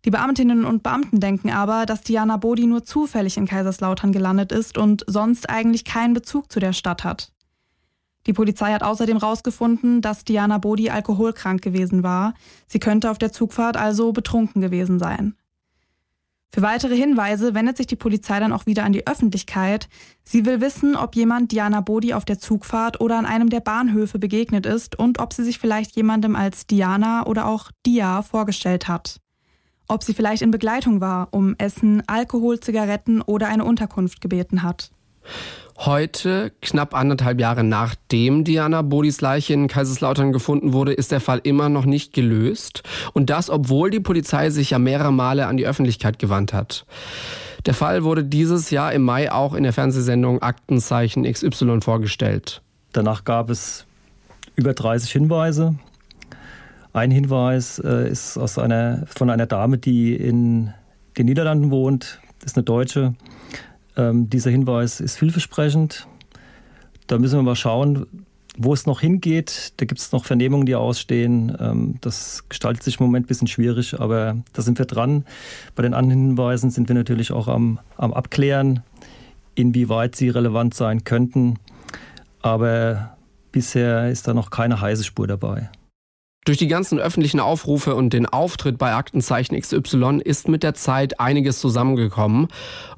Die 0.04 0.10
Beamtinnen 0.10 0.64
und 0.64 0.82
Beamten 0.82 1.20
denken 1.20 1.50
aber, 1.50 1.86
dass 1.86 2.00
Diana 2.00 2.36
Bodi 2.36 2.66
nur 2.66 2.84
zufällig 2.84 3.36
in 3.36 3.46
Kaiserslautern 3.46 4.12
gelandet 4.12 4.52
ist 4.52 4.76
und 4.76 5.04
sonst 5.06 5.48
eigentlich 5.48 5.84
keinen 5.84 6.14
Bezug 6.14 6.50
zu 6.50 6.58
der 6.58 6.72
Stadt 6.72 7.04
hat. 7.04 7.32
Die 8.26 8.32
Polizei 8.32 8.72
hat 8.72 8.82
außerdem 8.82 9.20
herausgefunden, 9.20 10.00
dass 10.00 10.24
Diana 10.24 10.58
Bodi 10.58 10.90
alkoholkrank 10.90 11.62
gewesen 11.62 12.02
war. 12.02 12.34
Sie 12.66 12.80
könnte 12.80 13.10
auf 13.10 13.18
der 13.18 13.32
Zugfahrt 13.32 13.76
also 13.76 14.12
betrunken 14.12 14.60
gewesen 14.60 14.98
sein. 14.98 15.36
Für 16.52 16.62
weitere 16.62 16.96
Hinweise 16.96 17.54
wendet 17.54 17.76
sich 17.76 17.86
die 17.86 17.96
Polizei 17.96 18.40
dann 18.40 18.52
auch 18.52 18.66
wieder 18.66 18.84
an 18.84 18.92
die 18.92 19.06
Öffentlichkeit. 19.06 19.88
Sie 20.22 20.46
will 20.46 20.60
wissen, 20.60 20.96
ob 20.96 21.14
jemand 21.14 21.52
Diana 21.52 21.80
Bodi 21.80 22.14
auf 22.14 22.24
der 22.24 22.38
Zugfahrt 22.38 23.00
oder 23.00 23.18
an 23.18 23.26
einem 23.26 23.50
der 23.50 23.60
Bahnhöfe 23.60 24.18
begegnet 24.18 24.64
ist 24.64 24.98
und 24.98 25.18
ob 25.18 25.32
sie 25.32 25.44
sich 25.44 25.58
vielleicht 25.58 25.96
jemandem 25.96 26.34
als 26.34 26.66
Diana 26.66 27.26
oder 27.26 27.46
auch 27.46 27.70
Dia 27.84 28.22
vorgestellt 28.22 28.88
hat. 28.88 29.20
Ob 29.88 30.02
sie 30.02 30.14
vielleicht 30.14 30.42
in 30.42 30.50
Begleitung 30.50 31.00
war, 31.00 31.28
um 31.30 31.54
Essen, 31.58 32.02
Alkohol, 32.06 32.58
Zigaretten 32.58 33.22
oder 33.22 33.48
eine 33.48 33.64
Unterkunft 33.64 34.20
gebeten 34.20 34.62
hat. 34.62 34.90
Heute, 35.78 36.52
knapp 36.62 36.94
anderthalb 36.94 37.38
Jahre 37.38 37.62
nachdem 37.62 38.44
Diana 38.44 38.80
Bodis 38.80 39.20
Leiche 39.20 39.52
in 39.52 39.68
Kaiserslautern 39.68 40.32
gefunden 40.32 40.72
wurde, 40.72 40.94
ist 40.94 41.12
der 41.12 41.20
Fall 41.20 41.40
immer 41.42 41.68
noch 41.68 41.84
nicht 41.84 42.14
gelöst. 42.14 42.82
Und 43.12 43.28
das, 43.28 43.50
obwohl 43.50 43.90
die 43.90 44.00
Polizei 44.00 44.48
sich 44.48 44.70
ja 44.70 44.78
mehrere 44.78 45.12
Male 45.12 45.46
an 45.46 45.58
die 45.58 45.66
Öffentlichkeit 45.66 46.18
gewandt 46.18 46.54
hat. 46.54 46.86
Der 47.66 47.74
Fall 47.74 48.04
wurde 48.04 48.24
dieses 48.24 48.70
Jahr 48.70 48.92
im 48.92 49.02
Mai 49.02 49.30
auch 49.30 49.52
in 49.52 49.64
der 49.64 49.74
Fernsehsendung 49.74 50.40
Aktenzeichen 50.40 51.30
XY 51.30 51.80
vorgestellt. 51.82 52.62
Danach 52.92 53.24
gab 53.24 53.50
es 53.50 53.84
über 54.54 54.72
30 54.72 55.10
Hinweise. 55.10 55.74
Ein 56.94 57.10
Hinweis 57.10 57.78
äh, 57.80 58.08
ist 58.08 58.38
aus 58.38 58.58
einer, 58.58 59.04
von 59.06 59.28
einer 59.28 59.46
Dame, 59.46 59.76
die 59.76 60.16
in 60.16 60.72
den 61.18 61.26
Niederlanden 61.26 61.70
wohnt. 61.70 62.20
Ist 62.44 62.56
eine 62.56 62.64
Deutsche. 62.64 63.14
Ähm, 63.96 64.28
dieser 64.30 64.50
Hinweis 64.50 65.00
ist 65.00 65.18
vielversprechend. 65.18 66.06
Da 67.06 67.18
müssen 67.18 67.38
wir 67.38 67.42
mal 67.42 67.56
schauen, 67.56 68.06
wo 68.56 68.72
es 68.72 68.86
noch 68.86 69.00
hingeht. 69.00 69.72
Da 69.76 69.86
gibt 69.86 70.00
es 70.00 70.12
noch 70.12 70.24
Vernehmungen, 70.24 70.66
die 70.66 70.74
ausstehen. 70.74 71.56
Ähm, 71.60 71.96
das 72.00 72.48
gestaltet 72.48 72.82
sich 72.82 72.98
im 72.98 73.06
Moment 73.06 73.26
ein 73.26 73.28
bisschen 73.28 73.48
schwierig, 73.48 73.98
aber 73.98 74.36
da 74.52 74.62
sind 74.62 74.78
wir 74.78 74.86
dran. 74.86 75.24
Bei 75.74 75.82
den 75.82 75.94
anderen 75.94 76.28
Hinweisen 76.28 76.70
sind 76.70 76.88
wir 76.88 76.94
natürlich 76.94 77.32
auch 77.32 77.48
am, 77.48 77.78
am 77.96 78.12
Abklären, 78.12 78.82
inwieweit 79.54 80.16
sie 80.16 80.28
relevant 80.28 80.74
sein 80.74 81.04
könnten. 81.04 81.58
Aber 82.42 83.16
bisher 83.52 84.10
ist 84.10 84.28
da 84.28 84.34
noch 84.34 84.50
keine 84.50 84.80
heiße 84.80 85.04
Spur 85.04 85.26
dabei. 85.26 85.70
Durch 86.46 86.58
die 86.58 86.68
ganzen 86.68 87.00
öffentlichen 87.00 87.40
Aufrufe 87.40 87.96
und 87.96 88.12
den 88.12 88.24
Auftritt 88.24 88.78
bei 88.78 88.94
Aktenzeichen 88.94 89.60
XY 89.60 90.20
ist 90.22 90.46
mit 90.46 90.62
der 90.62 90.74
Zeit 90.74 91.18
einiges 91.18 91.58
zusammengekommen. 91.58 92.46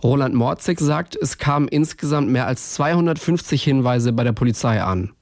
Roland 0.05 0.35
Morzig 0.35 0.79
sagt, 0.79 1.17
es 1.17 1.39
kamen 1.39 1.67
insgesamt 1.67 2.29
mehr 2.29 2.47
als 2.47 2.75
250 2.75 3.63
Hinweise 3.65 4.13
bei 4.13 4.23
der 4.23 4.33
Polizei 4.33 4.83
an. 4.83 5.13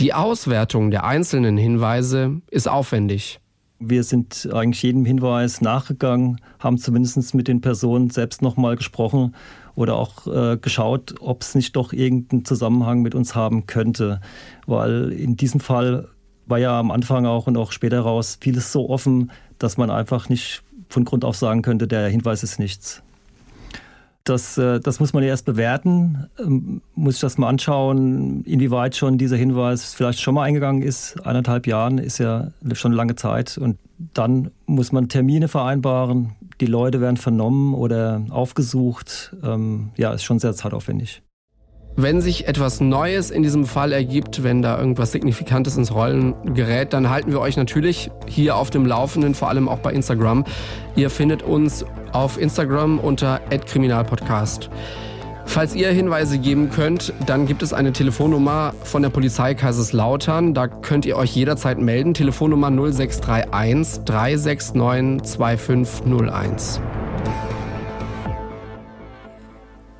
Die 0.00 0.12
Auswertung 0.12 0.90
der 0.90 1.04
einzelnen 1.04 1.56
Hinweise 1.56 2.40
ist 2.50 2.68
aufwendig. 2.68 3.38
Wir 3.78 4.02
sind 4.02 4.48
eigentlich 4.52 4.82
jedem 4.82 5.04
Hinweis 5.04 5.60
nachgegangen, 5.60 6.40
haben 6.58 6.78
zumindest 6.78 7.36
mit 7.36 7.46
den 7.46 7.60
Personen 7.60 8.10
selbst 8.10 8.42
nochmal 8.42 8.74
gesprochen 8.74 9.36
oder 9.76 9.94
auch 9.94 10.26
äh, 10.26 10.56
geschaut, 10.56 11.14
ob 11.20 11.42
es 11.42 11.54
nicht 11.54 11.76
doch 11.76 11.92
irgendeinen 11.92 12.44
Zusammenhang 12.44 13.02
mit 13.02 13.14
uns 13.14 13.36
haben 13.36 13.66
könnte. 13.66 14.20
Weil 14.66 15.12
in 15.12 15.36
diesem 15.36 15.60
Fall 15.60 16.08
war 16.46 16.58
ja 16.58 16.78
am 16.78 16.90
Anfang 16.90 17.26
auch 17.26 17.46
und 17.46 17.56
auch 17.56 17.72
später 17.72 18.00
raus 18.00 18.38
vieles 18.40 18.72
so 18.72 18.88
offen, 18.90 19.30
dass 19.58 19.76
man 19.76 19.90
einfach 19.90 20.28
nicht 20.28 20.62
von 20.88 21.04
Grund 21.04 21.24
auf 21.24 21.36
sagen 21.36 21.62
könnte, 21.62 21.88
der 21.88 22.08
Hinweis 22.08 22.42
ist 22.42 22.58
nichts. 22.58 23.02
Das, 24.24 24.56
äh, 24.56 24.80
das 24.80 25.00
muss 25.00 25.12
man 25.12 25.22
ja 25.22 25.28
erst 25.28 25.44
bewerten, 25.44 26.28
ähm, 26.38 26.80
muss 26.94 27.16
ich 27.16 27.20
das 27.20 27.36
mal 27.36 27.48
anschauen, 27.48 28.42
inwieweit 28.44 28.96
schon 28.96 29.18
dieser 29.18 29.36
Hinweis 29.36 29.92
vielleicht 29.92 30.20
schon 30.20 30.34
mal 30.34 30.44
eingegangen 30.44 30.80
ist. 30.80 31.20
Eineinhalb 31.26 31.66
Jahren 31.66 31.98
ist 31.98 32.18
ja 32.18 32.48
schon 32.72 32.92
eine 32.92 32.96
lange 32.96 33.16
Zeit. 33.16 33.58
Und 33.58 33.76
dann 34.14 34.50
muss 34.64 34.92
man 34.92 35.10
Termine 35.10 35.48
vereinbaren, 35.48 36.32
die 36.60 36.66
Leute 36.66 37.02
werden 37.02 37.18
vernommen 37.18 37.74
oder 37.74 38.24
aufgesucht. 38.30 39.36
Ähm, 39.42 39.90
ja, 39.96 40.12
ist 40.14 40.24
schon 40.24 40.38
sehr 40.38 40.54
zeitaufwendig. 40.54 41.23
Wenn 41.96 42.20
sich 42.20 42.48
etwas 42.48 42.80
Neues 42.80 43.30
in 43.30 43.44
diesem 43.44 43.66
Fall 43.66 43.92
ergibt, 43.92 44.42
wenn 44.42 44.62
da 44.62 44.78
irgendwas 44.78 45.12
Signifikantes 45.12 45.76
ins 45.76 45.94
Rollen 45.94 46.34
gerät, 46.54 46.92
dann 46.92 47.08
halten 47.08 47.30
wir 47.30 47.40
euch 47.40 47.56
natürlich 47.56 48.10
hier 48.26 48.56
auf 48.56 48.70
dem 48.70 48.84
Laufenden, 48.84 49.34
vor 49.34 49.48
allem 49.48 49.68
auch 49.68 49.78
bei 49.78 49.92
Instagram. 49.92 50.44
Ihr 50.96 51.08
findet 51.08 51.44
uns 51.44 51.84
auf 52.12 52.36
Instagram 52.40 52.98
unter 52.98 53.40
@kriminalpodcast. 53.48 54.70
Falls 55.46 55.76
ihr 55.76 55.90
Hinweise 55.90 56.38
geben 56.38 56.70
könnt, 56.70 57.12
dann 57.26 57.46
gibt 57.46 57.62
es 57.62 57.72
eine 57.72 57.92
Telefonnummer 57.92 58.74
von 58.82 59.02
der 59.02 59.10
Polizei 59.10 59.54
Kaiserslautern. 59.54 60.52
Da 60.52 60.66
könnt 60.66 61.06
ihr 61.06 61.16
euch 61.16 61.36
jederzeit 61.36 61.78
melden. 61.78 62.12
Telefonnummer 62.12 62.70
0631 62.70 64.04
369 64.04 65.22
2501. 65.22 66.80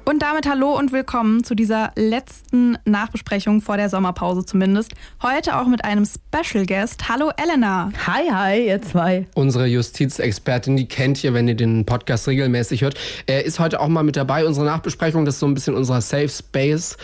Und 0.07 0.21
damit 0.21 0.47
hallo 0.47 0.77
und 0.77 0.93
willkommen 0.93 1.45
zu 1.45 1.55
dieser 1.55 1.91
letzten 1.97 2.77
Nachbesprechung 2.85 3.63
vor 3.63 3.79
der 3.79 3.89
Sommerpause 3.89 4.45
zumindest. 4.45 4.93
Heute 5.23 5.59
auch 5.59 5.67
mit 5.67 5.83
einem 5.83 6.05
Special 6.05 6.67
Guest. 6.67 7.09
Hallo 7.09 7.31
Elena. 7.39 7.91
Hi, 8.07 8.29
hi, 8.31 8.67
ihr 8.69 8.83
zwei. 8.83 9.27
Unsere 9.35 9.65
Justizexpertin, 9.65 10.77
die 10.77 10.89
kennt 10.89 11.25
ihr, 11.25 11.33
wenn 11.33 11.49
ihr 11.49 11.55
den 11.55 11.87
Podcast 11.87 12.29
regelmäßig 12.29 12.83
hört. 12.83 12.97
Er 13.25 13.47
ist 13.47 13.59
heute 13.59 13.81
auch 13.81 13.89
mal 13.89 14.03
mit 14.03 14.17
dabei. 14.17 14.45
Unsere 14.45 14.67
Nachbesprechung, 14.67 15.25
das 15.25 15.37
ist 15.37 15.41
so 15.41 15.47
ein 15.47 15.55
bisschen 15.55 15.75
unser 15.75 16.03
Safe 16.03 16.29
Space. 16.29 16.99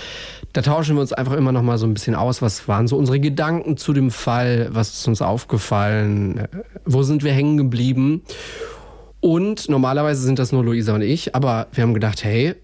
Da 0.53 0.61
tauschen 0.61 0.97
wir 0.97 1.01
uns 1.01 1.15
einfach 1.15 1.33
immer 1.33 1.53
noch 1.53 1.63
mal 1.63 1.79
so 1.79 1.87
ein 1.87 1.95
bisschen 1.95 2.15
aus. 2.15 2.43
Was 2.43 2.69
waren 2.69 2.87
so 2.87 2.99
unsere 2.99 3.19
Gedanken 3.19 3.79
zu 3.79 3.95
dem 3.95 4.11
Fall? 4.11 4.69
Was 4.73 4.93
ist 4.93 5.09
uns 5.09 5.23
aufgefallen? 5.23 6.49
Wo 6.85 7.03
sind 7.03 7.25
wir 7.25 7.33
hängen 7.33 7.57
geblieben? 7.57 8.25
Und 9.21 9.71
normalerweise 9.71 10.21
sind 10.21 10.39
das 10.39 10.53
nur 10.53 10.65
Luisa 10.65 10.95
und 10.95 11.03
ich, 11.03 11.35
aber 11.35 11.69
wir 11.73 11.83
haben 11.83 11.95
gedacht, 11.95 12.25
hey, 12.25 12.57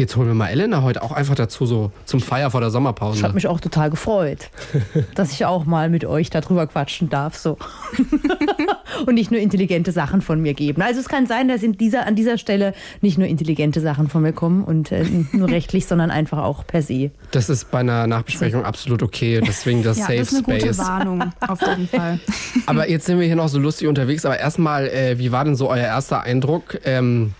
Jetzt 0.00 0.16
holen 0.16 0.28
wir 0.28 0.34
mal 0.34 0.48
Elena 0.48 0.82
heute 0.82 1.02
auch 1.02 1.12
einfach 1.12 1.34
dazu, 1.34 1.66
so 1.66 1.92
zum 2.06 2.20
Feier 2.20 2.50
vor 2.50 2.62
der 2.62 2.70
Sommerpause. 2.70 3.18
Ich 3.18 3.22
habe 3.22 3.34
mich 3.34 3.46
auch 3.46 3.60
total 3.60 3.90
gefreut, 3.90 4.48
dass 5.14 5.30
ich 5.32 5.44
auch 5.44 5.66
mal 5.66 5.90
mit 5.90 6.06
euch 6.06 6.30
darüber 6.30 6.66
quatschen 6.66 7.10
darf. 7.10 7.36
So. 7.36 7.58
Und 9.06 9.14
nicht 9.14 9.30
nur 9.30 9.40
intelligente 9.40 9.92
Sachen 9.92 10.22
von 10.22 10.40
mir 10.40 10.54
geben. 10.54 10.80
Also 10.80 11.00
es 11.00 11.08
kann 11.08 11.26
sein, 11.26 11.48
dass 11.48 11.62
in 11.62 11.76
dieser, 11.76 12.06
an 12.06 12.16
dieser 12.16 12.38
Stelle 12.38 12.72
nicht 13.02 13.18
nur 13.18 13.28
intelligente 13.28 13.82
Sachen 13.82 14.08
von 14.08 14.22
mir 14.22 14.32
kommen 14.32 14.64
und 14.64 14.90
äh, 14.90 15.04
nur 15.32 15.48
rechtlich, 15.50 15.86
sondern 15.86 16.10
einfach 16.10 16.38
auch 16.38 16.66
per 16.66 16.80
se. 16.80 17.10
Das 17.30 17.50
ist 17.50 17.70
bei 17.70 17.80
einer 17.80 18.06
Nachbesprechung 18.06 18.64
absolut 18.64 19.02
okay. 19.02 19.40
Deswegen 19.46 19.82
das 19.82 19.98
ja, 19.98 20.06
Safe 20.06 20.18
das 20.18 20.32
ist 20.32 20.48
eine 20.48 20.60
Space. 20.60 20.76
gute 20.76 20.88
Warnung, 20.88 21.24
auf 21.46 21.60
jeden 21.60 21.88
Fall. 21.88 22.18
Aber 22.66 22.88
jetzt 22.88 23.04
sind 23.06 23.20
wir 23.20 23.26
hier 23.26 23.36
noch 23.36 23.48
so 23.48 23.58
lustig 23.58 23.86
unterwegs. 23.86 24.24
Aber 24.24 24.38
erstmal, 24.38 24.88
äh, 24.88 25.18
wie 25.18 25.30
war 25.30 25.44
denn 25.44 25.56
so 25.56 25.68
euer 25.68 25.84
erster 25.84 26.22
Eindruck? 26.22 26.78
Ähm, 26.84 27.34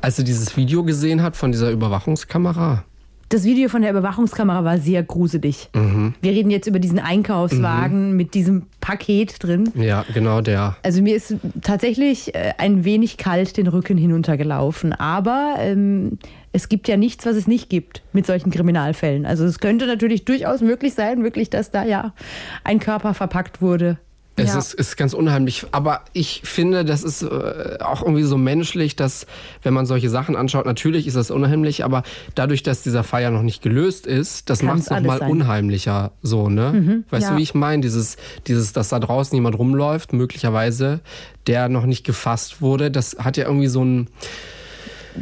als 0.00 0.18
ihr 0.18 0.24
dieses 0.24 0.56
Video 0.56 0.84
gesehen 0.84 1.22
habt 1.22 1.36
von 1.36 1.52
dieser 1.52 1.70
Überwachungskamera? 1.70 2.84
Das 3.30 3.44
Video 3.44 3.68
von 3.68 3.82
der 3.82 3.92
Überwachungskamera 3.92 4.64
war 4.64 4.78
sehr 4.78 5.04
gruselig. 5.04 5.68
Mhm. 5.72 6.14
Wir 6.20 6.32
reden 6.32 6.50
jetzt 6.50 6.66
über 6.66 6.80
diesen 6.80 6.98
Einkaufswagen 6.98 8.16
mit 8.16 8.34
diesem 8.34 8.64
Paket 8.80 9.40
drin. 9.40 9.70
Ja, 9.76 10.04
genau 10.12 10.40
der. 10.40 10.76
Also 10.82 11.00
mir 11.00 11.14
ist 11.14 11.36
tatsächlich 11.62 12.34
äh, 12.34 12.54
ein 12.58 12.84
wenig 12.84 13.18
kalt 13.18 13.56
den 13.56 13.68
Rücken 13.68 13.96
hinuntergelaufen. 13.96 14.92
Aber 14.94 15.54
ähm, 15.58 16.18
es 16.52 16.68
gibt 16.68 16.88
ja 16.88 16.96
nichts, 16.96 17.24
was 17.24 17.36
es 17.36 17.46
nicht 17.46 17.70
gibt 17.70 18.02
mit 18.12 18.26
solchen 18.26 18.50
Kriminalfällen. 18.50 19.24
Also 19.24 19.44
es 19.44 19.60
könnte 19.60 19.86
natürlich 19.86 20.24
durchaus 20.24 20.60
möglich 20.60 20.94
sein, 20.94 21.22
wirklich, 21.22 21.50
dass 21.50 21.70
da 21.70 21.84
ja 21.84 22.12
ein 22.64 22.80
Körper 22.80 23.14
verpackt 23.14 23.62
wurde. 23.62 23.98
Es 24.40 24.52
Ja. 24.52 24.58
ist, 24.58 24.74
ist 24.74 24.96
ganz 24.96 25.14
unheimlich. 25.14 25.66
Aber 25.72 26.02
ich 26.12 26.42
finde, 26.44 26.84
das 26.84 27.02
ist 27.02 27.22
äh, 27.22 27.78
auch 27.80 28.02
irgendwie 28.02 28.22
so 28.22 28.36
menschlich, 28.36 28.96
dass, 28.96 29.26
wenn 29.62 29.74
man 29.74 29.86
solche 29.86 30.10
Sachen 30.10 30.36
anschaut, 30.36 30.66
natürlich 30.66 31.06
ist 31.06 31.16
das 31.16 31.30
unheimlich, 31.30 31.84
aber 31.84 32.02
dadurch, 32.34 32.62
dass 32.62 32.82
dieser 32.82 33.04
ja 33.20 33.30
noch 33.30 33.42
nicht 33.42 33.62
gelöst 33.62 34.06
ist, 34.06 34.48
das 34.50 34.62
macht 34.62 34.80
es 34.80 34.90
nochmal 34.90 35.20
unheimlicher. 35.22 36.12
So, 36.22 36.48
ne? 36.48 37.02
Weißt 37.10 37.24
ja. 37.24 37.32
du, 37.32 37.38
wie 37.38 37.42
ich 37.42 37.54
meine? 37.54 37.82
Dieses, 37.82 38.16
dieses, 38.46 38.72
dass 38.72 38.88
da 38.88 38.98
draußen 38.98 39.34
jemand 39.34 39.58
rumläuft, 39.58 40.12
möglicherweise, 40.12 41.00
der 41.46 41.68
noch 41.68 41.86
nicht 41.86 42.04
gefasst 42.04 42.60
wurde, 42.62 42.90
das 42.90 43.16
hat 43.18 43.36
ja 43.36 43.46
irgendwie 43.46 43.68
so 43.68 43.84
ein. 43.84 44.08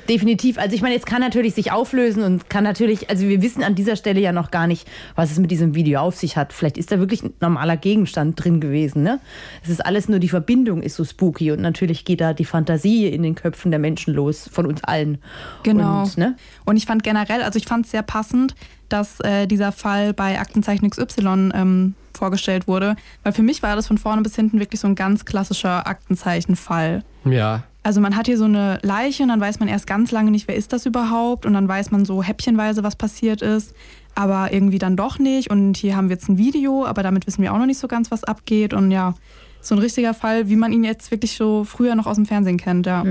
Definitiv. 0.08 0.58
Also 0.58 0.74
ich 0.74 0.82
meine, 0.82 0.94
es 0.96 1.04
kann 1.04 1.20
natürlich 1.20 1.54
sich 1.54 1.72
auflösen 1.72 2.22
und 2.22 2.50
kann 2.50 2.64
natürlich, 2.64 3.10
also 3.10 3.26
wir 3.26 3.42
wissen 3.42 3.62
an 3.62 3.74
dieser 3.74 3.96
Stelle 3.96 4.20
ja 4.20 4.32
noch 4.32 4.50
gar 4.50 4.66
nicht, 4.66 4.88
was 5.14 5.30
es 5.30 5.38
mit 5.38 5.50
diesem 5.50 5.74
Video 5.74 6.00
auf 6.00 6.16
sich 6.16 6.36
hat. 6.36 6.52
Vielleicht 6.52 6.78
ist 6.78 6.92
da 6.92 6.98
wirklich 6.98 7.22
ein 7.22 7.32
normaler 7.40 7.76
Gegenstand 7.76 8.42
drin 8.42 8.60
gewesen. 8.60 9.02
Ne? 9.02 9.20
Es 9.62 9.70
ist 9.70 9.84
alles 9.84 10.08
nur 10.08 10.18
die 10.18 10.28
Verbindung 10.28 10.82
ist 10.82 10.96
so 10.96 11.04
spooky 11.04 11.52
und 11.52 11.60
natürlich 11.60 12.04
geht 12.04 12.20
da 12.20 12.32
die 12.32 12.44
Fantasie 12.44 13.06
in 13.08 13.22
den 13.22 13.34
Köpfen 13.34 13.70
der 13.70 13.80
Menschen 13.80 14.14
los, 14.14 14.48
von 14.52 14.66
uns 14.66 14.84
allen. 14.84 15.18
Genau. 15.62 16.02
Und, 16.02 16.18
ne? 16.18 16.36
Und 16.64 16.76
ich 16.76 16.86
fand 16.86 17.02
generell, 17.02 17.42
also 17.42 17.58
ich 17.58 17.66
fand 17.66 17.86
es 17.86 17.90
sehr 17.90 18.02
passend, 18.02 18.54
dass 18.88 19.20
äh, 19.20 19.46
dieser 19.46 19.72
Fall 19.72 20.14
bei 20.14 20.38
Aktenzeichen 20.38 20.88
XY 20.88 21.50
ähm, 21.54 21.94
vorgestellt 22.14 22.66
wurde, 22.66 22.96
weil 23.22 23.32
für 23.32 23.42
mich 23.42 23.62
war 23.62 23.76
das 23.76 23.86
von 23.86 23.98
vorne 23.98 24.22
bis 24.22 24.34
hinten 24.34 24.60
wirklich 24.60 24.80
so 24.80 24.88
ein 24.88 24.94
ganz 24.94 25.24
klassischer 25.24 25.86
Aktenzeichenfall. 25.86 27.04
Ja. 27.24 27.62
Also 27.88 28.02
man 28.02 28.16
hat 28.16 28.26
hier 28.26 28.36
so 28.36 28.44
eine 28.44 28.78
Leiche 28.82 29.22
und 29.22 29.30
dann 29.30 29.40
weiß 29.40 29.60
man 29.60 29.68
erst 29.68 29.86
ganz 29.86 30.12
lange 30.12 30.30
nicht, 30.30 30.46
wer 30.46 30.54
ist 30.54 30.74
das 30.74 30.84
überhaupt 30.84 31.46
und 31.46 31.54
dann 31.54 31.66
weiß 31.66 31.90
man 31.90 32.04
so 32.04 32.22
häppchenweise, 32.22 32.82
was 32.82 32.96
passiert 32.96 33.40
ist, 33.40 33.74
aber 34.14 34.52
irgendwie 34.52 34.78
dann 34.78 34.94
doch 34.94 35.18
nicht 35.18 35.50
und 35.50 35.78
hier 35.78 35.96
haben 35.96 36.10
wir 36.10 36.16
jetzt 36.16 36.28
ein 36.28 36.36
Video, 36.36 36.84
aber 36.84 37.02
damit 37.02 37.26
wissen 37.26 37.40
wir 37.40 37.50
auch 37.50 37.56
noch 37.56 37.64
nicht 37.64 37.78
so 37.78 37.88
ganz, 37.88 38.10
was 38.10 38.24
abgeht 38.24 38.74
und 38.74 38.90
ja, 38.90 39.14
so 39.62 39.74
ein 39.74 39.78
richtiger 39.78 40.12
Fall, 40.12 40.50
wie 40.50 40.56
man 40.56 40.70
ihn 40.70 40.84
jetzt 40.84 41.10
wirklich 41.10 41.34
so 41.34 41.64
früher 41.64 41.94
noch 41.94 42.06
aus 42.06 42.16
dem 42.16 42.26
Fernsehen 42.26 42.58
kennt, 42.58 42.84
ja. 42.84 43.04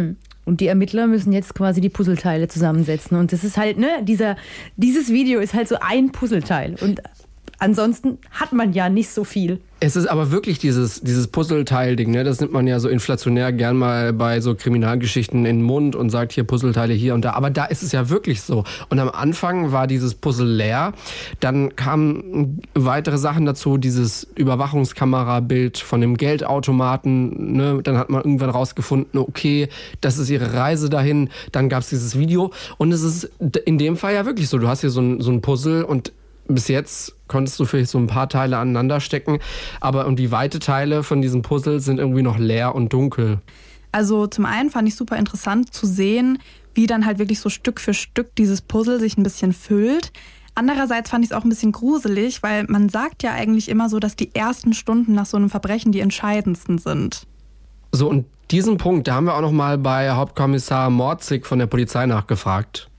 Und 0.45 0.61
die 0.61 0.67
Ermittler 0.67 1.07
müssen 1.07 1.33
jetzt 1.33 1.55
quasi 1.55 1.81
die 1.81 1.89
Puzzleteile 1.89 2.47
zusammensetzen. 2.47 3.17
Und 3.17 3.33
das 3.33 3.43
ist 3.43 3.57
halt, 3.57 3.79
ne, 3.79 4.03
dieser, 4.03 4.37
dieses 4.75 5.09
Video 5.09 5.39
ist 5.39 5.55
halt 5.55 5.67
so 5.67 5.77
ein 5.81 6.11
Puzzleteil. 6.11 6.75
Und 6.79 7.01
ansonsten 7.59 8.17
hat 8.31 8.53
man 8.53 8.73
ja 8.73 8.89
nicht 8.89 9.09
so 9.09 9.23
viel. 9.23 9.59
Es 9.79 9.95
ist 9.95 10.07
aber 10.07 10.31
wirklich 10.31 10.57
dieses, 10.57 11.01
dieses 11.01 11.27
Puzzleteil-Ding, 11.27 12.09
ne? 12.09 12.23
Das 12.23 12.41
nimmt 12.41 12.51
man 12.51 12.65
ja 12.65 12.79
so 12.79 12.89
inflationär 12.89 13.53
gern 13.53 13.77
mal 13.77 14.11
bei 14.11 14.41
so 14.41 14.55
Kriminalgeschichten 14.55 15.45
in 15.45 15.57
den 15.57 15.61
Mund 15.61 15.95
und 15.95 16.09
sagt 16.09 16.31
hier 16.31 16.45
Puzzleteile 16.45 16.95
hier 16.95 17.13
und 17.13 17.23
da. 17.23 17.33
Aber 17.33 17.51
da 17.51 17.65
ist 17.65 17.83
es 17.83 17.91
ja 17.91 18.09
wirklich 18.09 18.41
so. 18.41 18.63
Und 18.89 18.97
am 18.97 19.09
Anfang 19.09 19.71
war 19.71 19.85
dieses 19.85 20.15
Puzzle 20.15 20.47
leer. 20.47 20.93
Dann 21.41 21.75
kamen 21.75 22.61
weitere 22.73 23.19
Sachen 23.19 23.45
dazu, 23.45 23.77
dieses 23.77 24.23
Überwachungskamerabild 24.35 25.77
von 25.77 26.01
dem 26.01 26.17
Geldautomaten. 26.17 27.53
Ne? 27.53 27.79
Dann 27.83 27.99
hat 27.99 28.09
man 28.09 28.23
irgendwann 28.23 28.49
rausgefunden, 28.49 29.19
okay, 29.19 29.69
das 30.01 30.17
ist 30.17 30.31
ihre 30.31 30.53
Reise 30.53 30.89
dahin. 30.89 31.29
Dann 31.51 31.69
gab 31.69 31.83
es 31.83 31.89
dieses 31.89 32.17
Video. 32.17 32.51
Und 32.79 32.91
es 32.91 33.03
ist 33.03 33.29
in 33.65 33.77
dem 33.77 33.95
Fall 33.95 34.15
ja 34.15 34.25
wirklich 34.25 34.49
so. 34.49 34.57
Du 34.57 34.67
hast 34.67 34.81
hier 34.81 34.89
so 34.89 35.01
ein, 35.01 35.21
so 35.21 35.29
ein 35.29 35.41
Puzzle 35.41 35.83
und 35.83 36.13
bis 36.47 36.67
jetzt 36.67 37.15
konntest 37.27 37.59
du 37.59 37.65
vielleicht 37.65 37.89
so 37.89 37.97
ein 37.97 38.07
paar 38.07 38.29
Teile 38.29 38.57
aneinander 38.57 38.99
stecken, 38.99 39.39
aber 39.81 40.03
irgendwie 40.03 40.31
weite 40.31 40.59
Teile 40.59 41.03
von 41.03 41.21
diesem 41.21 41.41
Puzzle 41.41 41.79
sind 41.79 41.99
irgendwie 41.99 42.21
noch 42.21 42.37
leer 42.37 42.75
und 42.75 42.93
dunkel. 42.93 43.39
Also 43.91 44.27
zum 44.27 44.45
einen 44.45 44.69
fand 44.69 44.87
ich 44.87 44.95
super 44.95 45.17
interessant 45.17 45.73
zu 45.73 45.85
sehen, 45.85 46.39
wie 46.73 46.87
dann 46.87 47.05
halt 47.05 47.19
wirklich 47.19 47.39
so 47.39 47.49
Stück 47.49 47.79
für 47.79 47.93
Stück 47.93 48.35
dieses 48.35 48.61
Puzzle 48.61 48.99
sich 48.99 49.17
ein 49.17 49.23
bisschen 49.23 49.53
füllt. 49.53 50.11
Andererseits 50.55 51.09
fand 51.09 51.23
ich 51.23 51.31
es 51.31 51.37
auch 51.37 51.43
ein 51.43 51.49
bisschen 51.49 51.71
gruselig, 51.71 52.43
weil 52.43 52.65
man 52.65 52.89
sagt 52.89 53.23
ja 53.23 53.33
eigentlich 53.33 53.69
immer 53.69 53.89
so, 53.89 53.99
dass 53.99 54.15
die 54.15 54.33
ersten 54.33 54.73
Stunden 54.73 55.13
nach 55.13 55.25
so 55.25 55.37
einem 55.37 55.49
Verbrechen 55.49 55.91
die 55.91 55.99
entscheidendsten 55.99 56.77
sind. 56.77 57.27
So, 57.91 58.09
und 58.09 58.25
diesen 58.51 58.77
Punkt, 58.77 59.07
da 59.07 59.15
haben 59.15 59.25
wir 59.25 59.35
auch 59.35 59.41
noch 59.41 59.51
mal 59.51 59.77
bei 59.77 60.11
Hauptkommissar 60.11 60.89
Morzig 60.89 61.45
von 61.45 61.59
der 61.59 61.67
Polizei 61.67 62.05
nachgefragt. 62.05 62.89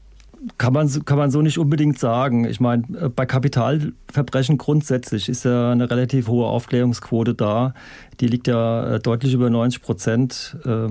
Kann 0.56 0.72
man, 0.72 0.88
kann 1.04 1.18
man 1.18 1.30
so 1.30 1.42
nicht 1.42 1.58
unbedingt 1.58 1.98
sagen. 1.98 2.44
Ich 2.44 2.60
meine, 2.60 2.84
äh, 3.00 3.08
bei 3.08 3.26
Kapitalverbrechen 3.26 4.56
grundsätzlich 4.56 5.28
ist 5.28 5.44
ja 5.44 5.72
eine 5.72 5.90
relativ 5.90 6.28
hohe 6.28 6.46
Aufklärungsquote 6.46 7.34
da. 7.34 7.74
Die 8.20 8.28
liegt 8.28 8.46
ja 8.46 8.94
äh, 8.94 9.00
deutlich 9.00 9.34
über 9.34 9.50
90 9.50 9.82
Prozent, 9.82 10.56
äh, 10.64 10.88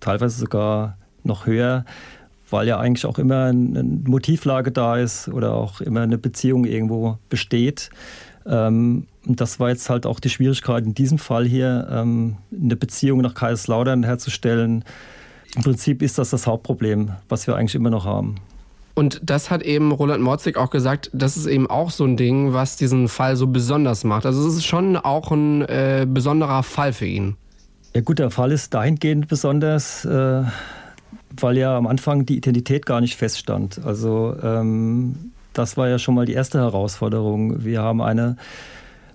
teilweise 0.00 0.38
sogar 0.38 0.96
noch 1.24 1.46
höher, 1.46 1.84
weil 2.50 2.68
ja 2.68 2.78
eigentlich 2.78 3.04
auch 3.06 3.18
immer 3.18 3.46
ein- 3.46 3.76
eine 3.76 3.82
Motivlage 3.82 4.70
da 4.70 4.96
ist 4.96 5.28
oder 5.28 5.54
auch 5.54 5.80
immer 5.80 6.02
eine 6.02 6.18
Beziehung 6.18 6.64
irgendwo 6.64 7.18
besteht. 7.28 7.90
Ähm, 8.46 9.06
und 9.26 9.40
das 9.40 9.58
war 9.58 9.70
jetzt 9.70 9.90
halt 9.90 10.06
auch 10.06 10.20
die 10.20 10.28
Schwierigkeit 10.30 10.84
in 10.84 10.94
diesem 10.94 11.18
Fall 11.18 11.46
hier, 11.46 11.88
ähm, 11.90 12.36
eine 12.52 12.76
Beziehung 12.76 13.22
nach 13.22 13.34
Kaiserslautern 13.34 14.04
herzustellen. 14.04 14.84
Im 15.56 15.62
Prinzip 15.62 16.02
ist 16.02 16.18
das 16.18 16.30
das 16.30 16.46
Hauptproblem, 16.46 17.12
was 17.28 17.46
wir 17.46 17.56
eigentlich 17.56 17.74
immer 17.74 17.90
noch 17.90 18.04
haben. 18.04 18.36
Und 18.94 19.20
das 19.24 19.50
hat 19.50 19.62
eben 19.62 19.90
Roland 19.90 20.22
Morzig 20.22 20.56
auch 20.56 20.70
gesagt, 20.70 21.10
das 21.12 21.36
ist 21.36 21.46
eben 21.46 21.68
auch 21.68 21.90
so 21.90 22.04
ein 22.04 22.16
Ding, 22.16 22.52
was 22.52 22.76
diesen 22.76 23.08
Fall 23.08 23.36
so 23.36 23.48
besonders 23.48 24.04
macht. 24.04 24.24
Also 24.24 24.46
es 24.46 24.54
ist 24.54 24.66
schon 24.66 24.96
auch 24.96 25.32
ein 25.32 25.62
äh, 25.62 26.06
besonderer 26.08 26.62
Fall 26.62 26.92
für 26.92 27.06
ihn. 27.06 27.36
Ja 27.92 28.02
gut, 28.02 28.20
der 28.20 28.30
Fall 28.30 28.52
ist 28.52 28.72
dahingehend 28.72 29.26
besonders, 29.26 30.04
äh, 30.04 30.42
weil 31.40 31.58
ja 31.58 31.76
am 31.76 31.88
Anfang 31.88 32.24
die 32.24 32.36
Identität 32.36 32.86
gar 32.86 33.00
nicht 33.00 33.16
feststand. 33.16 33.80
Also 33.84 34.36
ähm, 34.42 35.32
das 35.52 35.76
war 35.76 35.88
ja 35.88 35.98
schon 35.98 36.14
mal 36.14 36.26
die 36.26 36.32
erste 36.32 36.58
Herausforderung. 36.58 37.64
Wir 37.64 37.82
haben 37.82 38.00
eine 38.00 38.36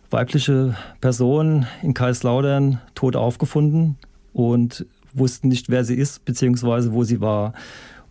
weibliche 0.09 0.75
Person 0.99 1.67
in 1.81 1.93
Kaiserslautern 1.93 2.81
tot 2.95 3.15
aufgefunden 3.15 3.97
und 4.33 4.85
wussten 5.13 5.47
nicht, 5.47 5.69
wer 5.69 5.85
sie 5.85 5.95
ist, 5.95 6.25
beziehungsweise 6.25 6.93
wo 6.93 7.03
sie 7.03 7.21
war. 7.21 7.53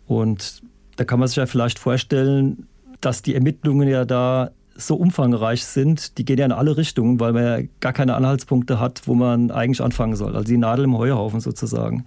Und 0.06 0.62
da 0.98 1.04
kann 1.04 1.20
man 1.20 1.28
sich 1.28 1.36
ja 1.36 1.46
vielleicht 1.46 1.78
vorstellen, 1.78 2.66
dass 3.00 3.22
die 3.22 3.34
Ermittlungen 3.34 3.88
ja 3.88 4.04
da 4.04 4.50
so 4.74 4.96
umfangreich 4.96 5.64
sind, 5.64 6.18
die 6.18 6.24
gehen 6.24 6.38
ja 6.38 6.44
in 6.44 6.52
alle 6.52 6.76
Richtungen, 6.76 7.20
weil 7.20 7.32
man 7.32 7.44
ja 7.44 7.58
gar 7.78 7.92
keine 7.92 8.16
Anhaltspunkte 8.16 8.80
hat, 8.80 9.02
wo 9.06 9.14
man 9.14 9.52
eigentlich 9.52 9.80
anfangen 9.80 10.16
soll. 10.16 10.34
Also 10.34 10.48
die 10.48 10.56
Nadel 10.56 10.86
im 10.86 10.98
Heuhaufen 10.98 11.38
sozusagen. 11.38 12.04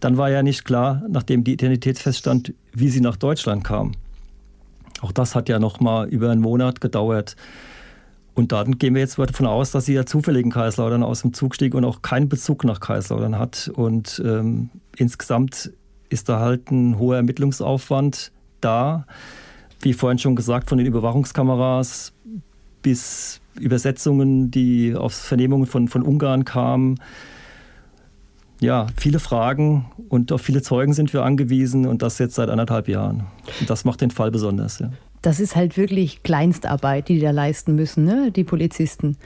Dann 0.00 0.16
war 0.16 0.30
ja 0.30 0.42
nicht 0.42 0.64
klar, 0.64 1.02
nachdem 1.08 1.44
die 1.44 1.52
Identität 1.52 1.98
feststand, 1.98 2.52
wie 2.72 2.88
sie 2.88 3.00
nach 3.00 3.16
Deutschland 3.16 3.62
kam. 3.62 3.92
Auch 5.00 5.12
das 5.12 5.36
hat 5.36 5.48
ja 5.48 5.60
noch 5.60 5.78
mal 5.78 6.08
über 6.08 6.30
einen 6.30 6.40
Monat 6.40 6.80
gedauert. 6.80 7.36
Und 8.34 8.50
dann 8.50 8.78
gehen 8.78 8.94
wir 8.94 9.00
jetzt 9.00 9.16
davon 9.16 9.46
aus, 9.46 9.70
dass 9.70 9.86
sie 9.86 9.94
ja 9.94 10.06
zufällig 10.06 10.44
in 10.44 10.50
Kaiserslautern 10.50 11.04
aus 11.04 11.22
dem 11.22 11.34
Zug 11.34 11.54
stieg 11.54 11.74
und 11.74 11.84
auch 11.84 12.02
keinen 12.02 12.28
Bezug 12.28 12.64
nach 12.64 12.80
Kaiserslautern 12.80 13.38
hat. 13.38 13.70
Und 13.72 14.20
ähm, 14.24 14.70
insgesamt 14.96 15.70
ist 16.08 16.28
da 16.28 16.40
halt 16.40 16.70
ein 16.70 16.98
hoher 16.98 17.16
Ermittlungsaufwand 17.16 18.32
da. 18.60 19.06
Wie 19.80 19.92
vorhin 19.92 20.18
schon 20.18 20.36
gesagt, 20.36 20.68
von 20.68 20.78
den 20.78 20.86
Überwachungskameras 20.86 22.12
bis 22.82 23.40
Übersetzungen, 23.58 24.50
die 24.50 24.94
aus 24.94 25.20
Vernehmungen 25.20 25.66
von, 25.66 25.88
von 25.88 26.02
Ungarn 26.02 26.44
kamen. 26.44 27.00
Ja, 28.60 28.86
viele 28.96 29.18
Fragen 29.18 29.86
und 30.08 30.32
auf 30.32 30.40
viele 30.40 30.62
Zeugen 30.62 30.92
sind 30.92 31.12
wir 31.12 31.24
angewiesen 31.24 31.86
und 31.86 32.02
das 32.02 32.18
jetzt 32.18 32.34
seit 32.34 32.48
anderthalb 32.48 32.88
Jahren. 32.88 33.24
Und 33.60 33.68
das 33.68 33.84
macht 33.84 34.00
den 34.00 34.10
Fall 34.10 34.30
besonders. 34.30 34.78
Ja 34.78 34.90
das 35.24 35.40
ist 35.40 35.56
halt 35.56 35.78
wirklich 35.78 36.22
Kleinstarbeit, 36.22 37.08
die 37.08 37.14
die 37.14 37.20
da 37.20 37.30
leisten 37.30 37.74
müssen, 37.74 38.04
ne? 38.04 38.30
die 38.30 38.44
Polizisten. 38.44 39.16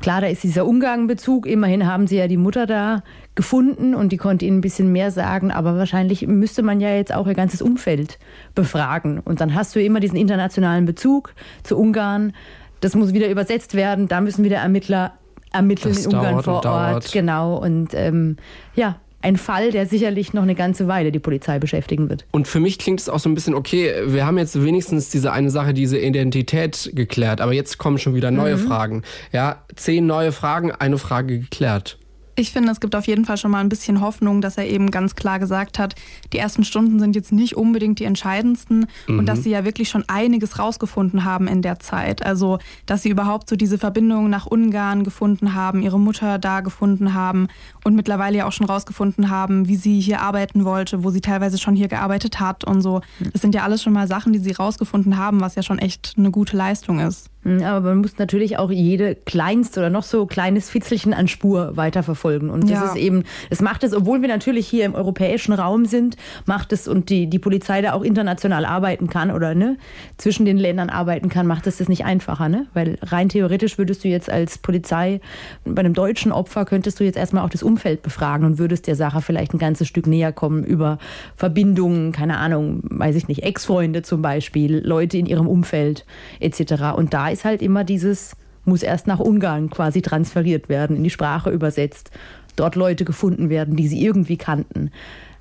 Klar, 0.00 0.20
da 0.20 0.28
ist 0.28 0.44
dieser 0.44 0.64
Ungarn-Bezug. 0.64 1.44
Immerhin 1.46 1.86
haben 1.86 2.06
sie 2.06 2.18
ja 2.18 2.28
die 2.28 2.36
Mutter 2.36 2.66
da 2.66 3.02
gefunden 3.34 3.96
und 3.96 4.12
die 4.12 4.16
konnte 4.16 4.44
ihnen 4.44 4.58
ein 4.58 4.60
bisschen 4.60 4.92
mehr 4.92 5.10
sagen. 5.10 5.50
Aber 5.50 5.76
wahrscheinlich 5.76 6.24
müsste 6.28 6.62
man 6.62 6.80
ja 6.80 6.94
jetzt 6.94 7.12
auch 7.12 7.26
ihr 7.26 7.34
ganzes 7.34 7.62
Umfeld 7.62 8.20
befragen. 8.54 9.18
Und 9.18 9.40
dann 9.40 9.54
hast 9.54 9.74
du 9.74 9.82
immer 9.82 9.98
diesen 9.98 10.16
internationalen 10.16 10.84
Bezug 10.84 11.34
zu 11.64 11.76
Ungarn. 11.76 12.32
Das 12.80 12.94
muss 12.94 13.12
wieder 13.12 13.28
übersetzt 13.28 13.74
werden. 13.74 14.06
Da 14.06 14.20
müssen 14.20 14.44
wieder 14.44 14.58
Ermittler 14.58 15.14
ermitteln 15.52 15.94
das 15.94 16.06
in 16.06 16.14
Ungarn 16.14 16.44
vor 16.44 16.64
Ort. 16.64 17.10
Genau. 17.10 17.56
Und 17.56 17.92
ähm, 17.94 18.36
ja, 18.76 19.00
ein 19.22 19.36
Fall, 19.36 19.70
der 19.70 19.86
sicherlich 19.86 20.32
noch 20.32 20.42
eine 20.42 20.54
ganze 20.54 20.88
Weile 20.88 21.12
die 21.12 21.18
Polizei 21.18 21.58
beschäftigen 21.58 22.08
wird. 22.08 22.24
Und 22.30 22.48
für 22.48 22.60
mich 22.60 22.78
klingt 22.78 23.00
es 23.00 23.08
auch 23.08 23.18
so 23.18 23.28
ein 23.28 23.34
bisschen, 23.34 23.54
okay, 23.54 23.92
wir 24.06 24.26
haben 24.26 24.38
jetzt 24.38 24.62
wenigstens 24.62 25.10
diese 25.10 25.32
eine 25.32 25.50
Sache, 25.50 25.74
diese 25.74 25.98
Identität 25.98 26.90
geklärt, 26.94 27.40
aber 27.40 27.52
jetzt 27.52 27.78
kommen 27.78 27.98
schon 27.98 28.14
wieder 28.14 28.30
neue 28.30 28.56
mhm. 28.56 28.66
Fragen. 28.66 29.02
Ja, 29.32 29.64
zehn 29.76 30.06
neue 30.06 30.32
Fragen, 30.32 30.72
eine 30.72 30.98
Frage 30.98 31.38
geklärt. 31.38 31.98
Ich 32.36 32.52
finde, 32.52 32.70
es 32.72 32.80
gibt 32.80 32.94
auf 32.94 33.06
jeden 33.06 33.24
Fall 33.24 33.36
schon 33.36 33.50
mal 33.50 33.60
ein 33.60 33.68
bisschen 33.68 34.00
Hoffnung, 34.00 34.40
dass 34.40 34.56
er 34.56 34.66
eben 34.66 34.90
ganz 34.90 35.14
klar 35.14 35.38
gesagt 35.38 35.78
hat, 35.78 35.94
die 36.32 36.38
ersten 36.38 36.64
Stunden 36.64 36.98
sind 36.98 37.16
jetzt 37.16 37.32
nicht 37.32 37.56
unbedingt 37.56 37.98
die 37.98 38.04
entscheidendsten 38.04 38.86
mhm. 39.06 39.18
und 39.18 39.26
dass 39.26 39.42
sie 39.42 39.50
ja 39.50 39.64
wirklich 39.64 39.88
schon 39.88 40.04
einiges 40.08 40.58
rausgefunden 40.58 41.24
haben 41.24 41.48
in 41.48 41.62
der 41.62 41.78
Zeit. 41.78 42.24
Also, 42.24 42.58
dass 42.86 43.02
sie 43.02 43.10
überhaupt 43.10 43.48
so 43.48 43.56
diese 43.56 43.78
Verbindung 43.78 44.30
nach 44.30 44.46
Ungarn 44.46 45.04
gefunden 45.04 45.54
haben, 45.54 45.82
ihre 45.82 45.98
Mutter 45.98 46.38
da 46.38 46.60
gefunden 46.60 47.14
haben 47.14 47.48
und 47.84 47.94
mittlerweile 47.94 48.38
ja 48.38 48.46
auch 48.46 48.52
schon 48.52 48.66
rausgefunden 48.66 49.30
haben, 49.30 49.68
wie 49.68 49.76
sie 49.76 50.00
hier 50.00 50.20
arbeiten 50.20 50.64
wollte, 50.64 51.04
wo 51.04 51.10
sie 51.10 51.20
teilweise 51.20 51.58
schon 51.58 51.76
hier 51.76 51.88
gearbeitet 51.88 52.40
hat 52.40 52.64
und 52.64 52.82
so. 52.82 53.00
Das 53.32 53.42
sind 53.42 53.54
ja 53.54 53.62
alles 53.62 53.82
schon 53.82 53.92
mal 53.92 54.06
Sachen, 54.06 54.32
die 54.32 54.38
sie 54.38 54.52
rausgefunden 54.52 55.16
haben, 55.16 55.40
was 55.40 55.54
ja 55.54 55.62
schon 55.62 55.78
echt 55.78 56.14
eine 56.16 56.30
gute 56.30 56.56
Leistung 56.56 57.00
ist. 57.00 57.30
Hm, 57.42 57.62
aber 57.62 57.80
man 57.80 57.98
muss 57.98 58.18
natürlich 58.18 58.58
auch 58.58 58.70
jede 58.70 59.14
kleinste 59.14 59.80
oder 59.80 59.90
noch 59.90 60.02
so 60.02 60.26
kleines 60.26 60.68
Fitzelchen 60.68 61.14
an 61.14 61.26
Spur 61.26 61.76
weiterverfolgen. 61.76 62.50
Und 62.50 62.64
das 62.64 62.70
ja. 62.70 62.84
ist 62.84 62.96
eben, 62.96 63.24
es 63.48 63.62
macht 63.62 63.82
es, 63.82 63.94
obwohl 63.94 64.20
wir 64.20 64.28
natürlich 64.28 64.68
hier 64.68 64.84
im 64.84 64.94
europäischen 64.94 65.54
Raum 65.54 65.86
sind, 65.86 66.16
macht 66.44 66.72
es 66.72 66.86
und 66.86 67.08
die, 67.08 67.28
die 67.28 67.38
Polizei 67.38 67.80
da 67.80 67.94
auch 67.94 68.02
international 68.02 68.66
arbeiten 68.66 69.08
kann 69.08 69.30
oder 69.30 69.54
ne, 69.54 69.78
zwischen 70.18 70.44
den 70.44 70.58
Ländern 70.58 70.90
arbeiten 70.90 71.30
kann, 71.30 71.46
macht 71.46 71.66
es 71.66 71.78
das 71.78 71.88
nicht 71.88 72.04
einfacher, 72.04 72.48
ne? 72.48 72.66
Weil 72.74 72.98
rein 73.02 73.30
theoretisch 73.30 73.78
würdest 73.78 74.04
du 74.04 74.08
jetzt 74.08 74.30
als 74.30 74.58
Polizei 74.58 75.20
bei 75.64 75.80
einem 75.80 75.94
deutschen 75.94 76.32
Opfer 76.32 76.66
könntest 76.66 77.00
du 77.00 77.04
jetzt 77.04 77.16
erstmal 77.16 77.44
auch 77.44 77.50
das 77.50 77.62
Umfeld 77.62 78.02
befragen 78.02 78.44
und 78.44 78.58
würdest 78.58 78.86
der 78.86 78.96
Sache 78.96 79.22
vielleicht 79.22 79.54
ein 79.54 79.58
ganzes 79.58 79.88
Stück 79.88 80.06
näher 80.06 80.32
kommen 80.32 80.62
über 80.64 80.98
Verbindungen, 81.36 82.12
keine 82.12 82.36
Ahnung, 82.36 82.80
weiß 82.84 83.16
ich 83.16 83.28
nicht, 83.28 83.42
Ex-Freunde 83.42 84.02
zum 84.02 84.20
Beispiel, 84.20 84.82
Leute 84.84 85.16
in 85.16 85.26
ihrem 85.26 85.46
Umfeld 85.46 86.04
etc. 86.40 86.94
Und 86.96 87.14
da 87.14 87.29
ist 87.30 87.44
halt 87.44 87.62
immer 87.62 87.84
dieses, 87.84 88.36
muss 88.64 88.82
erst 88.82 89.06
nach 89.06 89.20
Ungarn 89.20 89.70
quasi 89.70 90.02
transferiert 90.02 90.68
werden, 90.68 90.96
in 90.96 91.04
die 91.04 91.10
Sprache 91.10 91.50
übersetzt, 91.50 92.10
dort 92.56 92.76
Leute 92.76 93.04
gefunden 93.04 93.48
werden, 93.48 93.76
die 93.76 93.88
sie 93.88 94.04
irgendwie 94.04 94.36
kannten. 94.36 94.90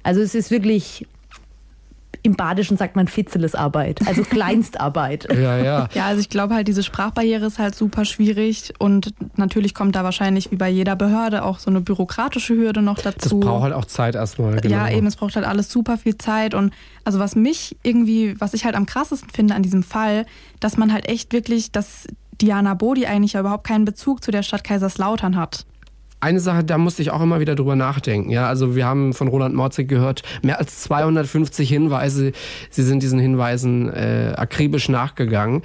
Also 0.04 0.22
es 0.22 0.36
ist 0.36 0.52
wirklich 0.52 1.08
im 2.22 2.36
Badischen 2.36 2.78
sagt 2.78 2.96
man 2.96 3.08
Fitzelesarbeit, 3.08 4.06
also 4.08 4.24
Kleinstarbeit. 4.30 5.28
ja, 5.34 5.58
ja. 5.58 5.88
Ja, 5.94 6.06
also 6.06 6.20
ich 6.20 6.30
glaube 6.30 6.56
halt, 6.56 6.68
diese 6.68 6.84
Sprachbarriere 6.84 7.46
ist 7.46 7.60
halt 7.60 7.76
super 7.76 8.06
schwierig 8.06 8.74
und 8.80 9.14
natürlich 9.38 9.74
kommt 9.74 9.96
da 9.96 10.04
wahrscheinlich 10.04 10.52
wie 10.52 10.56
bei 10.56 10.70
jeder 10.70 10.96
Behörde 10.96 11.44
auch 11.44 11.60
so 11.60 11.70
eine 11.70 11.82
bürokratische 11.82 12.56
Hürde 12.56 12.82
noch 12.82 13.00
dazu. 13.00 13.40
Das 13.40 13.48
braucht 13.48 13.64
halt 13.64 13.74
auch 13.74 13.86
Zeit 13.86 14.16
erstmal. 14.16 14.60
Genau. 14.60 14.76
Ja, 14.76 14.90
eben, 14.90 15.08
es 15.08 15.16
braucht 15.16 15.36
halt 15.36 15.46
alles 15.46 15.72
super 15.72 15.98
viel 15.98 16.18
Zeit 16.18 16.54
und 16.54 16.74
also 17.04 17.20
was 17.20 17.36
mich 17.36 17.78
irgendwie, 17.84 18.40
was 18.40 18.54
ich 18.54 18.66
halt 18.66 18.76
am 18.76 18.86
krassesten 18.86 19.30
finde 19.30 19.56
an 19.56 19.64
diesem 19.64 19.84
Fall, 19.84 20.26
dass 20.60 20.78
man 20.78 20.92
halt 20.92 21.08
echt 21.08 21.32
wirklich, 21.32 21.72
dass 21.72 22.06
Diana 22.42 22.74
Bodi 22.74 23.06
eigentlich 23.06 23.34
ja 23.34 23.42
überhaupt 23.42 23.66
keinen 23.66 23.86
Bezug 23.86 24.24
zu 24.24 24.32
der 24.32 24.44
Stadt 24.44 24.64
Kaiserslautern 24.64 25.36
hat 25.36 25.66
eine 26.20 26.40
Sache, 26.40 26.64
da 26.64 26.78
musste 26.78 27.02
ich 27.02 27.12
auch 27.12 27.22
immer 27.22 27.40
wieder 27.40 27.56
drüber 27.56 27.76
nachdenken. 27.76 28.30
Ja, 28.30 28.48
also 28.48 28.76
wir 28.76 28.86
haben 28.86 29.14
von 29.14 29.28
Roland 29.28 29.56
Morzig 29.56 29.88
gehört, 29.88 30.24
mehr 30.42 30.60
als 30.60 30.82
250 30.82 31.70
Hinweise. 31.70 32.34
Sie 32.70 32.84
sind 32.84 33.04
diesen 33.04 33.20
Hinweisen 33.20 33.90
äh, 33.90 34.34
akribisch 34.36 34.90
nachgegangen. 34.90 35.62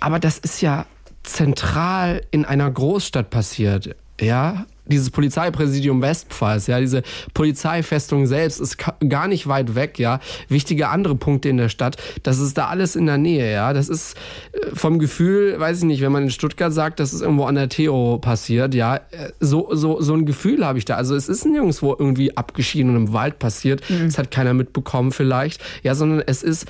Aber 0.00 0.18
das 0.18 0.38
ist 0.38 0.60
ja 0.60 0.86
zentral 1.22 2.22
in 2.30 2.44
einer 2.44 2.70
Großstadt 2.70 3.30
passiert. 3.30 3.96
Ja, 4.20 4.66
dieses 4.86 5.10
Polizeipräsidium 5.10 6.02
Westpfalz, 6.02 6.66
ja, 6.66 6.80
diese 6.80 7.02
Polizeifestung 7.34 8.26
selbst 8.26 8.60
ist 8.60 8.78
gar 9.08 9.28
nicht 9.28 9.46
weit 9.46 9.74
weg, 9.74 9.98
ja. 9.98 10.20
Wichtige 10.48 10.88
andere 10.88 11.14
Punkte 11.14 11.48
in 11.48 11.56
der 11.56 11.68
Stadt, 11.68 11.96
das 12.22 12.38
ist 12.38 12.56
da 12.56 12.66
alles 12.66 12.96
in 12.96 13.06
der 13.06 13.18
Nähe, 13.18 13.52
ja. 13.52 13.72
Das 13.72 13.88
ist 13.88 14.16
äh, 14.52 14.74
vom 14.74 14.98
Gefühl, 14.98 15.58
weiß 15.58 15.78
ich 15.78 15.84
nicht, 15.84 16.00
wenn 16.00 16.12
man 16.12 16.24
in 16.24 16.30
Stuttgart 16.30 16.72
sagt, 16.72 17.00
das 17.00 17.12
ist 17.12 17.20
irgendwo 17.20 17.44
an 17.44 17.54
der 17.54 17.68
Theo 17.68 18.18
passiert, 18.18 18.74
ja, 18.74 18.96
äh, 18.96 19.32
so, 19.40 19.68
so, 19.72 20.00
so 20.00 20.14
ein 20.14 20.26
Gefühl 20.26 20.64
habe 20.64 20.78
ich 20.78 20.84
da. 20.84 20.96
Also 20.96 21.14
es 21.14 21.28
ist 21.28 21.44
nirgendwo 21.44 21.94
irgendwie 21.98 22.36
abgeschieden 22.36 22.90
und 22.90 22.96
im 22.96 23.12
Wald 23.12 23.38
passiert. 23.38 23.82
Mhm. 23.88 24.06
Das 24.06 24.18
hat 24.18 24.30
keiner 24.30 24.54
mitbekommen 24.54 25.12
vielleicht, 25.12 25.62
ja, 25.82 25.94
sondern 25.94 26.22
es 26.26 26.42
ist 26.42 26.66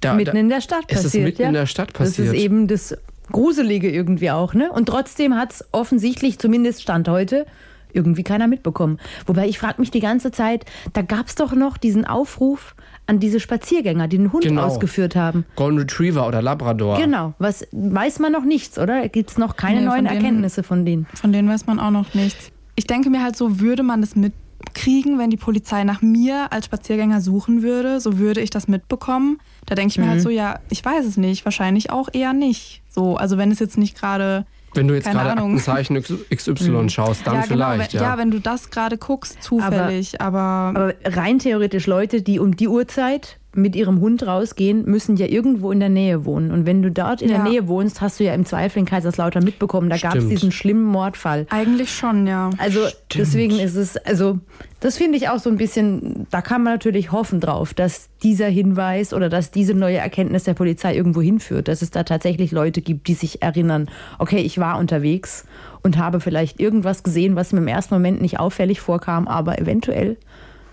da, 0.00 0.14
mitten 0.14 0.34
da, 0.34 0.40
in 0.40 0.48
der 0.48 0.60
Stadt 0.60 0.86
passiert. 0.86 1.04
Es 1.06 1.14
ist 1.14 1.22
mitten 1.22 1.42
ja? 1.42 1.48
in 1.48 1.54
der 1.54 1.66
Stadt 1.66 1.92
passiert. 1.92 2.28
Das 2.28 2.34
ist 2.34 2.40
eben 2.40 2.68
das 2.68 2.96
Gruselige 3.32 3.90
irgendwie 3.90 4.30
auch, 4.30 4.54
ne? 4.54 4.70
Und 4.72 4.86
trotzdem 4.86 5.34
hat 5.34 5.52
es 5.52 5.64
offensichtlich, 5.72 6.38
zumindest 6.38 6.82
Stand 6.82 7.08
heute, 7.08 7.46
irgendwie 7.92 8.22
keiner 8.22 8.46
mitbekommen. 8.46 8.98
Wobei 9.26 9.48
ich 9.48 9.58
frage 9.58 9.80
mich 9.80 9.90
die 9.90 10.00
ganze 10.00 10.30
Zeit, 10.30 10.64
da 10.92 11.02
gab 11.02 11.26
es 11.26 11.34
doch 11.34 11.52
noch 11.52 11.76
diesen 11.78 12.04
Aufruf 12.04 12.74
an 13.06 13.18
diese 13.18 13.40
Spaziergänger, 13.40 14.08
die 14.08 14.18
den 14.18 14.32
Hund 14.32 14.44
genau. 14.44 14.62
ausgeführt 14.62 15.16
haben. 15.16 15.46
Golden 15.56 15.78
Retriever 15.78 16.26
oder 16.26 16.42
Labrador. 16.42 16.98
Genau, 16.98 17.34
was 17.38 17.66
weiß 17.72 18.18
man 18.18 18.32
noch 18.32 18.44
nichts, 18.44 18.78
oder? 18.78 19.08
Gibt 19.08 19.30
es 19.30 19.38
noch 19.38 19.56
keine 19.56 19.80
nee, 19.80 19.86
neuen 19.86 20.06
von 20.06 20.16
Erkenntnisse 20.16 20.62
von 20.62 20.84
denen? 20.84 21.06
Von 21.14 21.32
denen 21.32 21.48
weiß 21.48 21.66
man 21.66 21.80
auch 21.80 21.90
noch 21.90 22.12
nichts. 22.14 22.50
Ich 22.74 22.86
denke 22.86 23.10
mir 23.10 23.22
halt 23.22 23.36
so, 23.36 23.60
würde 23.60 23.82
man 23.82 24.02
das 24.02 24.14
mitkriegen, 24.78 25.18
wenn 25.18 25.30
die 25.30 25.36
Polizei 25.36 25.84
nach 25.84 26.02
mir 26.02 26.52
als 26.52 26.66
Spaziergänger 26.66 27.20
suchen 27.20 27.62
würde, 27.62 28.00
so 28.00 28.18
würde 28.18 28.40
ich 28.40 28.50
das 28.50 28.68
mitbekommen. 28.68 29.40
Da 29.66 29.74
denke 29.74 29.90
ich 29.90 29.98
mir 29.98 30.08
halt 30.08 30.18
mhm. 30.18 30.22
so, 30.22 30.30
ja, 30.30 30.60
ich 30.70 30.84
weiß 30.84 31.04
es 31.04 31.16
nicht, 31.16 31.44
wahrscheinlich 31.44 31.90
auch 31.90 32.08
eher 32.12 32.32
nicht. 32.32 32.82
So, 32.88 33.16
also 33.16 33.38
wenn 33.38 33.50
es 33.50 33.58
jetzt 33.58 33.78
nicht 33.78 33.96
gerade 33.98 34.46
wenn 34.74 34.86
du 34.86 34.94
jetzt 34.94 35.10
gerade 35.10 35.42
ein 35.42 35.58
Zeichen 35.58 36.00
XY 36.02 36.52
mhm. 36.70 36.88
schaust, 36.90 37.26
dann 37.26 37.34
ja, 37.34 37.40
genau, 37.40 37.70
vielleicht. 37.70 37.94
Wenn, 37.94 38.00
ja. 38.00 38.10
ja. 38.10 38.18
wenn 38.18 38.30
du 38.30 38.38
das 38.38 38.70
gerade 38.70 38.98
guckst, 38.98 39.42
zufällig, 39.42 40.20
aber, 40.20 40.38
aber, 40.38 40.94
aber. 41.04 41.16
rein 41.16 41.38
theoretisch 41.38 41.86
Leute, 41.86 42.22
die 42.22 42.38
um 42.38 42.54
die 42.54 42.68
Uhrzeit 42.68 43.38
mit 43.58 43.76
ihrem 43.76 44.00
Hund 44.00 44.26
rausgehen, 44.26 44.84
müssen 44.86 45.16
ja 45.16 45.26
irgendwo 45.26 45.70
in 45.72 45.80
der 45.80 45.88
Nähe 45.88 46.24
wohnen. 46.24 46.50
Und 46.50 46.64
wenn 46.66 46.82
du 46.82 46.90
dort 46.90 47.20
in 47.22 47.30
Ja. 47.30 47.42
der 47.42 47.50
Nähe 47.50 47.68
wohnst, 47.68 48.00
hast 48.00 48.20
du 48.20 48.24
ja 48.24 48.34
im 48.34 48.44
Zweifel 48.44 48.78
in 48.78 48.84
Kaiserslautern 48.86 49.44
mitbekommen, 49.44 49.90
da 49.90 49.96
gab 49.96 50.12
es 50.14 50.18
Stimmt. 50.24 50.30
diesen 50.32 50.52
schlimmen 50.52 50.84
Mordfall. 50.84 51.46
Eigentlich 51.50 51.94
schon, 51.94 52.26
ja. 52.26 52.50
Also 52.58 52.80
deswegen 53.14 53.58
ist 53.58 53.74
es, 53.74 53.96
also 53.96 54.38
das 54.80 54.96
finde 54.96 55.18
ich 55.18 55.28
auch 55.28 55.38
so 55.40 55.50
ein 55.50 55.56
bisschen, 55.56 56.26
da 56.30 56.40
kann 56.40 56.62
man 56.62 56.74
natürlich 56.74 57.10
hoffen 57.10 57.40
drauf, 57.40 57.74
dass 57.74 58.08
dieser 58.22 58.46
Hinweis 58.46 59.12
oder 59.12 59.28
dass 59.28 59.50
diese 59.50 59.74
neue 59.74 59.96
Erkenntnis 59.98 60.44
der 60.44 60.54
Polizei 60.54 60.94
irgendwo 60.94 61.20
hinführt, 61.20 61.68
dass 61.68 61.82
es 61.82 61.90
da 61.90 62.04
tatsächlich 62.04 62.52
Leute 62.52 62.80
gibt, 62.80 63.08
die 63.08 63.14
sich 63.14 63.42
erinnern, 63.42 63.88
okay, 64.18 64.38
ich 64.38 64.58
war 64.58 64.78
unterwegs 64.78 65.44
und 65.82 65.98
habe 65.98 66.20
vielleicht 66.20 66.60
irgendwas 66.60 67.02
gesehen, 67.02 67.34
was 67.36 67.52
mir 67.52 67.58
im 67.60 67.68
ersten 67.68 67.94
Moment 67.94 68.20
nicht 68.20 68.38
auffällig 68.38 68.80
vorkam, 68.80 69.26
aber 69.26 69.58
eventuell. 69.58 70.16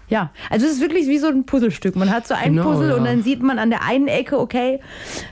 Ja, 0.07 0.31
also 0.49 0.65
es 0.65 0.73
ist 0.73 0.81
wirklich 0.81 1.07
wie 1.07 1.17
so 1.17 1.27
ein 1.27 1.45
Puzzlestück. 1.45 1.95
Man 1.95 2.09
hat 2.09 2.27
so 2.27 2.33
ein 2.33 2.55
Genau, 2.55 2.71
Puzzle 2.71 2.93
und 2.93 3.05
ja. 3.05 3.11
dann 3.11 3.23
sieht 3.23 3.41
man 3.41 3.59
an 3.59 3.69
der 3.69 3.83
einen 3.83 4.07
Ecke, 4.07 4.39
okay, 4.39 4.79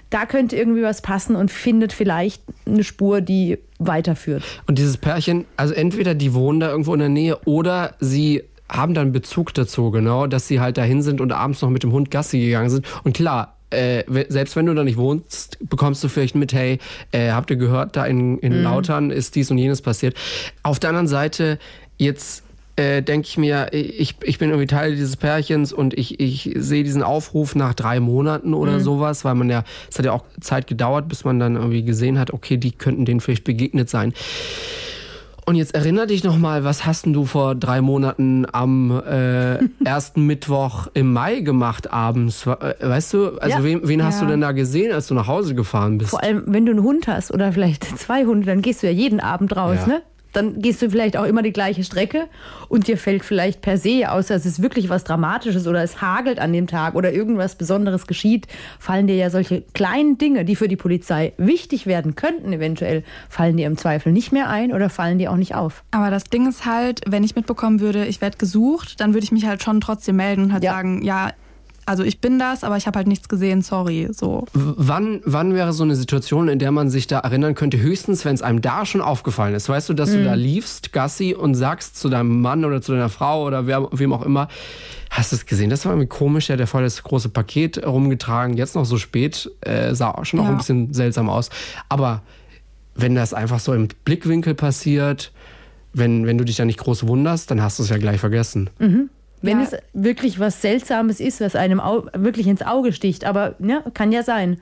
da 0.09 0.25
könnte 0.25 0.55
irgendwie 0.55 0.83
was 0.83 1.01
passen 1.01 1.35
und 1.35 1.51
findet 1.51 1.93
vielleicht 1.93 2.41
eine 2.65 2.83
Spur, 2.83 3.21
die 3.21 3.59
weiterführt. 3.79 4.43
Und 4.67 4.77
dieses 4.77 4.97
Pärchen, 4.97 5.45
also 5.57 5.73
entweder 5.73 6.15
die 6.15 6.33
wohnen 6.33 6.59
da 6.59 6.69
irgendwo 6.69 6.93
in 6.93 6.99
der 6.99 7.09
Nähe 7.09 7.39
oder 7.45 7.95
sie 7.99 8.43
haben 8.69 8.93
dann 8.93 9.11
Bezug 9.11 9.53
dazu, 9.53 9.91
genau, 9.91 10.25
dass 10.27 10.47
sie 10.47 10.59
halt 10.59 10.77
dahin 10.77 11.01
sind 11.01 11.21
und 11.21 11.31
abends 11.31 11.61
noch 11.61 11.69
mit 11.69 11.83
dem 11.83 11.91
Hund 11.91 12.09
Gassi 12.09 12.39
gegangen 12.39 12.69
sind. 12.69 12.85
Und 13.03 13.15
klar, 13.15 13.57
äh, 13.69 14.03
selbst 14.29 14.55
wenn 14.55 14.65
du 14.65 14.73
da 14.73 14.83
nicht 14.83 14.97
wohnst, 14.97 15.57
bekommst 15.69 16.03
du 16.03 16.07
vielleicht 16.07 16.35
mit, 16.35 16.53
hey, 16.53 16.79
äh, 17.11 17.31
habt 17.31 17.49
ihr 17.49 17.57
gehört, 17.57 17.95
da 17.95 18.05
in, 18.05 18.39
in 18.39 18.63
Lautern 18.63 19.11
ist 19.11 19.35
dies 19.35 19.51
und 19.51 19.57
jenes 19.57 19.81
passiert. 19.81 20.15
Auf 20.63 20.79
der 20.79 20.89
anderen 20.89 21.07
Seite, 21.07 21.59
jetzt 21.97 22.42
äh, 22.75 23.01
denke 23.03 23.27
ich 23.27 23.37
mir, 23.37 23.67
ich, 23.71 24.15
ich 24.23 24.39
bin 24.39 24.49
irgendwie 24.49 24.67
Teil 24.67 24.95
dieses 24.95 25.15
Pärchens 25.17 25.71
und 25.73 25.93
ich, 25.93 26.19
ich 26.19 26.51
sehe 26.57 26.83
diesen 26.83 27.03
Aufruf 27.03 27.53
nach 27.55 27.73
drei 27.73 27.99
Monaten 27.99 28.53
oder 28.53 28.79
sowas, 28.79 29.23
weil 29.25 29.35
man 29.35 29.49
ja, 29.49 29.63
es 29.91 29.99
hat 29.99 30.05
ja 30.05 30.11
auch 30.11 30.23
Zeit 30.41 30.65
gedauert, 30.67 31.07
bis 31.07 31.23
man 31.23 31.39
dann 31.39 31.55
irgendwie 31.55 31.83
gesehen 31.83 32.17
hat, 32.17 32.31
okay, 32.31 32.57
die 32.57 32.71
könnten 32.71 33.05
denen 33.05 33.19
vielleicht 33.19 33.43
begegnet 33.43 33.89
sein. 33.89 34.13
Und 35.45 35.55
jetzt 35.55 35.75
erinner 35.75 36.05
dich 36.07 36.23
noch 36.23 36.37
mal, 36.37 36.63
was 36.63 36.85
hast 36.85 37.05
denn 37.05 37.11
du 37.11 37.25
vor 37.25 37.53
drei 37.53 37.81
Monaten 37.81 38.45
am 38.49 38.91
äh, 39.05 39.57
ersten 39.83 40.25
Mittwoch 40.25 40.87
im 40.93 41.11
Mai 41.11 41.41
gemacht 41.41 41.91
abends? 41.91 42.47
Äh, 42.47 42.75
Weißt 42.79 43.13
du, 43.13 43.37
also 43.39 43.57
Ja. 43.57 43.63
wen, 43.63 43.81
wen 43.83 44.03
hast 44.05 44.21
Ja. 44.21 44.25
du 44.27 44.31
denn 44.31 44.39
da 44.41 44.53
gesehen, 44.53 44.93
als 44.93 45.07
du 45.07 45.15
nach 45.15 45.27
Hause 45.27 45.53
gefahren 45.53 45.97
bist? 45.97 46.11
Vor 46.11 46.23
allem, 46.23 46.43
wenn 46.47 46.65
du 46.65 46.71
einen 46.71 46.81
Hund 46.83 47.07
hast 47.07 47.29
oder 47.33 47.51
vielleicht 47.51 47.83
zwei 47.99 48.23
Hunde, 48.25 48.45
dann 48.47 48.61
gehst 48.61 48.83
du 48.83 48.87
ja 48.87 48.93
jeden 48.93 49.19
Abend 49.19 49.53
raus, 49.55 49.79
Ja. 49.81 49.87
ne? 49.87 50.01
Dann 50.33 50.61
gehst 50.61 50.81
du 50.81 50.89
vielleicht 50.89 51.15
auch 51.17 51.25
immer 51.25 51.41
die 51.43 51.53
gleiche 51.53 51.83
Strecke 51.83 52.27
und 52.67 52.87
dir 52.87 52.97
fällt 52.97 53.23
vielleicht 53.23 53.61
per 53.61 53.77
se, 53.77 54.11
außer 54.11 54.35
es 54.35 54.45
ist 54.45 54.61
wirklich 54.61 54.89
was 54.89 55.03
Dramatisches 55.03 55.67
oder 55.67 55.83
es 55.83 56.01
hagelt 56.01 56.39
an 56.39 56.51
dem 56.53 56.67
Tag 56.67 56.95
oder 56.95 57.13
irgendwas 57.13 57.55
Besonderes 57.55 58.07
geschieht, 58.07 58.47
fallen 58.79 59.07
dir 59.07 59.15
ja 59.15 59.29
solche 59.29 59.61
kleinen 59.73 60.17
Dinge, 60.17 60.43
die 60.45 60.55
für 60.55 60.67
die 60.67 60.75
Polizei 60.75 61.33
wichtig 61.37 61.85
werden 61.85 62.15
könnten, 62.15 62.51
eventuell, 62.51 63.03
fallen 63.29 63.57
dir 63.57 63.67
im 63.67 63.77
Zweifel 63.77 64.11
nicht 64.11 64.31
mehr 64.31 64.49
ein 64.49 64.73
oder 64.73 64.89
fallen 64.89 65.19
dir 65.19 65.31
auch 65.31 65.37
nicht 65.37 65.55
auf. 65.55 65.83
Aber 65.91 66.09
das 66.09 66.25
Ding 66.25 66.49
ist 66.49 66.65
halt, 66.65 67.01
wenn 67.07 67.23
ich 67.23 67.35
mitbekommen 67.35 67.79
würde, 67.79 68.05
ich 68.05 68.19
werde 68.21 68.37
gesucht, 68.37 68.99
dann 68.99 69.13
würde 69.13 69.23
ich 69.23 69.31
mich 69.31 69.45
halt 69.45 69.63
schon 69.63 69.81
trotzdem 69.81 70.15
melden 70.15 70.43
und 70.45 70.53
halt 70.53 70.63
Ja. 70.63 70.71
sagen, 70.71 71.03
ja, 71.03 71.31
also 71.85 72.03
ich 72.03 72.19
bin 72.21 72.39
das, 72.39 72.63
aber 72.63 72.77
ich 72.77 72.87
habe 72.87 72.97
halt 72.97 73.07
nichts 73.07 73.27
gesehen, 73.29 73.61
sorry. 73.61 74.07
So. 74.11 74.45
W- 74.53 74.73
Wann, 74.77 75.21
wann 75.25 75.53
wäre 75.53 75.73
so 75.73 75.83
eine 75.83 75.95
Situation, 75.95 76.47
in 76.47 76.59
der 76.59 76.71
man 76.71 76.89
sich 76.89 77.07
da 77.07 77.19
erinnern 77.19 77.55
könnte, 77.55 77.79
höchstens, 77.79 78.25
wenn 78.25 78.35
es 78.35 78.41
einem 78.41 78.61
da 78.61 78.85
schon 78.85 79.01
aufgefallen 79.01 79.53
ist? 79.55 79.69
Weißt 79.69 79.89
du, 79.89 79.93
dass 79.93 80.11
du 80.11 80.23
da 80.23 80.33
liefst, 80.33 80.93
Gassi, 80.93 81.33
und 81.33 81.55
sagst 81.55 81.97
zu 81.97 82.09
deinem 82.09 82.41
Mann 82.41 82.63
oder 82.65 82.81
zu 82.81 82.91
deiner 82.93 83.09
Frau 83.09 83.43
oder 83.45 83.67
wer, 83.67 83.87
wem 83.91 84.13
auch 84.13 84.21
immer, 84.23 84.47
hast 85.09 85.31
du 85.31 85.35
es 85.35 85.45
gesehen? 85.45 85.69
Das 85.69 85.85
war 85.85 85.91
irgendwie 85.93 86.07
komisch, 86.09 86.47
der 86.47 86.55
hat 86.55 86.59
ja 86.61 86.65
voll 86.65 86.83
das 86.83 87.03
große 87.03 87.29
Paket 87.29 87.85
rumgetragen, 87.85 88.55
jetzt 88.57 88.75
noch 88.75 88.85
so 88.85 88.97
spät, 88.97 89.49
äh, 89.61 89.93
sah 89.93 90.11
auch 90.11 90.25
schon 90.25 90.37
noch 90.39 90.45
Ja. 90.45 90.51
ein 90.51 90.57
bisschen 90.57 90.93
seltsam 90.93 91.29
aus. 91.29 91.49
Aber 91.89 92.21
wenn 92.95 93.15
das 93.15 93.33
einfach 93.33 93.59
so 93.59 93.73
im 93.73 93.87
Blickwinkel 94.05 94.53
passiert, 94.55 95.31
wenn, 95.93 96.25
wenn 96.25 96.37
du 96.37 96.43
dich 96.45 96.55
da 96.55 96.65
nicht 96.65 96.79
groß 96.79 97.07
wunderst, 97.07 97.51
dann 97.51 97.61
hast 97.61 97.77
du 97.79 97.83
es 97.83 97.89
ja 97.89 97.97
gleich 97.97 98.19
vergessen. 98.19 98.69
Wenn 99.43 99.59
Ja. 99.59 99.65
es 99.65 99.75
wirklich 99.93 100.39
was 100.39 100.61
Seltsames 100.61 101.19
ist, 101.19 101.41
was 101.41 101.55
einem 101.55 101.79
au 101.81 102.05
wirklich 102.15 102.47
ins 102.47 102.61
Auge 102.61 102.93
sticht, 102.93 103.25
aber 103.25 103.55
ne, 103.59 103.83
kann 103.93 104.11
ja 104.11 104.23
sein. 104.23 104.57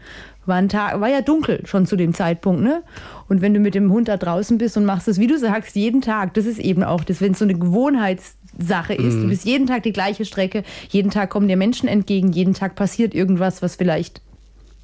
War, 0.48 0.56
ein 0.56 0.70
Tag, 0.70 1.00
war 1.00 1.08
ja 1.08 1.22
dunkel 1.22 1.62
schon 1.68 1.86
zu 1.86 1.96
dem 1.96 2.16
Zeitpunkt, 2.16 2.64
ne? 2.64 2.82
Und 3.30 3.42
wenn 3.44 3.54
du 3.54 3.60
mit 3.60 3.76
dem 3.76 3.92
Hund 3.92 4.08
da 4.08 4.18
draußen 4.18 4.58
bist 4.58 4.76
und 4.76 4.86
machst 4.86 5.08
es, 5.08 5.20
wie 5.20 5.28
du 5.28 5.38
sagst, 5.38 5.76
jeden 5.76 6.02
Tag, 6.02 6.34
das 6.34 6.48
ist 6.48 6.58
eben 6.58 6.84
auch 6.84 7.04
das, 7.04 7.22
wenn 7.22 7.34
es 7.34 7.38
so 7.40 7.46
eine 7.46 7.54
Gewohnheitssache 7.54 8.96
ist. 8.96 9.18
Du 9.22 9.28
bist 9.28 9.46
jeden 9.46 9.68
Tag 9.68 9.84
die 9.84 9.94
gleiche 9.94 10.26
Strecke, 10.26 10.64
jeden 10.90 11.12
Tag 11.12 11.30
kommen 11.30 11.48
dir 11.48 11.58
Menschen 11.58 11.88
entgegen, 11.88 12.32
jeden 12.32 12.56
Tag 12.56 12.74
passiert 12.74 13.14
irgendwas, 13.14 13.62
was 13.62 13.76
vielleicht, 13.76 14.22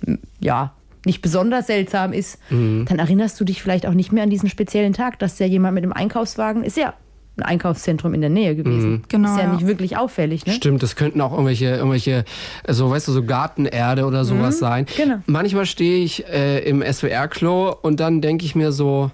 m, 0.06 0.20
ja, 0.40 0.74
nicht 1.06 1.24
besonders 1.24 1.68
seltsam 1.68 2.14
ist, 2.14 2.38
dann 2.50 3.00
erinnerst 3.00 3.40
du 3.40 3.46
dich 3.46 3.62
vielleicht 3.64 3.88
auch 3.88 3.94
nicht 3.94 4.12
mehr 4.12 4.24
an 4.24 4.30
diesen 4.30 4.50
speziellen 4.50 4.94
Tag, 4.94 5.18
dass 5.20 5.38
da 5.38 5.46
jemand 5.46 5.74
mit 5.74 5.84
dem 5.84 5.94
Einkaufswagen 5.94 6.64
ist 6.64 6.78
ja 6.78 6.94
ein 7.38 7.44
Einkaufszentrum 7.44 8.14
in 8.14 8.22
der 8.22 8.30
Nähe 8.30 8.56
gewesen. 8.56 9.04
Genau, 9.08 9.32
Ist 9.32 9.38
ja, 9.38 9.44
ja. 9.46 9.54
nicht 9.54 9.68
wirklich 9.68 9.98
auffällig, 9.98 10.46
ne? 10.46 10.54
Stimmt, 10.54 10.84
das 10.84 10.96
könnten 10.96 11.22
auch 11.22 11.32
irgendwelche, 11.32 11.68
irgendwelche, 11.68 12.26
so 12.68 12.90
weißt 12.90 13.08
du, 13.08 13.12
so 13.12 13.24
Gartenerde 13.24 14.06
oder 14.06 14.26
sowas 14.26 14.60
sein. 14.60 14.86
genau. 14.98 15.18
Manchmal 15.28 15.66
stehe 15.66 16.04
ich 16.04 16.26
äh, 16.28 16.60
im 16.68 16.82
SWR-Klo 16.82 17.76
und 17.82 18.00
dann 18.00 18.22
denke 18.22 18.46
ich 18.46 18.56
mir 18.56 18.72
so, 18.72 19.12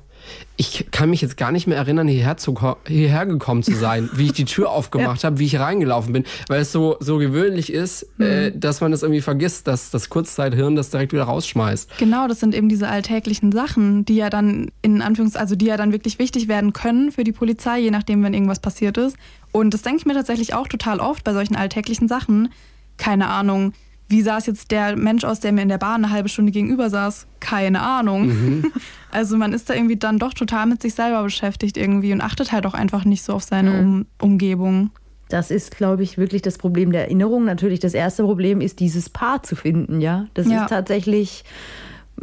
ich 0.55 0.91
kann 0.91 1.09
mich 1.09 1.21
jetzt 1.21 1.35
gar 1.35 1.51
nicht 1.51 1.65
mehr 1.65 1.77
erinnern, 1.77 2.07
hierher, 2.07 2.37
zu, 2.37 2.55
hierher 2.87 3.25
gekommen 3.25 3.63
zu 3.63 3.73
sein, 3.73 4.09
wie 4.13 4.27
ich 4.27 4.33
die 4.33 4.45
Tür 4.45 4.69
aufgemacht 4.71 5.23
habe, 5.23 5.39
wie 5.39 5.45
ich 5.45 5.59
reingelaufen 5.59 6.13
bin, 6.13 6.25
weil 6.47 6.61
es 6.61 6.71
so, 6.71 6.97
so 6.99 7.17
gewöhnlich 7.17 7.73
ist, 7.73 8.07
äh, 8.19 8.51
dass 8.55 8.79
man 8.79 8.91
das 8.91 9.01
irgendwie 9.01 9.21
vergisst, 9.21 9.67
dass 9.67 9.89
das 9.89 10.09
Kurzzeit-Hirn 10.09 10.75
das 10.75 10.91
direkt 10.91 11.11
wieder 11.11 11.23
rausschmeißt. 11.23 11.97
Genau, 11.97 12.27
das 12.27 12.39
sind 12.39 12.53
eben 12.53 12.69
diese 12.69 12.87
alltäglichen 12.87 13.51
Sachen, 13.51 14.05
die 14.05 14.15
ja 14.15 14.29
dann 14.29 14.71
in 14.81 15.01
Anführungs, 15.01 15.35
also 15.35 15.55
die 15.55 15.65
ja 15.65 15.77
dann 15.77 15.91
wirklich 15.91 16.19
wichtig 16.19 16.47
werden 16.47 16.73
können 16.73 17.11
für 17.11 17.23
die 17.23 17.31
Polizei, 17.31 17.79
je 17.79 17.91
nachdem, 17.91 18.23
wenn 18.23 18.33
irgendwas 18.33 18.59
passiert 18.59 18.97
ist. 18.97 19.17
Und 19.51 19.73
das 19.73 19.81
denke 19.81 19.99
ich 19.99 20.05
mir 20.05 20.13
tatsächlich 20.13 20.53
auch 20.53 20.67
total 20.67 20.99
oft 20.99 21.23
bei 21.23 21.33
solchen 21.33 21.55
alltäglichen 21.55 22.07
Sachen. 22.07 22.49
Keine 22.97 23.27
Ahnung, 23.27 23.73
wie 24.13 24.21
es 24.21 24.45
jetzt 24.45 24.71
der 24.71 24.95
Mensch 24.95 25.23
aus, 25.25 25.39
der 25.41 25.51
mir 25.51 25.61
in 25.63 25.69
der 25.69 25.77
Bahn 25.79 26.05
eine 26.05 26.13
halbe 26.13 26.29
Stunde 26.29 26.51
gegenüber 26.53 26.89
saß? 26.89 27.27
Keine 27.39 27.81
Ahnung. 27.81 28.63
Also 29.11 29.37
man 29.37 29.53
ist 29.53 29.69
da 29.69 29.75
irgendwie 29.75 29.95
dann 29.97 30.17
doch 30.17 30.33
total 30.33 30.65
mit 30.65 30.81
sich 30.81 30.95
selber 30.95 31.21
beschäftigt 31.21 31.77
irgendwie 31.77 32.13
und 32.13 32.21
achtet 32.21 32.51
halt 32.51 32.65
auch 32.65 32.73
einfach 32.73 33.05
nicht 33.05 33.21
so 33.23 33.33
auf 33.33 33.43
seine 33.43 33.79
um 33.79 34.07
Umgebung. 34.19 34.89
Das 35.29 35.51
ist, 35.51 35.77
glaube 35.77 36.01
ich, 36.01 36.17
wirklich 36.17 36.41
das 36.41 36.57
Problem 36.57 36.91
der 36.91 37.01
Erinnerung. 37.03 37.45
Natürlich, 37.45 37.79
das 37.79 37.93
erste 37.93 38.23
Problem 38.23 38.59
ist, 38.59 38.79
dieses 38.79 39.11
Paar 39.11 39.43
zu 39.43 39.55
finden, 39.55 40.01
ja. 40.01 40.25
Das 40.33 40.47
Ja. 40.47 40.63
ist 40.63 40.69
tatsächlich, 40.69 41.43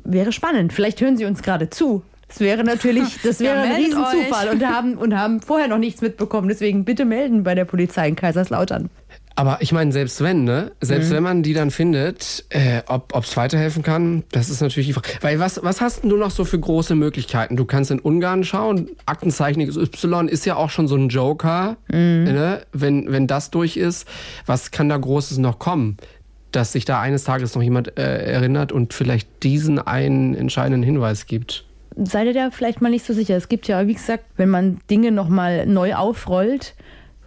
wäre 0.03 0.33
spannend. 0.33 0.73
Vielleicht 0.73 1.01
hören 1.01 1.17
Sie 1.17 1.27
uns 1.27 1.43
gerade 1.43 1.71
zu. 1.71 2.03
Das 2.27 2.41
wäre 2.41 2.65
natürlich, 2.65 3.19
das 3.23 3.39
Ja, 3.39 3.51
wäre 3.55 3.61
ein 3.61 3.69
meldet 3.69 3.87
Riesenzufall 3.97 4.49
euch. 4.49 4.55
und 4.55 4.67
haben, 4.67 4.95
und 4.97 5.17
haben 5.17 5.41
vorher 5.43 5.69
noch 5.69 5.79
nichts 5.79 6.01
mitbekommen. 6.03 6.49
Deswegen 6.49 6.85
bitte 6.85 7.05
melden 7.05 7.45
bei 7.45 7.55
der 7.55 7.67
Polizei 7.67 8.09
in 8.09 8.17
Kaiserslautern. 8.17 8.91
Aber 9.41 9.57
ich 9.61 9.73
meine, 9.73 9.91
selbst 9.91 10.23
wenn, 10.23 10.45
ne? 10.45 10.73
Selbst 10.83 11.11
wenn 11.13 11.23
man 11.23 11.43
die 11.43 11.55
dann 11.55 11.71
findet, 11.71 12.45
äh, 12.51 12.83
ob 12.87 13.15
es 13.17 13.39
weiterhelfen 13.39 13.83
kann, 13.83 14.23
das 14.33 14.51
ist 14.51 14.61
natürlich 14.61 14.89
die 14.89 14.93
Frage. 14.93 15.09
Weil 15.23 15.39
was, 15.39 15.63
was 15.63 15.81
hast 15.81 16.03
denn 16.03 16.11
du 16.11 16.19
noch 16.19 16.31
so 16.31 16.45
für 16.45 16.59
große 16.59 16.95
Möglichkeiten? 16.95 17.57
Du 17.57 17.65
kannst 17.65 17.91
in 17.91 18.01
Ungarn 18.01 18.45
schauen, 18.45 18.91
Aktenzeichen 19.07 19.67
XY 19.67 20.27
ist 20.29 20.45
ja 20.45 20.57
auch 20.57 20.69
schon 20.69 20.89
so 20.89 20.95
ein 20.95 21.09
Joker, 21.09 21.79
ne? 21.91 22.61
Wenn, 22.75 23.11
wenn 23.11 23.27
das 23.27 23.51
durch 23.51 23.79
ist, 23.79 24.07
was 24.45 24.73
kann 24.73 24.91
da 24.91 24.99
Großes 24.99 25.39
noch 25.39 25.59
kommen? 25.59 25.97
Dass 26.53 26.73
sich 26.73 26.85
da 26.85 27.01
eines 27.01 27.25
Tages 27.25 27.55
noch 27.55 27.63
jemand 27.63 27.97
äh, 27.99 28.23
erinnert 28.23 28.73
und 28.73 28.93
vielleicht 28.93 29.43
diesen 29.43 29.79
einen 29.79 30.35
entscheidenden 30.35 30.83
Hinweis 30.83 31.25
gibt. 31.25 31.65
Seid 31.97 32.27
ihr 32.27 32.35
da 32.35 32.51
vielleicht 32.51 32.83
mal 32.83 32.91
nicht 32.91 33.07
so 33.07 33.15
sicher? 33.15 33.39
Es 33.39 33.49
gibt 33.49 33.69
ja, 33.69 33.87
wie 33.87 33.95
gesagt, 33.95 34.25
wenn 34.37 34.51
man 34.51 34.81
Dinge 34.91 35.13
nochmal 35.13 35.65
neu 35.65 35.95
aufrollt, 35.95 36.75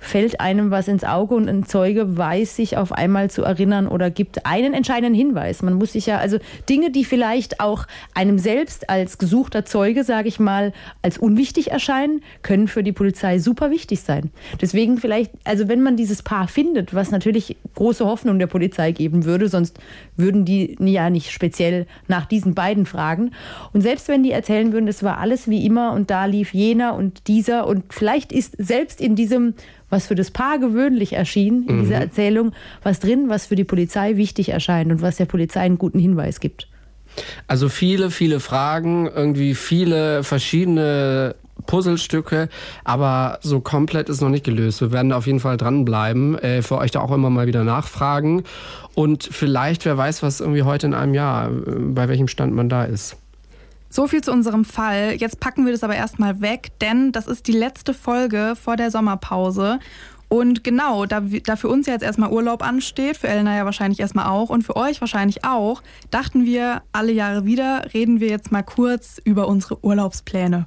fällt 0.03 0.41
einem 0.41 0.69
was 0.69 0.87
ins 0.87 1.03
Auge 1.03 1.33
und 1.35 1.47
ein 1.47 1.65
Zeuge 1.65 2.17
weiß 2.17 2.55
sich 2.55 2.75
auf 2.77 2.91
einmal 2.91 3.29
zu 3.29 3.43
erinnern 3.43 3.87
oder 3.87 4.11
gibt 4.11 4.45
einen 4.45 4.73
entscheidenden 4.73 5.13
Hinweis. 5.13 5.61
Man 5.61 5.75
muss 5.75 5.93
sich 5.93 6.05
ja, 6.05 6.17
also 6.17 6.39
Dinge, 6.69 6.91
die 6.91 7.05
vielleicht 7.05 7.61
auch 7.61 7.85
einem 8.13 8.37
selbst 8.37 8.89
als 8.89 9.17
gesuchter 9.17 9.63
Zeuge, 9.65 10.03
sage 10.03 10.27
ich 10.27 10.39
mal, 10.39 10.73
als 11.01 11.17
unwichtig 11.17 11.71
erscheinen, 11.71 12.21
können 12.41 12.67
für 12.67 12.83
die 12.83 12.91
Polizei 12.91 13.39
super 13.39 13.71
wichtig 13.71 14.01
sein. 14.01 14.31
Deswegen 14.61 14.97
vielleicht, 14.97 15.31
also 15.45 15.69
wenn 15.69 15.81
man 15.81 15.95
dieses 15.95 16.21
Paar 16.21 16.49
findet, 16.49 16.93
was 16.93 17.11
natürlich 17.11 17.55
große 17.75 18.05
Hoffnung 18.05 18.39
der 18.39 18.47
Polizei 18.47 18.91
geben 18.91 19.23
würde, 19.23 19.47
sonst 19.47 19.79
würden 20.17 20.43
die 20.43 20.75
ja 20.79 21.09
nicht 21.09 21.31
speziell 21.31 21.87
nach 22.07 22.25
diesen 22.25 22.55
beiden 22.55 22.85
fragen. 22.85 23.31
Und 23.71 23.81
selbst 23.81 24.09
wenn 24.09 24.23
die 24.23 24.31
erzählen 24.31 24.73
würden, 24.73 24.87
es 24.87 25.01
war 25.01 25.17
alles 25.17 25.47
wie 25.47 25.65
immer 25.65 25.93
und 25.93 26.09
da 26.09 26.25
lief 26.25 26.53
jener 26.53 26.95
und 26.95 27.27
dieser 27.27 27.67
und 27.67 27.93
vielleicht 27.93 28.33
ist 28.33 28.55
selbst 28.57 28.99
in 28.99 29.15
diesem 29.15 29.53
was 29.93 30.07
für 30.07 30.15
das 30.15 30.31
Paar 30.31 30.57
gewöhnlich 30.57 31.13
erschien, 31.13 31.67
in 31.69 31.81
dieser 31.81 31.97
Erzählung, 31.97 32.51
was 32.81 32.99
drin, 32.99 33.29
was 33.29 33.45
für 33.45 33.55
die 33.55 33.63
Polizei 33.63 34.17
wichtig 34.17 34.49
erscheint 34.49 34.91
und 34.91 35.03
was 35.03 35.17
der 35.17 35.25
Polizei 35.25 35.61
einen 35.61 35.77
guten 35.77 35.99
Hinweis 35.99 36.39
gibt. 36.39 36.67
Also 37.47 37.69
viele, 37.69 38.09
viele 38.09 38.39
Fragen, 38.39 39.07
irgendwie 39.07 39.53
viele 39.53 40.23
verschiedene 40.23 41.35
Puzzlestücke, 41.67 42.49
aber 42.83 43.37
so 43.41 43.59
komplett 43.59 44.09
ist 44.09 44.19
noch 44.19 44.29
nicht 44.29 44.43
gelöst. 44.43 44.81
Wir 44.81 44.91
werden 44.91 45.09
da 45.09 45.17
auf 45.17 45.27
jeden 45.27 45.39
Fall 45.39 45.57
dranbleiben, 45.57 46.39
äh, 46.39 46.63
für 46.63 46.79
euch 46.79 46.89
da 46.89 46.99
auch 46.99 47.11
immer 47.11 47.29
mal 47.29 47.45
wieder 47.45 47.63
nachfragen 47.63 48.43
und 48.95 49.29
vielleicht, 49.31 49.85
wer 49.85 49.95
weiß, 49.95 50.23
was 50.23 50.39
irgendwie 50.39 50.63
heute 50.63 50.87
in 50.87 50.95
einem 50.95 51.13
Jahr, 51.13 51.51
äh, 51.51 51.51
bei 51.79 52.07
welchem 52.09 52.27
Stand 52.27 52.55
man 52.55 52.67
da 52.67 52.83
ist. 52.83 53.17
So 53.93 54.07
viel 54.07 54.21
zu 54.21 54.31
unserem 54.31 54.65
Fall. 54.65 55.17
Jetzt 55.19 55.39
packen 55.39 55.65
wir 55.67 55.71
das 55.71 55.83
aber 55.83 55.95
erstmal 55.95 56.41
weg, 56.41 56.71
denn 56.81 57.11
das 57.11 57.27
ist 57.27 57.45
die 57.47 57.51
letzte 57.51 57.93
Folge 57.93 58.55
vor 58.59 58.75
der 58.75 58.89
Sommerpause. 58.89 59.77
Und 60.29 60.63
genau, 60.63 61.05
da, 61.05 61.21
da 61.45 61.55
für 61.55 61.67
uns 61.67 61.85
ja 61.85 61.93
jetzt 61.93 62.01
erstmal 62.01 62.31
Urlaub 62.31 62.63
ansteht, 62.63 63.17
für 63.17 63.27
Elena 63.27 63.55
ja 63.55 63.65
wahrscheinlich 63.65 63.99
erstmal 63.99 64.25
auch 64.25 64.49
und 64.49 64.63
für 64.63 64.77
euch 64.77 64.99
wahrscheinlich 64.99 65.45
auch, 65.45 65.83
dachten 66.09 66.43
wir, 66.43 66.81
alle 66.91 67.11
Jahre 67.11 67.45
wieder 67.45 67.85
reden 67.93 68.19
wir 68.19 68.29
jetzt 68.29 68.51
mal 68.51 68.63
kurz 68.63 69.21
über 69.23 69.47
unsere 69.47 69.85
Urlaubspläne. 69.85 70.65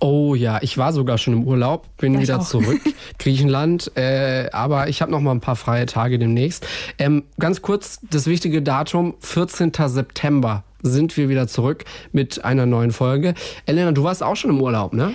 Oh 0.00 0.34
ja, 0.34 0.58
ich 0.60 0.76
war 0.76 0.92
sogar 0.92 1.16
schon 1.16 1.32
im 1.32 1.44
Urlaub, 1.44 1.88
bin 1.96 2.12
Ja, 2.12 2.20
wieder 2.20 2.40
auch. 2.40 2.46
zurück, 2.46 2.82
Griechenland, 3.18 3.90
äh, 3.96 4.50
aber 4.52 4.90
ich 4.90 5.00
habe 5.00 5.10
noch 5.10 5.20
mal 5.20 5.30
ein 5.30 5.40
paar 5.40 5.56
freie 5.56 5.86
Tage 5.86 6.18
demnächst. 6.18 6.66
Ähm, 6.98 7.22
ganz 7.38 7.62
kurz, 7.62 8.00
das 8.10 8.26
wichtige 8.26 8.60
Datum, 8.60 9.14
14. 9.20 9.72
September 9.86 10.65
sind 10.82 11.16
wir 11.16 11.28
wieder 11.28 11.48
zurück 11.48 11.84
mit 12.12 12.44
einer 12.44 12.66
neuen 12.66 12.90
Folge. 12.90 13.34
Elena, 13.66 13.92
du 13.92 14.04
warst 14.04 14.22
auch 14.22 14.36
schon 14.36 14.50
im 14.50 14.60
Urlaub, 14.60 14.92
ne? 14.92 15.14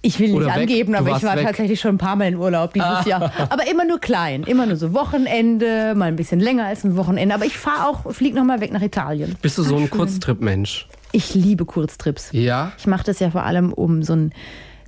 Ich 0.00 0.20
will 0.20 0.28
nicht 0.28 0.36
Oder 0.36 0.54
angeben, 0.54 0.94
aber 0.94 1.16
ich 1.16 1.24
war 1.24 1.36
weg. 1.36 1.44
tatsächlich 1.44 1.80
schon 1.80 1.96
ein 1.96 1.98
paar 1.98 2.14
Mal 2.14 2.28
in 2.28 2.36
Urlaub 2.36 2.72
dieses 2.72 3.04
Jahr. 3.04 3.32
Aber 3.50 3.68
immer 3.68 3.84
nur 3.84 3.98
klein, 3.98 4.44
immer 4.44 4.64
nur 4.64 4.76
so 4.76 4.94
Wochenende, 4.94 5.94
mal 5.96 6.04
ein 6.04 6.14
bisschen 6.14 6.38
länger 6.38 6.66
als 6.66 6.84
ein 6.84 6.96
Wochenende. 6.96 7.34
Aber 7.34 7.44
ich 7.44 7.58
fahre 7.58 7.88
auch, 7.88 8.12
fliege 8.12 8.36
noch 8.36 8.44
mal 8.44 8.60
weg 8.60 8.72
nach 8.72 8.82
Italien. 8.82 9.34
Bist 9.42 9.58
du 9.58 9.64
so 9.64 9.76
ein 9.76 9.90
Kurztrip-Mensch? 9.90 10.86
Ich 11.10 11.34
liebe 11.34 11.64
Kurztrips. 11.64 12.28
Ja? 12.30 12.72
Ich 12.78 12.86
mache 12.86 13.04
das 13.04 13.18
ja 13.18 13.30
vor 13.30 13.42
allem, 13.42 13.72
um 13.72 14.02
so 14.04 14.12
einen 14.12 14.32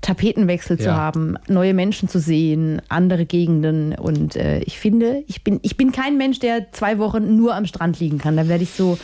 Tapetenwechsel 0.03 0.79
zu 0.79 0.87
Ja. 0.87 0.97
haben, 0.97 1.37
neue 1.49 1.75
Menschen 1.75 2.09
zu 2.09 2.19
sehen, 2.19 2.81
andere 2.89 3.27
Gegenden. 3.27 3.95
Und 3.95 4.35
äh, 4.37 4.61
ich 4.61 4.79
finde, 4.79 5.23
ich 5.27 5.45
bin, 5.45 5.61
ich 5.63 5.77
bin 5.77 5.93
kein 5.93 6.17
Mensch, 6.17 6.39
der 6.39 6.73
zwei 6.73 6.99
Wochen 6.99 7.37
nur 7.37 7.55
am 7.55 7.67
Strand 7.67 8.01
liegen 8.01 8.19
kann. 8.19 8.37
Da 8.37 8.49
werde 8.49 8.63
ich 8.65 8.71
so 8.71 8.99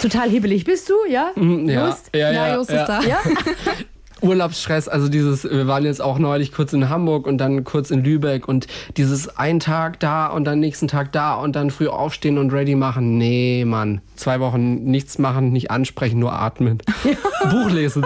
total 0.00 0.30
hibbelig. 0.30 0.64
Bist 0.64 0.88
du? 0.88 0.94
Ja? 1.10 1.30
Ja, 1.36 1.86
Just? 1.88 2.10
ja, 2.14 2.32
Ja, 2.32 2.46
ja, 2.48 2.56
Just 2.56 2.70
ja. 2.70 2.80
ist 2.82 2.88
da. 2.88 3.00
Ja? 3.02 3.18
Urlaubsstress, 4.20 4.88
also 4.88 5.08
dieses, 5.08 5.44
wir 5.44 5.66
waren 5.66 5.84
jetzt 5.84 6.00
auch 6.00 6.18
neulich 6.18 6.52
kurz 6.52 6.72
in 6.72 6.88
Hamburg 6.88 7.26
und 7.26 7.38
dann 7.38 7.64
kurz 7.64 7.90
in 7.90 8.04
Lübeck 8.04 8.48
und 8.48 8.66
dieses 8.96 9.36
ein 9.36 9.60
Tag 9.60 10.00
da 10.00 10.26
und 10.26 10.44
dann 10.44 10.60
nächsten 10.60 10.88
Tag 10.88 11.12
da 11.12 11.34
und 11.34 11.56
dann 11.56 11.70
früh 11.70 11.88
aufstehen 11.88 12.38
und 12.38 12.52
ready 12.52 12.74
machen. 12.74 13.18
Nee, 13.18 13.64
Mann. 13.64 14.00
Zwei 14.16 14.40
Wochen 14.40 14.84
nichts 14.84 15.18
machen, 15.18 15.52
nicht 15.52 15.70
ansprechen, 15.70 16.18
nur 16.18 16.32
atmen. 16.32 16.78
Buch 17.50 17.70
lesen. 17.70 18.04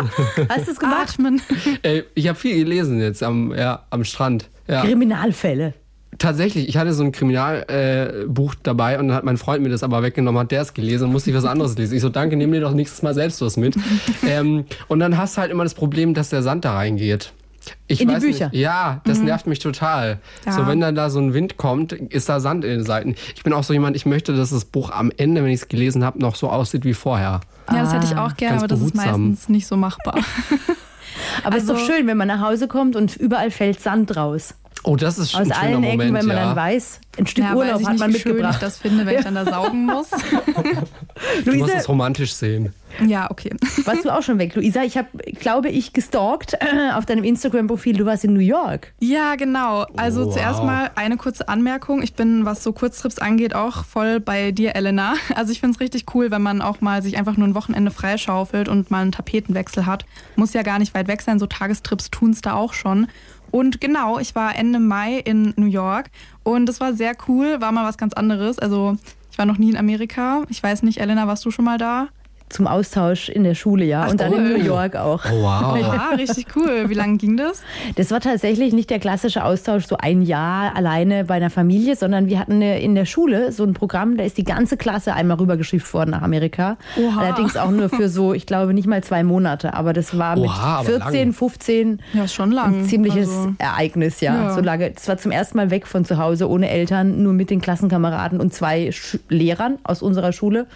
Hast 0.48 0.66
du 0.66 0.72
es 0.72 0.78
gemacht? 0.78 1.14
Atmen. 1.14 1.40
Ey, 1.82 2.04
ich 2.14 2.28
habe 2.28 2.38
viel 2.38 2.56
gelesen 2.56 3.00
jetzt 3.00 3.22
am, 3.22 3.52
ja, 3.54 3.84
am 3.90 4.04
Strand. 4.04 4.50
Ja. 4.68 4.82
Kriminalfälle. 4.82 5.74
Tatsächlich, 6.18 6.68
ich 6.68 6.76
hatte 6.76 6.92
so 6.92 7.02
ein 7.02 7.12
Kriminalbuch 7.12 8.54
äh, 8.54 8.58
dabei 8.62 8.98
und 8.98 9.08
dann 9.08 9.16
hat 9.16 9.24
mein 9.24 9.36
Freund 9.36 9.62
mir 9.62 9.68
das 9.68 9.82
aber 9.82 10.02
weggenommen, 10.02 10.40
hat 10.40 10.50
der 10.52 10.62
es 10.62 10.74
gelesen 10.74 11.04
und 11.06 11.12
musste 11.12 11.30
ich 11.30 11.36
was 11.36 11.44
anderes 11.44 11.76
lesen. 11.76 11.94
Ich 11.96 12.02
so, 12.02 12.08
danke, 12.08 12.36
nimm 12.36 12.52
dir 12.52 12.60
doch 12.60 12.72
nächstes 12.74 13.02
Mal 13.02 13.14
selbst 13.14 13.40
was 13.40 13.56
mit. 13.56 13.74
ähm, 14.26 14.64
und 14.88 15.00
dann 15.00 15.16
hast 15.16 15.36
du 15.36 15.40
halt 15.40 15.50
immer 15.50 15.64
das 15.64 15.74
Problem, 15.74 16.14
dass 16.14 16.30
der 16.30 16.42
Sand 16.42 16.64
da 16.64 16.74
reingeht. 16.74 17.32
Ich 17.86 18.00
In 18.02 18.08
die 18.08 18.14
weiß 18.14 18.22
Bücher? 18.22 18.50
Nicht, 18.50 18.60
ja, 18.60 19.00
das 19.06 19.20
nervt 19.20 19.46
mich 19.46 19.58
total. 19.58 20.18
Ja. 20.44 20.52
So, 20.52 20.66
wenn 20.66 20.80
dann 20.80 20.94
da 20.94 21.08
so 21.08 21.18
ein 21.18 21.32
Wind 21.32 21.56
kommt, 21.56 21.92
ist 21.94 22.28
da 22.28 22.38
Sand 22.38 22.62
in 22.64 22.70
den 22.70 22.84
Seiten. 22.84 23.14
Ich 23.34 23.42
bin 23.42 23.54
auch 23.54 23.64
so 23.64 23.72
jemand, 23.72 23.96
ich 23.96 24.04
möchte, 24.04 24.36
dass 24.36 24.50
das 24.50 24.66
Buch 24.66 24.90
am 24.90 25.10
Ende, 25.16 25.42
wenn 25.42 25.50
ich 25.50 25.62
es 25.62 25.68
gelesen 25.68 26.04
habe, 26.04 26.18
noch 26.18 26.36
so 26.36 26.50
aussieht 26.50 26.84
wie 26.84 26.92
vorher. 26.92 27.40
Ja, 27.70 27.80
das 27.80 27.94
hätte 27.94 28.04
ich 28.06 28.16
Ah, 28.16 28.26
auch 28.26 28.36
gerne, 28.36 28.58
ganz 28.58 28.62
aber 28.64 28.68
das 28.68 28.80
ist 28.82 28.94
meistens 28.94 29.48
nicht 29.48 29.66
so 29.66 29.76
machbar. 29.76 30.16
Aber 31.44 31.56
es 31.56 31.64
ist 31.64 31.70
Also- 31.70 31.80
doch 31.86 31.94
schön, 31.94 32.06
wenn 32.06 32.16
man 32.16 32.28
nach 32.28 32.40
Hause 32.40 32.68
kommt 32.68 32.96
und 32.96 33.16
überall 33.16 33.50
fällt 33.50 33.80
Sand 33.80 34.16
raus. 34.16 34.54
Oh, 34.86 34.96
das 34.96 35.18
ist 35.18 35.32
schon 35.32 35.42
Aus 35.42 35.50
allen 35.50 35.74
Moment, 35.74 36.02
Ecken, 36.02 36.14
wenn 36.14 36.26
man 36.26 36.36
ja. 36.36 36.44
dann 36.48 36.56
weiß, 36.56 37.00
ein 37.18 37.26
Stück 37.26 37.42
Ja, 37.44 37.54
Urlaub 37.54 37.74
weiß 37.76 37.80
ich 37.80 37.86
hat 37.86 37.92
nicht, 37.94 38.00
man 38.00 38.10
wie 38.10 38.18
schön 38.18 38.20
ich 38.20 38.26
mitgebracht. 38.36 38.62
das 38.62 38.76
finde, 38.78 39.06
wenn 39.06 39.16
ich 39.16 39.24
dann 39.24 39.34
da 39.34 39.44
saugen 39.46 39.86
muss. 39.86 40.10
Du 40.10 40.16
musst 40.16 41.46
Luise, 41.46 41.72
es 41.76 41.88
romantisch 41.88 42.34
sehen. 42.34 42.74
Ja, 43.06 43.30
okay. 43.30 43.50
warst 43.86 44.04
du 44.04 44.10
auch 44.14 44.22
schon 44.22 44.38
weg, 44.38 44.54
Luisa? 44.54 44.82
Ich 44.82 44.96
habe, 44.98 45.08
glaube 45.40 45.68
ich, 45.70 45.92
gestalkt 45.94 46.52
äh, 46.54 46.92
auf 46.92 47.06
deinem 47.06 47.24
Instagram-Profil. 47.24 47.96
Du 47.96 48.04
warst 48.06 48.24
in 48.24 48.34
New 48.34 48.40
York. 48.40 48.92
Ja, 49.00 49.34
genau. 49.36 49.86
Also 49.96 50.26
Wow. 50.26 50.34
zuerst 50.34 50.62
mal 50.62 50.90
eine 50.96 51.16
kurze 51.16 51.48
Anmerkung. 51.48 52.02
Ich 52.02 52.14
bin, 52.14 52.44
was 52.44 52.62
so 52.62 52.72
Kurztrips 52.72 53.18
angeht, 53.18 53.54
auch 53.54 53.84
voll 53.84 54.20
bei 54.20 54.52
dir, 54.52 54.76
Elena. 54.76 55.14
Also 55.34 55.50
ich 55.52 55.60
finde 55.60 55.74
es 55.74 55.80
richtig 55.80 56.14
cool, 56.14 56.30
wenn 56.30 56.42
man 56.42 56.60
auch 56.62 56.80
mal 56.82 57.02
sich 57.02 57.16
einfach 57.16 57.36
nur 57.36 57.48
ein 57.48 57.54
Wochenende 57.54 57.90
freischaufelt 57.90 58.68
und 58.68 58.90
mal 58.90 59.00
einen 59.02 59.12
Tapetenwechsel 59.12 59.86
hat. 59.86 60.04
Muss 60.36 60.52
ja 60.52 60.62
gar 60.62 60.78
nicht 60.78 60.94
weit 60.94 61.08
weg 61.08 61.22
sein, 61.22 61.38
so 61.38 61.46
Tagestrips 61.46 62.10
tun 62.10 62.30
es 62.30 62.42
da 62.42 62.52
auch 62.52 62.74
schon. 62.74 63.06
Und 63.54 63.80
genau, 63.80 64.18
ich 64.18 64.34
war 64.34 64.56
Ende 64.56 64.80
Mai 64.80 65.20
in 65.20 65.54
New 65.54 65.66
York 65.66 66.10
und 66.42 66.66
das 66.66 66.80
war 66.80 66.92
sehr 66.92 67.14
cool, 67.28 67.60
war 67.60 67.70
mal 67.70 67.86
was 67.86 67.96
ganz 67.96 68.12
anderes. 68.12 68.58
Also 68.58 68.96
ich 69.30 69.38
war 69.38 69.46
noch 69.46 69.58
nie 69.58 69.70
in 69.70 69.76
Amerika. 69.76 70.42
Ich 70.48 70.60
weiß 70.60 70.82
nicht, 70.82 70.98
Elena, 70.98 71.28
warst 71.28 71.44
du 71.44 71.52
schon 71.52 71.64
mal 71.64 71.78
da? 71.78 72.08
Zum 72.50 72.66
Austausch 72.68 73.30
in 73.30 73.42
der 73.42 73.54
Schule, 73.54 73.84
ja. 73.84 74.04
Ach, 74.06 74.10
und 74.12 74.20
dann 74.20 74.32
in 74.32 74.38
cool. 74.44 74.58
New 74.58 74.64
York 74.64 74.94
auch. 74.94 75.24
Oh, 75.24 75.42
wow. 75.42 75.76
Ja, 75.76 76.10
richtig 76.16 76.46
cool. 76.54 76.84
Wie 76.88 76.94
lange 76.94 77.16
ging 77.16 77.36
das? 77.36 77.62
Das 77.96 78.12
war 78.12 78.20
tatsächlich 78.20 78.72
nicht 78.72 78.90
der 78.90 79.00
klassische 79.00 79.44
Austausch, 79.44 79.86
so 79.86 79.96
ein 79.96 80.22
Jahr 80.22 80.76
alleine 80.76 81.24
bei 81.24 81.34
einer 81.34 81.50
Familie, 81.50 81.96
sondern 81.96 82.26
wir 82.28 82.38
hatten 82.38 82.62
in 82.62 82.94
der 82.94 83.06
Schule 83.06 83.50
so 83.50 83.64
ein 83.64 83.72
Programm, 83.74 84.16
da 84.16 84.22
ist 84.24 84.36
die 84.38 84.44
ganze 84.44 84.76
Klasse 84.76 85.14
einmal 85.14 85.38
rübergeschifft 85.38 85.92
worden 85.94 86.10
nach 86.10 86.22
Amerika. 86.22 86.76
Oha. 86.96 87.20
Allerdings 87.22 87.56
auch 87.56 87.70
nur 87.72 87.88
für 87.88 88.08
so, 88.08 88.34
ich 88.34 88.46
glaube, 88.46 88.72
nicht 88.72 88.86
mal 88.86 89.02
zwei 89.02 89.24
Monate. 89.24 89.74
Aber 89.74 89.92
das 89.92 90.16
war 90.16 90.36
mit 90.36 90.44
Oha, 90.44 90.76
aber 90.80 90.84
14, 90.84 91.00
lang. 91.28 91.32
15 91.32 92.02
Ja, 92.12 92.28
schon 92.28 92.52
lang. 92.52 92.82
ein 92.82 92.84
ziemliches 92.84 93.30
Also- 93.30 93.54
Ereignis, 93.58 94.20
ja. 94.20 94.34
Ja. 94.34 94.54
So 94.54 94.60
lange. 94.60 94.90
Das 94.92 95.08
war 95.08 95.16
zum 95.16 95.32
ersten 95.32 95.56
Mal 95.56 95.70
weg 95.70 95.86
von 95.88 96.04
zu 96.04 96.18
Hause, 96.18 96.48
ohne 96.48 96.68
Eltern, 96.68 97.22
nur 97.22 97.32
mit 97.32 97.50
den 97.50 97.60
Klassenkameraden 97.60 98.38
und 98.40 98.54
zwei 98.54 98.92
Sch 98.92 99.18
Lehrern 99.28 99.78
aus 99.82 100.02
unserer 100.02 100.32
Schule. 100.32 100.66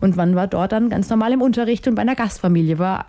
Und 0.00 0.16
man 0.16 0.34
war 0.34 0.46
dort 0.46 0.72
dann 0.72 0.90
ganz 0.90 1.08
normal 1.10 1.32
im 1.32 1.42
Unterricht 1.42 1.86
und 1.88 1.94
bei 1.94 2.02
einer 2.02 2.14
Gastfamilie. 2.14 2.78
War, 2.78 3.06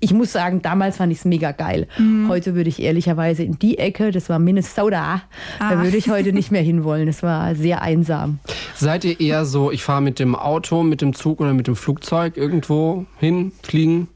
ich 0.00 0.12
muss 0.12 0.32
sagen, 0.32 0.60
damals 0.62 0.96
fand 0.96 1.12
ich 1.12 1.18
es 1.18 1.24
mega 1.24 1.52
geil. 1.52 1.86
Mhm. 1.98 2.28
Heute 2.28 2.54
würde 2.54 2.68
ich 2.68 2.82
ehrlicherweise 2.82 3.44
in 3.44 3.58
die 3.58 3.78
Ecke, 3.78 4.10
das 4.10 4.28
war 4.28 4.38
Minnesota, 4.38 5.22
da 5.60 5.68
Ah. 5.70 5.82
würde 5.82 5.96
ich 5.96 6.10
heute 6.10 6.32
nicht 6.32 6.50
mehr 6.50 6.62
hinwollen. 6.62 7.06
Das 7.06 7.22
war 7.22 7.54
sehr 7.54 7.82
einsam. 7.82 8.38
Seid 8.74 9.04
ihr 9.04 9.20
eher 9.20 9.44
so, 9.44 9.70
ich 9.70 9.84
fahre 9.84 10.02
mit 10.02 10.18
dem 10.18 10.34
Auto, 10.34 10.82
mit 10.82 11.00
dem 11.02 11.14
Zug 11.14 11.40
oder 11.40 11.54
mit 11.54 11.66
dem 11.68 11.76
Flugzeug 11.76 12.36
irgendwo 12.36 13.06
hin, 13.20 13.52
fliegen? 13.62 14.08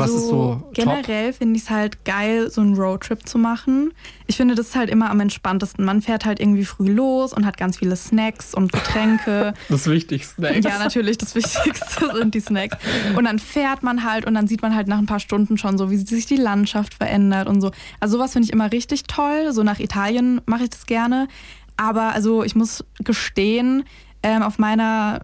Also 0.00 0.18
so 0.18 0.62
generell 0.72 1.32
finde 1.32 1.56
ich 1.56 1.64
es 1.64 1.70
halt 1.70 2.04
geil, 2.04 2.50
so 2.50 2.60
einen 2.60 2.74
Roadtrip 2.74 3.28
zu 3.28 3.38
machen. 3.38 3.92
Ich 4.26 4.36
finde, 4.36 4.54
das 4.54 4.68
ist 4.68 4.76
halt 4.76 4.90
immer 4.90 5.10
am 5.10 5.20
entspanntesten. 5.20 5.84
Man 5.84 6.00
fährt 6.00 6.24
halt 6.24 6.40
irgendwie 6.40 6.64
früh 6.64 6.90
los 6.90 7.32
und 7.32 7.44
hat 7.44 7.56
ganz 7.56 7.78
viele 7.78 7.96
Snacks 7.96 8.54
und 8.54 8.72
Getränke. 8.72 9.54
Das 9.68 9.86
Wichtigste. 9.86 10.42
ja, 10.60 10.78
natürlich, 10.78 11.18
das 11.18 11.34
Wichtigste 11.34 12.14
sind 12.14 12.34
die 12.34 12.40
Snacks. 12.40 12.76
Und 13.16 13.24
dann 13.24 13.38
fährt 13.38 13.82
man 13.82 14.04
halt 14.04 14.26
und 14.26 14.34
dann 14.34 14.46
sieht 14.46 14.62
man 14.62 14.74
halt 14.74 14.86
nach 14.86 14.98
ein 14.98 15.06
paar 15.06 15.20
Stunden 15.20 15.56
schon 15.56 15.78
so, 15.78 15.90
wie 15.90 15.96
sich 15.96 16.26
die 16.26 16.36
Landschaft 16.36 16.94
verändert 16.94 17.48
und 17.48 17.60
so. 17.60 17.70
Also 18.00 18.16
sowas 18.16 18.32
finde 18.32 18.46
ich 18.46 18.52
immer 18.52 18.70
richtig 18.70 19.04
toll. 19.04 19.52
So 19.52 19.62
nach 19.62 19.80
Italien 19.80 20.40
mache 20.46 20.64
ich 20.64 20.70
das 20.70 20.86
gerne. 20.86 21.28
Aber 21.76 22.12
also 22.12 22.44
ich 22.44 22.54
muss 22.54 22.84
gestehen, 23.02 23.84
ähm, 24.22 24.42
auf 24.42 24.58
meiner 24.58 25.22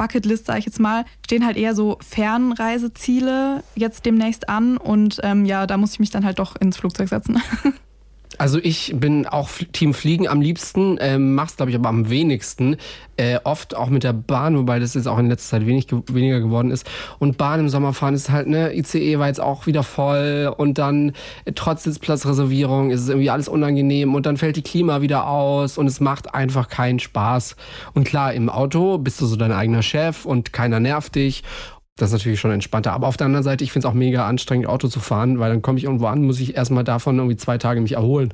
Bucketlist, 0.00 0.46
sage 0.46 0.60
ich 0.60 0.64
jetzt 0.64 0.80
mal, 0.80 1.04
stehen 1.26 1.44
halt 1.44 1.58
eher 1.58 1.74
so 1.74 1.98
Fernreiseziele 2.00 3.62
jetzt 3.74 4.06
demnächst 4.06 4.48
an. 4.48 4.78
Und 4.78 5.20
ähm, 5.22 5.44
ja, 5.44 5.66
da 5.66 5.76
muss 5.76 5.92
ich 5.92 5.98
mich 6.00 6.08
dann 6.08 6.24
halt 6.24 6.38
doch 6.38 6.56
ins 6.56 6.78
Flugzeug 6.78 7.10
setzen. 7.10 7.42
Also 8.40 8.58
ich 8.62 8.94
bin 8.96 9.26
auch 9.26 9.50
Team 9.72 9.92
Fliegen 9.92 10.26
am 10.26 10.40
liebsten, 10.40 10.96
ähm, 10.98 11.34
mach's 11.34 11.56
glaube 11.58 11.68
ich 11.72 11.76
aber 11.76 11.90
am 11.90 12.08
wenigsten. 12.08 12.76
Äh, 13.18 13.38
oft 13.44 13.76
auch 13.76 13.90
mit 13.90 14.02
der 14.02 14.14
Bahn, 14.14 14.56
wobei 14.56 14.78
das 14.78 14.94
jetzt 14.94 15.06
auch 15.06 15.18
in 15.18 15.28
letzter 15.28 15.58
Zeit 15.58 15.66
wenig, 15.66 15.88
ge- 15.88 16.00
weniger 16.10 16.40
geworden 16.40 16.70
ist. 16.70 16.88
Und 17.18 17.36
Bahn 17.36 17.60
im 17.60 17.68
Sommer 17.68 17.92
fahren 17.92 18.14
ist 18.14 18.30
halt, 18.30 18.46
ne, 18.48 18.74
ICE 18.74 19.18
war 19.18 19.26
jetzt 19.26 19.42
auch 19.42 19.66
wieder 19.66 19.82
voll 19.82 20.50
und 20.56 20.78
dann 20.78 21.12
äh, 21.44 21.52
trotz 21.54 21.82
Sitzplatzreservierung 21.84 22.90
ist 22.92 23.02
es 23.02 23.10
irgendwie 23.10 23.28
alles 23.28 23.46
unangenehm 23.46 24.14
und 24.14 24.24
dann 24.24 24.38
fällt 24.38 24.56
die 24.56 24.62
Klima 24.62 25.02
wieder 25.02 25.26
aus 25.28 25.76
und 25.76 25.86
es 25.86 26.00
macht 26.00 26.34
einfach 26.34 26.68
keinen 26.68 26.98
Spaß. 26.98 27.56
Und 27.92 28.04
klar, 28.04 28.32
im 28.32 28.48
Auto 28.48 28.96
bist 28.96 29.20
du 29.20 29.26
so 29.26 29.36
dein 29.36 29.52
eigener 29.52 29.82
Chef 29.82 30.24
und 30.24 30.54
keiner 30.54 30.80
nervt 30.80 31.14
dich. 31.14 31.42
Das 32.00 32.08
ist 32.08 32.12
natürlich 32.14 32.40
schon 32.40 32.50
entspannter. 32.50 32.92
Aber 32.92 33.08
auf 33.08 33.18
der 33.18 33.26
anderen 33.26 33.44
Seite, 33.44 33.62
ich 33.62 33.72
finde 33.72 33.86
es 33.86 33.90
auch 33.90 33.94
mega 33.94 34.26
anstrengend, 34.26 34.66
Auto 34.66 34.88
zu 34.88 35.00
fahren, 35.00 35.38
weil 35.38 35.50
dann 35.50 35.60
komme 35.60 35.76
ich 35.76 35.84
irgendwo 35.84 36.06
an, 36.06 36.22
muss 36.22 36.40
ich 36.40 36.56
erstmal 36.56 36.82
davon 36.82 37.18
irgendwie 37.18 37.36
zwei 37.36 37.58
Tage 37.58 37.82
mich 37.82 37.92
erholen. 37.92 38.32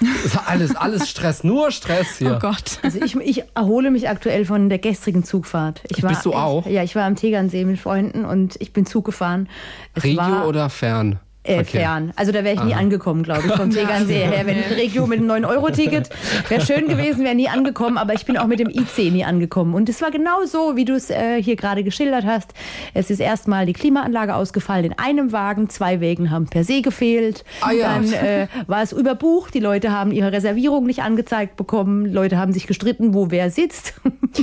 Das 0.00 0.24
ist 0.24 0.48
alles, 0.48 0.76
alles 0.76 1.08
Stress, 1.08 1.42
nur 1.42 1.72
Stress 1.72 2.18
hier. 2.18 2.36
Oh 2.36 2.38
Gott. 2.38 2.78
Also 2.82 3.00
ich, 3.02 3.16
ich 3.16 3.44
erhole 3.54 3.90
mich 3.90 4.08
aktuell 4.08 4.44
von 4.44 4.68
der 4.68 4.78
gestrigen 4.78 5.24
Zugfahrt. 5.24 5.82
Ich 5.88 6.02
war, 6.02 6.10
Bist 6.10 6.24
du 6.24 6.34
auch? 6.34 6.66
Ich, 6.66 6.72
ja, 6.72 6.84
ich 6.84 6.94
war 6.94 7.04
am 7.04 7.16
Tegernsee 7.16 7.64
mit 7.64 7.80
Freunden 7.80 8.24
und 8.24 8.56
ich 8.60 8.72
bin 8.72 8.86
Zug 8.86 9.04
gefahren. 9.04 9.48
Es 9.94 10.04
Regio 10.04 10.18
war, 10.18 10.48
oder 10.48 10.70
fern? 10.70 11.18
Äh, 11.44 11.62
fern. 11.64 12.12
Also 12.16 12.32
da 12.32 12.42
wäre 12.42 12.54
ich 12.56 12.62
nie 12.64 12.72
Aha. 12.74 12.80
angekommen, 12.80 13.22
glaube 13.22 13.42
ich, 13.46 13.52
vom 13.54 13.70
Tegernsee 13.74 14.24
her. 14.26 14.46
Wenn 14.46 14.56
die 14.68 14.74
Regio 14.74 15.06
mit 15.06 15.20
einem 15.20 15.30
9-Euro-Ticket 15.44 16.08
wäre 16.48 16.60
schön 16.64 16.88
gewesen, 16.88 17.22
wäre 17.24 17.34
nie 17.34 17.48
angekommen, 17.48 17.98
aber 17.98 18.14
ich 18.14 18.24
bin 18.24 18.36
auch 18.38 18.46
mit 18.46 18.58
dem 18.60 18.68
IC 18.70 19.12
nie 19.12 19.24
angekommen. 19.24 19.74
Und 19.74 19.88
es 19.88 20.00
war 20.02 20.10
genau 20.10 20.44
so, 20.46 20.74
wie 20.76 20.84
du 20.84 20.94
es 20.94 21.10
äh, 21.10 21.42
hier 21.42 21.56
gerade 21.56 21.84
geschildert 21.84 22.24
hast. 22.24 22.52
Es 22.94 23.10
ist 23.10 23.20
erstmal 23.20 23.66
die 23.66 23.72
Klimaanlage 23.74 24.34
ausgefallen 24.34 24.86
in 24.86 24.98
einem 24.98 25.32
Wagen, 25.32 25.68
zwei 25.68 26.00
Wägen 26.00 26.30
haben 26.30 26.46
per 26.46 26.64
se 26.64 26.80
gefehlt. 26.82 27.44
Ah 27.60 27.72
ja. 27.72 27.94
Dann 27.94 28.12
äh, 28.12 28.46
war 28.66 28.82
es 28.82 28.92
überbucht, 28.92 29.52
die 29.54 29.60
Leute 29.60 29.92
haben 29.92 30.12
ihre 30.12 30.32
Reservierung 30.32 30.86
nicht 30.86 31.02
angezeigt 31.02 31.56
bekommen, 31.56 32.06
Leute 32.12 32.38
haben 32.38 32.52
sich 32.52 32.66
gestritten, 32.66 33.12
wo 33.14 33.30
wer 33.30 33.50
sitzt. 33.50 33.94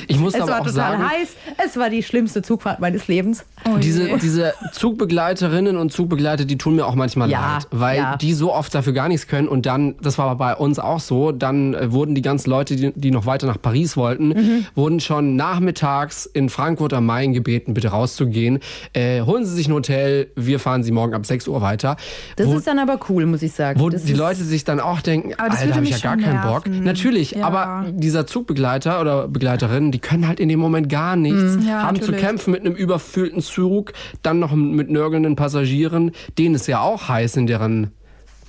Ich 0.07 0.19
muss 0.19 0.35
es 0.35 0.41
aber 0.41 0.51
war 0.51 0.61
auch 0.61 0.65
total 0.67 0.73
sagen- 0.97 1.09
heiß, 1.09 1.29
es 1.65 1.77
war 1.77 1.89
die 1.89 2.03
schlimmste 2.03 2.41
Zugfahrt 2.41 2.79
meines 2.79 3.07
Lebens. 3.07 3.43
Oh 3.65 3.77
Diese, 3.77 4.17
diese 4.17 4.53
Zugbegleiterinnen 4.71 5.77
und 5.77 5.91
Zugbegleiter, 5.91 6.45
die 6.45 6.57
tun 6.57 6.75
mir 6.75 6.85
auch 6.85 6.90
manchmal 6.95 7.29
Ja, 7.29 7.53
leid, 7.55 7.67
weil 7.71 7.97
ja. 7.97 8.17
die 8.17 8.33
so 8.33 8.53
oft 8.53 8.73
dafür 8.73 8.93
gar 8.93 9.07
nichts 9.07 9.27
können 9.27 9.47
und 9.47 9.65
dann, 9.65 9.95
das 10.01 10.17
war 10.17 10.35
bei 10.37 10.55
uns 10.55 10.79
auch 10.79 10.99
so, 10.99 11.31
dann 11.31 11.73
äh, 11.73 11.91
wurden 11.91 12.15
die 12.15 12.21
ganzen 12.21 12.49
Leute, 12.49 12.75
die, 12.75 12.91
die 12.95 13.11
noch 13.11 13.25
weiter 13.25 13.47
nach 13.47 13.61
Paris 13.61 13.95
wollten, 13.97 14.29
Mhm. 14.29 14.65
wurden 14.75 14.99
schon 14.99 15.35
nachmittags 15.35 16.25
in 16.25 16.49
Frankfurt 16.49 16.93
am 16.93 17.05
Main 17.05 17.33
gebeten, 17.33 17.73
bitte 17.73 17.89
rauszugehen. 17.89 18.59
Äh, 18.93 19.21
holen 19.21 19.45
Sie 19.45 19.53
sich 19.55 19.67
ein 19.67 19.73
Hotel, 19.73 20.27
wir 20.35 20.59
fahren 20.59 20.83
Sie 20.83 20.91
morgen 20.91 21.13
ab 21.13 21.25
6 21.25 21.47
Uhr 21.47 21.61
weiter. 21.61 21.95
Das 22.35 22.47
wo, 22.47 22.55
ist 22.55 22.67
dann 22.67 22.79
aber 22.79 22.99
cool, 23.09 23.25
muss 23.25 23.41
ich 23.41 23.53
sagen. 23.53 23.79
wo 23.79 23.89
das 23.89 24.03
die 24.03 24.13
Leute 24.13 24.43
sich 24.43 24.63
dann 24.63 24.79
auch 24.79 25.01
denken, 25.01 25.33
Aber 25.37 25.51
Alter, 25.57 25.75
habe 25.75 25.83
ich 25.85 25.91
ja 25.91 25.97
gar 25.99 26.17
keinen 26.17 26.41
Bock. 26.41 26.67
nerven. 26.67 26.83
Natürlich, 26.83 27.31
Ja. 27.31 27.45
aber 27.47 27.85
dieser 27.91 28.25
Zugbegleiter 28.27 28.99
oder 29.01 29.27
Begleiterin, 29.27 29.91
die 29.91 29.99
können 29.99 30.27
halt 30.27 30.39
in 30.39 30.49
dem 30.49 30.59
Moment 30.59 30.89
gar 30.89 31.15
nichts, 31.15 31.57
Ja, 31.67 31.83
haben 31.83 31.95
zu 31.95 32.01
natürlich. 32.01 32.21
kämpfen 32.21 32.51
mit 32.51 32.61
einem 32.61 32.75
überfüllten 32.75 33.41
Zug, 33.41 33.93
dann 34.23 34.39
noch 34.39 34.51
mit 34.53 34.89
nörgelnden 34.89 35.35
Passagieren, 35.35 36.11
denen 36.37 36.55
ist 36.55 36.67
ja 36.67 36.80
auch 36.81 37.07
heiß 37.07 37.37
in 37.37 37.47
deren 37.47 37.91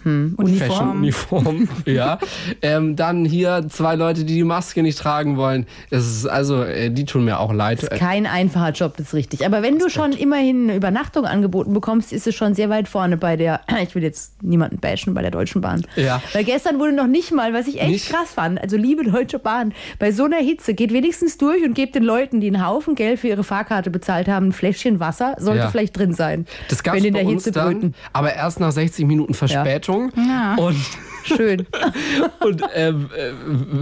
Fashion-Uniform. 0.03 1.69
ja. 1.87 2.19
Ähm, 2.61 2.97
dann 2.97 3.25
hier 3.25 3.67
zwei 3.69 3.95
Leute, 3.95 4.25
die 4.25 4.35
die 4.35 4.45
Maske 4.45 4.83
nicht 4.83 4.99
tragen 4.99 5.37
wollen. 5.37 5.67
Das 5.91 6.05
ist 6.05 6.27
also, 6.27 6.63
äh, 6.63 6.91
die 6.91 7.05
tun 7.05 7.25
mir 7.25 7.39
auch 7.41 7.53
leid. 7.53 7.83
ist 7.83 7.91
kein 7.93 8.27
einfacher 8.27 8.71
Job, 8.73 8.95
das 8.97 9.09
ist 9.09 9.15
richtig. 9.15 9.47
Aber 9.47 9.63
wenn 9.63 9.79
du 9.79 9.89
schon 9.89 10.13
immerhin 10.13 10.65
eine 10.65 10.77
Übernachtung 10.77 11.25
angeboten 11.25 11.73
bekommst, 11.75 12.13
ist 12.13 12.27
es 12.27 12.35
schon 12.35 12.55
sehr 12.55 12.71
weit 12.71 12.89
vorne 12.89 13.17
bei 13.17 13.37
der, 13.37 13.61
ich 13.83 13.95
will 13.95 14.03
jetzt 14.03 14.43
niemanden 14.43 14.79
bashen, 14.79 15.15
bei 15.15 15.23
der 15.23 15.31
Deutschen 15.31 15.61
Bahn. 15.61 15.83
Ja. 15.97 16.23
Weil 16.33 16.45
gestern 16.45 16.79
wurde 16.79 16.93
noch 16.93 17.07
nicht 17.07 17.33
mal, 17.33 17.53
was 17.53 17.67
ich 17.69 17.81
echt 17.81 17.91
Nicht? 17.91 18.11
krass 18.11 18.33
fand, 18.33 18.61
also 18.61 18.77
liebe 18.77 19.05
Deutsche 19.05 19.39
Bahn, 19.39 19.73
bei 19.99 20.13
so 20.13 20.25
einer 20.25 20.39
Hitze 20.39 20.75
geht 20.75 20.93
wenigstens 20.93 21.39
durch 21.39 21.65
und 21.65 21.75
gebt 21.75 21.95
den 21.95 22.03
Leuten, 22.05 22.41
die 22.41 22.49
einen 22.49 22.67
Haufen 22.67 22.95
Geld 22.95 23.21
für 23.21 23.29
ihre 23.29 23.45
Fahrkarte 23.45 23.91
bezahlt 23.91 24.29
haben, 24.29 24.49
ein 24.49 24.53
Fläschchen 24.53 25.01
Wasser, 25.01 25.35
sollte 25.39 25.61
Ja. 25.61 25.69
vielleicht 25.71 25.97
drin 25.97 26.13
sein. 26.15 26.47
Das 26.69 26.83
gab 26.83 26.97
es 26.97 27.03
bei 27.03 27.11
der 27.11 27.25
uns 27.25 27.45
Hitze 27.45 27.53
dann, 27.53 27.73
brüten. 27.75 27.95
aber 28.13 28.35
erst 28.35 28.61
nach 28.61 28.73
60 28.73 29.07
Minuten 29.07 29.35
Verspätung. 29.35 29.92
Ja. 29.92 29.92
Und 30.57 30.77
Schön. 31.25 31.67
und 32.41 32.63
ähm, 32.75 33.09
äh, 33.17 33.31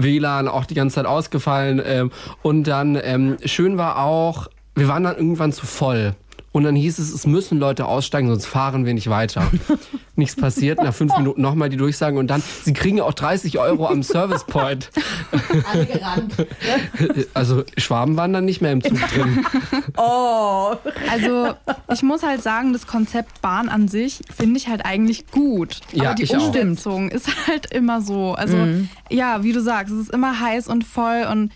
WLAN 0.02 0.48
auch 0.48 0.64
die 0.64 0.74
ganze 0.74 0.96
Zeit 0.96 1.06
ausgefallen. 1.06 1.80
Ähm, 1.84 2.10
und 2.42 2.64
dann 2.64 2.98
ähm, 3.02 3.36
schön 3.44 3.78
war 3.78 4.04
auch, 4.04 4.48
wir 4.74 4.88
waren 4.88 5.04
dann 5.04 5.16
irgendwann 5.16 5.52
zu 5.52 5.66
voll. 5.66 6.14
Und 6.52 6.64
dann 6.64 6.74
hieß 6.74 6.98
es, 6.98 7.12
es 7.12 7.26
müssen 7.26 7.60
Leute 7.60 7.86
aussteigen, 7.86 8.28
sonst 8.28 8.46
fahren 8.46 8.84
wir 8.84 8.92
nicht 8.92 9.08
weiter. 9.08 9.48
Nichts 10.16 10.34
passiert, 10.34 10.82
nach 10.82 10.92
fünf 10.92 11.16
Minuten 11.16 11.40
nochmal 11.40 11.68
die 11.68 11.76
Durchsagen 11.76 12.18
und 12.18 12.26
dann, 12.26 12.42
sie 12.64 12.72
kriegen 12.72 12.98
ja 12.98 13.04
auch 13.04 13.14
30 13.14 13.58
Euro 13.60 13.86
am 13.86 14.02
Service 14.02 14.44
Point. 14.44 14.90
Alle 15.72 15.86
gerannt. 15.86 16.34
Also 17.34 17.64
Schwaben 17.78 18.16
waren 18.16 18.32
dann 18.32 18.44
nicht 18.44 18.60
mehr 18.60 18.72
im 18.72 18.82
Zug 18.82 18.98
drin. 18.98 19.44
Oh. 19.96 20.74
Also 21.10 21.54
ich 21.92 22.02
muss 22.02 22.22
halt 22.22 22.42
sagen, 22.42 22.72
das 22.72 22.86
Konzept 22.86 23.40
Bahn 23.42 23.68
an 23.68 23.88
sich 23.88 24.20
finde 24.34 24.58
ich 24.58 24.68
halt 24.68 24.84
eigentlich 24.84 25.26
gut. 25.28 25.80
Ja, 25.92 26.10
Aber 26.10 26.14
die 26.14 26.24
ich 26.24 26.36
auch. 26.36 26.46
Umsetzung 26.46 27.10
ist 27.10 27.28
halt 27.46 27.72
immer 27.72 28.00
so. 28.00 28.32
Also 28.34 28.56
ja, 29.10 29.42
wie 29.42 29.52
du 29.52 29.60
sagst, 29.60 29.92
es 29.92 30.00
ist 30.02 30.10
immer 30.10 30.40
heiß 30.40 30.68
und 30.68 30.84
voll 30.84 31.26
und 31.30 31.50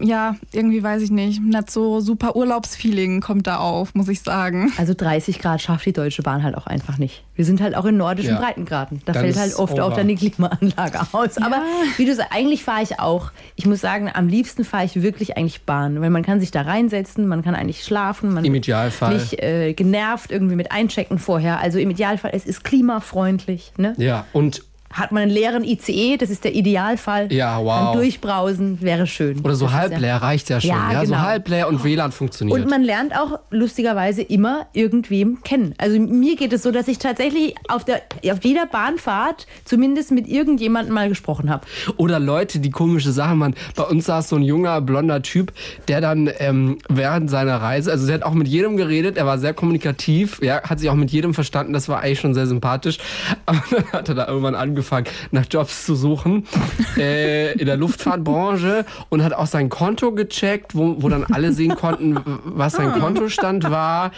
ja, 0.00 0.34
irgendwie 0.52 0.82
weiß 0.82 1.02
ich 1.02 1.10
nicht, 1.10 1.40
nicht 1.42 1.70
so 1.70 2.00
super 2.00 2.34
Urlaubsfeeling 2.34 3.20
kommt 3.20 3.46
da 3.46 3.58
auf, 3.58 3.94
muss 3.94 4.08
ich 4.08 4.20
sagen. 4.20 4.72
Also 4.78 4.94
30 4.96 5.38
Grad 5.38 5.62
schafft 5.62 5.86
die 5.86 5.92
Deutsche 5.92 6.22
Bahn 6.22 6.42
halt 6.42 6.56
auch 6.56 6.66
einfach 6.66 6.98
nicht. 6.98 7.22
Wir 7.36 7.44
sind 7.44 7.60
halt 7.60 7.76
auch 7.76 7.84
in 7.84 7.96
nordischen 7.96 8.32
Ja. 8.34 8.40
Breitengraden. 8.40 9.02
Da 9.04 9.12
Dann 9.12 9.22
fällt 9.22 9.36
halt 9.36 9.54
oft 9.54 9.78
auch 9.78 9.88
over. 9.88 9.96
dann 9.96 10.08
die 10.08 10.16
Klimaanlage 10.16 11.00
aus. 11.12 11.36
Aber 11.38 11.62
wie 11.98 12.04
du 12.04 12.14
sagst, 12.14 12.32
eigentlich 12.32 12.64
fahre 12.64 12.82
ich 12.82 12.98
auch. 12.98 13.30
Ich 13.54 13.66
muss 13.66 13.80
sagen, 13.80 14.10
am 14.12 14.26
liebsten 14.26 14.64
fahre 14.64 14.84
ich 14.86 15.00
wirklich 15.02 15.36
eigentlich 15.36 15.62
Bahn, 15.62 16.00
weil 16.00 16.10
man 16.10 16.22
kann 16.24 16.40
sich 16.40 16.50
da 16.50 16.62
reinsetzen, 16.62 17.26
man 17.28 17.42
kann 17.42 17.54
eigentlich 17.54 17.84
schlafen, 17.84 18.32
man 18.34 18.44
Im 18.44 18.54
Idealfall. 18.54 19.14
nicht 19.14 19.40
äh, 19.42 19.72
genervt 19.74 20.32
irgendwie 20.32 20.56
mit 20.56 20.72
einchecken 20.72 21.18
vorher. 21.18 21.60
Also 21.60 21.78
im 21.78 21.90
Idealfall, 21.90 22.32
es 22.34 22.44
ist 22.46 22.64
klimafreundlich. 22.64 23.72
Ne? 23.76 23.94
Ja, 23.98 24.24
und 24.32 24.62
Hat 24.96 25.12
man 25.12 25.24
einen 25.24 25.30
leeren 25.30 25.64
ICE, 25.64 26.16
das 26.16 26.30
ist 26.30 26.44
der 26.44 26.54
Idealfall. 26.54 27.32
Ja, 27.32 27.58
wow. 27.62 27.92
Dann 27.92 27.92
durchbrausen 28.00 28.80
wäre 28.80 29.06
schön. 29.06 29.40
oder 29.40 29.54
so 29.54 29.72
halb 29.72 29.98
leer 29.98 30.16
reicht 30.16 30.48
ja 30.48 30.60
schon. 30.60 30.70
Ja, 30.70 30.92
Ja, 30.92 31.00
so 31.00 31.12
genau. 31.12 31.24
halb 31.24 31.48
leer 31.48 31.68
und 31.68 31.84
WLAN 31.84 32.12
funktioniert. 32.12 32.58
Und 32.58 32.70
man 32.70 32.82
lernt 32.82 33.14
auch 33.14 33.38
lustigerweise 33.50 34.22
immer 34.22 34.66
irgendwem 34.72 35.42
kennen. 35.42 35.74
Also 35.78 35.98
mir 36.00 36.36
geht 36.36 36.52
es 36.52 36.62
so, 36.62 36.70
dass 36.70 36.88
ich 36.88 36.98
tatsächlich 36.98 37.54
auf, 37.68 37.84
der, 37.84 38.02
auf 38.30 38.42
jeder 38.42 38.66
Bahnfahrt 38.66 39.46
zumindest 39.64 40.12
mit 40.12 40.28
irgendjemandem 40.28 40.94
mal 40.94 41.08
gesprochen 41.08 41.50
habe. 41.50 41.66
Oder 41.96 42.18
Leute, 42.18 42.58
die 42.58 42.70
komische 42.70 43.12
Sachen 43.12 43.38
machen. 43.38 43.54
Bei 43.74 43.84
uns 43.84 44.06
saß 44.06 44.28
so 44.30 44.36
ein 44.36 44.42
junger, 44.42 44.80
blonder 44.80 45.22
Typ, 45.22 45.52
der 45.88 46.00
dann 46.00 46.30
ähm, 46.38 46.78
während 46.88 47.30
seiner 47.30 47.56
Reise, 47.60 47.90
also 47.90 48.06
der 48.06 48.16
hat 48.16 48.22
auch 48.22 48.34
mit 48.34 48.48
jedem 48.48 48.76
geredet, 48.76 49.16
er 49.16 49.26
war 49.26 49.38
sehr 49.38 49.52
kommunikativ, 49.54 50.40
ja, 50.42 50.62
hat 50.62 50.80
sich 50.80 50.88
auch 50.88 50.94
mit 50.94 51.10
jedem 51.10 51.34
verstanden, 51.34 51.72
das 51.72 51.88
war 51.88 52.00
eigentlich 52.00 52.20
schon 52.20 52.34
sehr 52.34 52.46
sympathisch. 52.46 52.98
Aber 53.46 53.62
dann 53.70 53.92
hat 53.92 54.08
er 54.08 54.14
da 54.14 54.26
irgendwann 54.28 54.54
angefangen, 54.54 54.85
nach 55.30 55.46
Jobs 55.50 55.84
zu 55.84 55.94
suchen 55.94 56.46
äh, 56.96 57.52
in 57.52 57.66
der 57.66 57.76
Luftfahrtbranche 57.76 58.84
und 59.08 59.22
hat 59.22 59.32
auch 59.32 59.46
sein 59.46 59.68
Konto 59.68 60.12
gecheckt, 60.12 60.74
wo, 60.74 61.02
wo 61.02 61.08
dann 61.08 61.24
alle 61.24 61.52
sehen 61.52 61.74
konnten, 61.74 62.18
was 62.44 62.74
sein 62.74 62.92
Kontostand 62.92 63.70
war. 63.70 64.12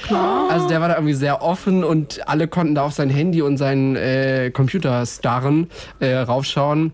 Also 0.48 0.68
der 0.68 0.80
war 0.80 0.88
da 0.88 0.94
irgendwie 0.94 1.14
sehr 1.14 1.42
offen 1.42 1.84
und 1.84 2.26
alle 2.28 2.48
konnten 2.48 2.74
da 2.74 2.82
auf 2.82 2.92
sein 2.92 3.10
Handy 3.10 3.42
und 3.42 3.56
seinen 3.56 3.96
äh, 3.96 4.50
Computer 4.52 5.04
starren, 5.06 5.68
äh, 6.00 6.14
raufschauen. 6.14 6.92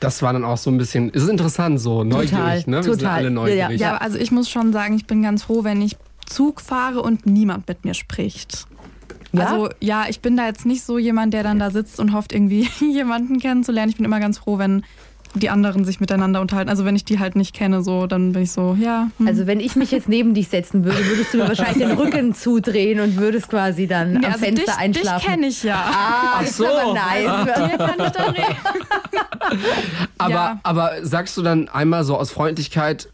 Das 0.00 0.20
war 0.22 0.32
dann 0.32 0.44
auch 0.44 0.58
so 0.58 0.70
ein 0.70 0.78
bisschen, 0.78 1.10
es 1.14 1.22
ist 1.22 1.28
interessant 1.28 1.80
so, 1.80 2.04
neugierig, 2.04 2.66
ne? 2.66 2.78
Wir 2.78 2.82
sind 2.82 2.98
total. 3.00 3.18
alle 3.18 3.30
neugierig. 3.30 3.80
Ja, 3.80 3.96
also 3.96 4.18
ich 4.18 4.30
muss 4.30 4.50
schon 4.50 4.72
sagen, 4.72 4.96
ich 4.96 5.06
bin 5.06 5.22
ganz 5.22 5.44
froh, 5.44 5.64
wenn 5.64 5.80
ich 5.80 5.96
Zug 6.26 6.60
fahre 6.60 7.02
und 7.02 7.24
niemand 7.24 7.68
mit 7.68 7.84
mir 7.84 7.94
spricht. 7.94 8.66
Ja? 9.32 9.46
Also 9.46 9.68
ja, 9.80 10.04
ich 10.08 10.20
bin 10.20 10.36
da 10.36 10.46
jetzt 10.46 10.66
nicht 10.66 10.82
so 10.84 10.98
jemand, 10.98 11.34
der 11.34 11.42
dann 11.42 11.58
da 11.58 11.70
sitzt 11.70 12.00
und 12.00 12.12
hofft, 12.12 12.32
irgendwie 12.32 12.68
jemanden 12.80 13.38
kennenzulernen. 13.40 13.90
Ich 13.90 13.96
bin 13.96 14.04
immer 14.04 14.20
ganz 14.20 14.38
froh, 14.38 14.58
wenn 14.58 14.84
die 15.34 15.50
anderen 15.50 15.84
sich 15.84 16.00
miteinander 16.00 16.40
unterhalten. 16.40 16.70
Also 16.70 16.86
wenn 16.86 16.96
ich 16.96 17.04
die 17.04 17.18
halt 17.18 17.36
nicht 17.36 17.54
kenne, 17.54 17.82
so, 17.82 18.06
dann 18.06 18.32
bin 18.32 18.42
ich 18.44 18.52
so, 18.52 18.74
ja. 18.80 19.08
hm. 19.18 19.26
Also 19.26 19.46
wenn 19.46 19.60
ich 19.60 19.76
mich 19.76 19.90
jetzt 19.90 20.08
neben 20.08 20.32
dich 20.32 20.48
setzen 20.48 20.82
würde, 20.84 21.04
würdest 21.06 21.34
du 21.34 21.38
mir 21.38 21.48
wahrscheinlich 21.48 21.86
den 21.86 21.98
Rücken 21.98 22.34
zudrehen 22.34 23.00
und 23.00 23.16
würdest 23.18 23.50
quasi 23.50 23.86
dann 23.86 24.14
Nee, 24.14 24.18
am 24.26 24.32
also 24.32 24.44
Fenster 24.46 24.64
dich, 24.72 24.78
einschlafen. 24.80 25.20
Dich 25.20 25.28
kenne 25.30 25.46
ich 25.48 25.62
ja. 25.62 25.74
Ah, 25.76 26.40
das 26.40 26.56
so. 26.56 26.64
ist 26.64 26.70
aber 26.70 26.94
nice. 26.94 27.78
Kann 27.78 28.06
ich 28.06 28.38
reden. 28.38 28.56
Aber, 30.18 30.30
Ja. 30.32 30.60
aber 30.62 30.92
sagst 31.02 31.36
du 31.36 31.42
dann 31.42 31.68
einmal 31.68 32.04
so 32.04 32.16
aus 32.16 32.30
Freundlichkeit, 32.30 33.08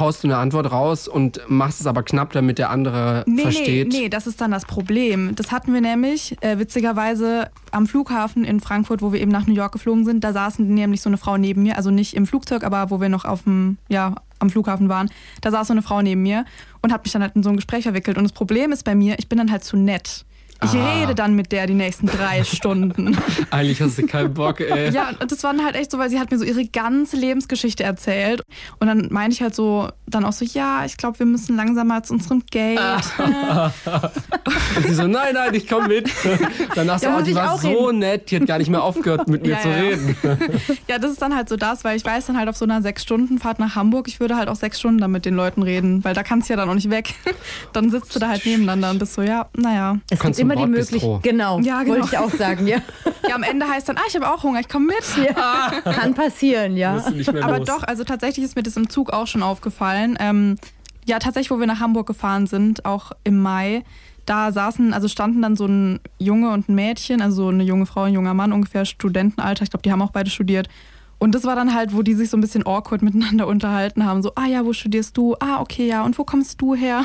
haust 0.00 0.24
du 0.24 0.28
eine 0.28 0.38
Antwort 0.38 0.72
raus 0.72 1.06
und 1.06 1.40
machst 1.48 1.80
es 1.80 1.86
aber 1.86 2.02
knapp, 2.02 2.32
damit 2.32 2.58
der 2.58 2.70
andere 2.70 3.24
Nee, 3.26 3.42
versteht? 3.42 3.92
nee, 3.92 3.98
nee, 4.00 4.08
das 4.08 4.26
ist 4.26 4.40
dann 4.40 4.50
das 4.50 4.64
Problem. 4.64 5.34
Das 5.36 5.52
hatten 5.52 5.72
wir 5.72 5.80
nämlich 5.80 6.36
äh, 6.40 6.58
witzigerweise 6.58 7.50
am 7.70 7.86
Flughafen 7.86 8.44
in 8.44 8.60
Frankfurt, 8.60 9.02
wo 9.02 9.12
wir 9.12 9.20
eben 9.20 9.30
nach 9.30 9.46
New 9.46 9.54
York 9.54 9.72
geflogen 9.72 10.04
sind. 10.04 10.24
Da 10.24 10.32
saßen 10.32 10.66
nämlich 10.66 11.02
so 11.02 11.08
eine 11.10 11.18
Frau 11.18 11.36
neben 11.36 11.62
mir, 11.62 11.76
also 11.76 11.90
nicht 11.90 12.14
im 12.14 12.26
Flugzeug, 12.26 12.64
aber 12.64 12.90
wo 12.90 13.00
wir 13.00 13.08
noch 13.08 13.24
auf 13.24 13.44
dem, 13.44 13.76
ja, 13.88 14.16
am 14.38 14.50
Flughafen 14.50 14.88
waren. 14.88 15.10
Da 15.42 15.50
saß 15.50 15.66
so 15.68 15.74
eine 15.74 15.82
Frau 15.82 16.00
neben 16.02 16.22
mir 16.22 16.46
und 16.82 16.92
hat 16.92 17.04
mich 17.04 17.12
dann 17.12 17.22
halt 17.22 17.36
in 17.36 17.42
so 17.42 17.50
ein 17.50 17.56
Gespräch 17.56 17.82
verwickelt. 17.84 18.16
Und 18.16 18.24
das 18.24 18.32
Problem 18.32 18.72
ist 18.72 18.84
bei 18.84 18.94
mir, 18.94 19.18
ich 19.18 19.28
bin 19.28 19.36
dann 19.38 19.50
halt 19.52 19.64
zu 19.64 19.76
nett. 19.76 20.24
Ich 20.62 20.70
Ah. 20.74 20.92
rede 21.00 21.14
dann 21.14 21.34
mit 21.34 21.52
der 21.52 21.66
die 21.66 21.74
nächsten 21.74 22.06
drei 22.06 22.44
Stunden. 22.44 23.16
Eigentlich 23.50 23.80
hast 23.80 23.98
du 23.98 24.06
keinen 24.06 24.34
Bock, 24.34 24.60
ey. 24.60 24.90
Ja, 24.90 25.10
und 25.20 25.30
das 25.32 25.42
war 25.42 25.52
dann 25.54 25.64
halt 25.64 25.74
echt 25.76 25.90
so, 25.90 25.98
weil 25.98 26.10
sie 26.10 26.18
hat 26.20 26.30
mir 26.30 26.38
so 26.38 26.44
ihre 26.44 26.64
ganze 26.66 27.16
Lebensgeschichte 27.16 27.82
erzählt. 27.82 28.42
Und 28.78 28.86
dann 28.86 29.08
meine 29.10 29.32
ich 29.32 29.40
halt 29.42 29.54
so, 29.54 29.88
dann 30.06 30.24
auch 30.24 30.32
so, 30.32 30.44
ja, 30.44 30.84
ich 30.84 30.96
glaube, 30.96 31.18
wir 31.18 31.26
müssen 31.26 31.56
langsam 31.56 31.86
mal 31.88 32.02
zu 32.02 32.14
unserem 32.14 32.42
Gate. 32.50 32.78
Und 34.76 34.86
sie 34.86 34.94
so, 34.94 35.06
nein, 35.06 35.34
nein, 35.34 35.54
ich 35.54 35.66
komm 35.68 35.88
mit. 35.88 36.10
Danach 36.74 36.98
so, 36.98 37.06
Ja, 37.06 37.18
oh, 37.18 37.22
die 37.22 37.34
war 37.34 37.52
auch 37.52 37.60
so 37.60 37.90
nett, 37.92 38.30
die 38.30 38.36
hat 38.36 38.46
gar 38.46 38.58
nicht 38.58 38.70
mehr 38.70 38.82
aufgehört, 38.82 39.28
mit 39.28 39.42
mir 39.42 39.50
Ja, 39.52 39.60
zu 39.60 39.68
ja. 39.68 39.74
reden. 39.74 40.16
Ja, 40.88 40.98
das 40.98 41.12
ist 41.12 41.22
dann 41.22 41.34
halt 41.34 41.48
so 41.48 41.56
das, 41.56 41.84
weil 41.84 41.96
ich 41.96 42.04
weiß 42.04 42.26
dann 42.26 42.36
halt 42.38 42.48
auf 42.48 42.56
so 42.56 42.64
einer 42.64 42.82
Sechs-Stunden-Fahrt 42.82 43.58
nach 43.58 43.74
Hamburg, 43.76 44.08
ich 44.08 44.20
würde 44.20 44.36
halt 44.36 44.48
auch 44.48 44.56
sechs 44.56 44.78
Stunden 44.78 44.98
dann 44.98 45.10
mit 45.10 45.24
den 45.24 45.34
Leuten 45.34 45.62
reden, 45.62 46.04
weil 46.04 46.14
da 46.14 46.22
kannst 46.22 46.48
du 46.48 46.52
ja 46.52 46.56
dann 46.56 46.68
auch 46.68 46.74
nicht 46.74 46.90
weg. 46.90 47.14
Dann 47.72 47.90
sitzt 47.90 48.14
du 48.14 48.18
da 48.18 48.28
halt 48.28 48.44
nebeneinander 48.46 48.90
und 48.90 48.98
bist 48.98 49.14
so, 49.14 49.22
ja, 49.22 49.46
naja. 49.56 49.98
Es 50.10 50.20
gibt 50.20 50.36
immer 50.52 50.66
die. 50.66 50.72
Möglichkeit. 50.72 51.22
Genau, 51.22 51.60
Ja, 51.60 51.82
genau. 51.82 51.94
wollte 51.94 52.08
ich 52.12 52.18
auch 52.18 52.30
sagen, 52.30 52.66
ja. 52.66 52.78
Ja, 53.28 53.36
am 53.36 53.42
Ende 53.42 53.68
heißt 53.68 53.88
dann, 53.88 53.96
ah, 53.96 54.02
ich 54.08 54.14
habe 54.16 54.28
auch 54.28 54.42
Hunger, 54.42 54.60
ich 54.60 54.68
komme 54.68 54.86
mit. 54.86 55.28
ja. 55.36 55.70
Kann 55.84 56.14
passieren, 56.14 56.76
ja. 56.76 57.04
Aber 57.42 57.58
los. 57.58 57.68
doch, 57.68 57.82
also 57.84 58.02
tatsächlich 58.02 58.44
ist 58.44 58.56
mir 58.56 58.62
das 58.62 58.76
im 58.76 58.88
Zug 58.88 59.12
auch 59.12 59.26
schon 59.26 59.42
aufgefallen. 59.42 60.16
Ähm, 60.18 60.56
ja, 61.04 61.18
tatsächlich, 61.18 61.50
wo 61.50 61.60
wir 61.60 61.66
nach 61.66 61.80
Hamburg 61.80 62.06
gefahren 62.06 62.46
sind, 62.46 62.84
auch 62.86 63.12
im 63.22 63.40
Mai, 63.40 63.84
da 64.26 64.52
saßen, 64.52 64.92
also 64.94 65.06
standen 65.06 65.42
dann 65.42 65.54
so 65.54 65.66
ein 65.66 66.00
Junge 66.18 66.50
und 66.50 66.68
ein 66.68 66.74
Mädchen, 66.74 67.20
also 67.20 67.48
eine 67.48 67.62
junge 67.62 67.86
Frau, 67.86 68.02
ein 68.02 68.14
junger 68.14 68.34
Mann, 68.34 68.52
ungefähr 68.52 68.84
Studentenalter. 68.84 69.64
Ich 69.64 69.70
glaube, 69.70 69.82
die 69.82 69.92
haben 69.92 70.02
auch 70.02 70.12
beide 70.12 70.30
studiert. 70.30 70.68
Und 71.18 71.34
das 71.34 71.44
war 71.44 71.54
dann 71.54 71.74
halt, 71.74 71.94
wo 71.94 72.02
die 72.02 72.14
sich 72.14 72.30
so 72.30 72.36
ein 72.36 72.40
bisschen 72.40 72.66
awkward 72.66 73.02
miteinander 73.02 73.46
unterhalten 73.46 74.06
haben. 74.06 74.22
So, 74.22 74.32
ah 74.34 74.46
ja, 74.46 74.64
wo 74.64 74.72
studierst 74.72 75.16
du? 75.16 75.36
Ah, 75.40 75.60
okay, 75.60 75.86
ja. 75.86 76.02
Und 76.02 76.18
wo 76.18 76.24
kommst 76.24 76.60
du 76.60 76.74
her? 76.74 77.04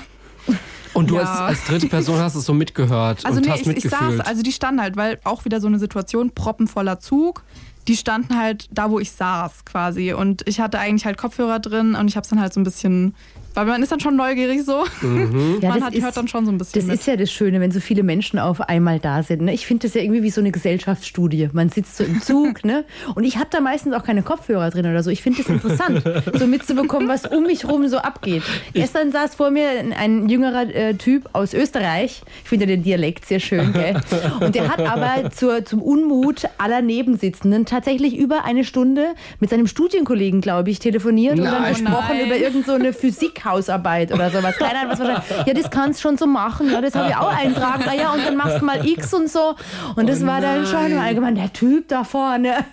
Und 0.96 1.12
du 1.12 1.16
Ja. 1.16 1.22
als, 1.22 1.60
als 1.60 1.64
dritte 1.66 1.88
Person 1.88 2.18
hast 2.20 2.34
es 2.36 2.46
so 2.46 2.54
mitgehört 2.54 3.24
Also 3.26 3.38
und 3.38 3.46
nee, 3.46 3.52
hast 3.52 3.62
ich, 3.62 3.68
ich 3.68 3.84
mitgefühlt. 3.84 4.18
saß, 4.18 4.20
also 4.28 4.42
die 4.42 4.52
standen 4.52 4.82
halt, 4.82 4.96
weil 4.98 5.20
auch 5.24 5.46
wieder 5.46 5.62
so 5.62 5.68
eine 5.68 5.78
Situation, 5.78 6.32
proppenvoller 6.32 7.00
Zug. 7.00 7.44
Die 7.88 7.96
standen 7.96 8.36
halt 8.38 8.68
da, 8.72 8.90
wo 8.90 9.00
ich 9.00 9.12
saß 9.12 9.66
quasi. 9.66 10.14
Und 10.14 10.42
ich 10.48 10.60
hatte 10.60 10.80
eigentlich 10.80 11.06
halt 11.06 11.18
Kopfhörer 11.18 11.60
drin 11.60 11.94
und 11.96 12.08
ich 12.08 12.16
habe 12.16 12.24
es 12.24 12.30
dann 12.30 12.40
halt 12.42 12.52
so 12.54 12.60
ein 12.60 12.64
bisschen, 12.64 13.14
weil 13.56 13.66
man 13.66 13.82
ist 13.82 13.92
dann 13.92 14.00
schon 14.00 14.16
neugierig 14.16 14.64
so. 14.64 14.84
Mhm. 15.02 15.58
Ja, 15.62 15.70
man 15.70 15.84
hat, 15.84 15.94
ist- 15.94 16.04
hört 16.04 16.16
dann 16.18 16.28
schon 16.28 16.46
so 16.46 16.52
ein 16.52 16.58
bisschen 16.58 16.82
Das 16.82 16.88
mit. 16.88 17.00
ist 17.00 17.06
ja 17.08 17.16
das 17.16 17.32
Schöne, 17.32 17.60
wenn 17.60 17.72
so 17.72 17.80
viele 17.80 18.04
Menschen 18.04 18.38
auf 18.40 18.62
einmal 18.62 19.00
da 19.00 19.24
sind. 19.24 19.42
Ne? 19.44 19.54
Ich 19.54 19.66
finde 19.66 19.88
das 19.88 19.94
ja 19.96 20.02
irgendwie 20.02 20.22
wie 20.24 20.30
so 20.30 20.42
eine 20.42 20.52
Gesellschaftsstudie. 20.52 21.50
Man 21.54 21.70
sitzt 21.70 21.98
so 21.98 22.04
im 22.04 22.22
Zug, 22.22 22.64
ne? 22.66 22.84
Und 23.16 23.24
ich 23.24 23.38
habe 23.38 23.48
da 23.52 23.62
meistens 23.62 23.94
auch 23.94 24.04
keine 24.04 24.22
Kopfhörer 24.24 24.70
drin 24.70 24.86
oder 24.86 25.02
so. 25.04 25.10
Ich 25.10 25.22
finde 25.22 25.40
das 25.42 25.50
interessant, 25.50 26.04
so 26.34 26.46
mitzubekommen, 26.48 27.08
was 27.08 27.26
um 27.26 27.44
mich 27.44 27.66
rum 27.68 27.88
so 27.88 27.98
abgeht. 27.98 28.44
Gestern 28.74 29.12
saß 29.12 29.36
vor 29.36 29.52
mir 29.52 29.68
ein, 29.98 30.30
jüngerer 30.30 30.74
äh, 30.74 30.94
Typ 30.96 31.30
aus 31.34 31.54
Österreich. 31.54 32.22
Ich 32.44 32.50
finde 32.50 32.66
den 32.68 32.84
Dialekt 32.84 33.26
sehr 33.26 33.40
schön, 33.40 33.72
gell? 33.74 33.96
Und 34.42 34.56
der 34.56 34.70
hat 34.70 34.80
aber 34.82 35.32
zur, 35.32 35.64
zum 35.66 35.82
Unmut 35.82 36.44
aller 36.58 36.82
Nebensitzenden 36.82 37.66
tatsächlich 37.66 38.18
über 38.18 38.44
eine 38.46 38.64
Stunde 38.64 39.14
mit 39.40 39.50
seinem 39.50 39.68
Studienkollegen, 39.68 40.42
glaube 40.42 40.70
ich, 40.70 40.80
telefoniert 40.80 41.38
und 41.40 41.46
dann 41.46 41.62
Nein. 41.64 41.74
gesprochen 41.74 42.18
Nein. 42.18 42.26
über 42.28 42.38
irgend 42.38 42.66
so 42.66 42.74
eine 42.74 42.94
Physikhausarbeit 43.46 44.12
oder 44.12 44.30
sowas. 44.30 44.56
Keine 44.58 44.80
Ahnung, 44.80 44.92
was 44.92 45.00
das? 45.00 45.46
Ja, 45.46 45.54
das 45.54 45.70
kannst 45.70 46.02
schon 46.02 46.18
so 46.18 46.26
machen. 46.26 46.72
Ja, 46.72 46.82
das 46.82 46.96
habe 46.96 47.10
ich 47.10 47.16
auch 47.16 47.34
eintragen. 47.38 47.84
Ah 47.88 47.94
ja, 47.94 48.12
und 48.14 48.26
dann 48.26 48.36
machst 48.36 48.62
du 48.62 48.66
mal 48.66 48.86
X 48.86 49.14
und 49.14 49.30
so. 49.30 49.56
Und 49.96 50.10
das 50.10 50.26
war 50.26 50.42
dann 50.42 50.66
schon 50.66 50.98
allgemein 50.98 51.36
der 51.36 51.54
Typ 51.54 51.88
da 51.88 52.04
vorne. 52.04 52.66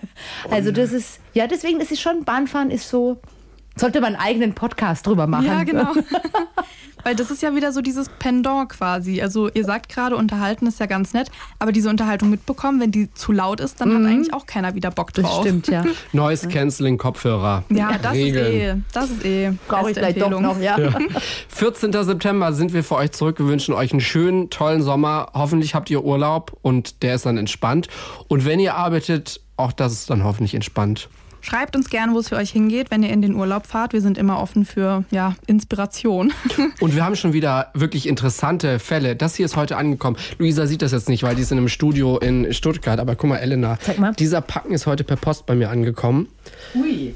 Also 0.50 0.70
das 0.72 0.92
ist, 0.92 1.20
ja, 1.34 1.46
deswegen 1.46 1.80
ist 1.80 1.92
es 1.92 2.00
schon, 2.00 2.24
Bahnfahren 2.24 2.70
ist 2.70 2.88
so, 2.88 3.20
sollte 3.76 4.00
man 4.00 4.16
einen 4.16 4.24
eigenen 4.24 4.54
Podcast 4.54 5.06
drüber 5.06 5.26
machen. 5.26 5.46
Ja, 5.46 5.64
genau. 5.64 5.92
Weil 7.04 7.16
das 7.16 7.30
ist 7.30 7.42
ja 7.42 7.54
wieder 7.54 7.72
so 7.72 7.80
dieses 7.80 8.08
Pendant 8.08 8.68
quasi. 8.68 9.20
Also 9.22 9.48
ihr 9.48 9.64
sagt 9.64 9.88
gerade, 9.88 10.16
unterhalten 10.16 10.66
ist 10.66 10.80
ja 10.80 10.86
ganz 10.86 11.12
nett, 11.12 11.30
aber 11.58 11.72
diese 11.72 11.88
Unterhaltung 11.88 12.30
mitbekommen, 12.30 12.80
wenn 12.80 12.92
die 12.92 13.12
zu 13.12 13.32
laut 13.32 13.60
ist, 13.60 13.80
dann 13.80 13.94
hat 13.94 14.10
eigentlich 14.10 14.32
auch 14.32 14.46
keiner 14.46 14.74
wieder 14.74 14.90
Bock 14.90 15.12
drauf. 15.12 15.30
Das 15.30 15.40
stimmt, 15.40 15.68
ja. 15.68 15.84
Noise 16.12 16.48
Cancelling 16.48 16.98
Kopfhörer. 16.98 17.64
Ja, 17.70 17.98
das 17.98 18.12
Regeln. 18.12 18.46
ist 18.46 18.52
eh, 18.52 18.76
das 18.92 19.10
ist 19.10 19.24
eh. 19.24 19.52
Brauche 19.68 19.90
ich 19.90 19.96
vielleicht 19.96 20.20
doch 20.20 20.30
noch, 20.40 20.58
ja. 20.60 20.78
14. 21.48 21.92
September 21.92 22.52
sind 22.52 22.72
wir 22.72 22.84
für 22.84 22.96
euch 22.96 23.12
zurück. 23.12 23.38
Wir 23.38 23.46
wünschen 23.46 23.74
euch 23.74 23.92
einen 23.92 24.00
schönen, 24.00 24.50
tollen 24.50 24.82
Sommer. 24.82 25.28
Hoffentlich 25.34 25.74
habt 25.74 25.90
ihr 25.90 26.04
Urlaub 26.04 26.56
und 26.62 27.02
der 27.02 27.14
ist 27.16 27.26
dann 27.26 27.36
entspannt. 27.36 27.88
Und 28.28 28.44
wenn 28.44 28.60
ihr 28.60 28.74
arbeitet, 28.74 29.40
auch 29.56 29.72
das 29.72 29.92
ist 29.92 30.10
dann 30.10 30.24
hoffentlich 30.24 30.54
entspannt. 30.54 31.08
Schreibt 31.44 31.74
uns 31.76 31.90
gerne, 31.90 32.14
wo 32.14 32.20
es 32.20 32.28
für 32.28 32.36
euch 32.36 32.50
hingeht, 32.50 32.90
wenn 32.92 33.02
ihr 33.02 33.10
in 33.10 33.20
den 33.20 33.34
Urlaub 33.34 33.66
fahrt. 33.66 33.92
Wir 33.92 34.00
sind 34.00 34.16
immer 34.16 34.40
offen 34.40 34.64
für 34.64 35.04
ja, 35.10 35.34
Inspiration. 35.46 36.32
Und 36.80 36.94
wir 36.94 37.04
haben 37.04 37.16
schon 37.16 37.32
wieder 37.32 37.70
wirklich 37.74 38.06
interessante 38.08 38.78
Fälle. 38.78 39.16
Das 39.16 39.34
hier 39.34 39.46
ist 39.46 39.56
heute 39.56 39.76
angekommen. 39.76 40.16
Luisa 40.38 40.66
sieht 40.66 40.82
das 40.82 40.92
jetzt 40.92 41.08
nicht, 41.08 41.24
weil 41.24 41.34
die 41.34 41.42
ist 41.42 41.50
in 41.52 41.58
einem 41.58 41.68
Studio 41.68 42.18
in 42.18 42.54
Stuttgart. 42.54 43.00
Aber 43.00 43.16
guck 43.16 43.28
mal, 43.30 43.38
Elena, 43.38 43.76
Zeig 43.80 43.98
mal. 43.98 44.12
dieser 44.14 44.40
Packen 44.40 44.72
ist 44.72 44.86
heute 44.86 45.02
per 45.04 45.16
Post 45.16 45.44
bei 45.46 45.54
mir 45.56 45.68
angekommen. 45.70 46.28
Ui. 46.76 47.14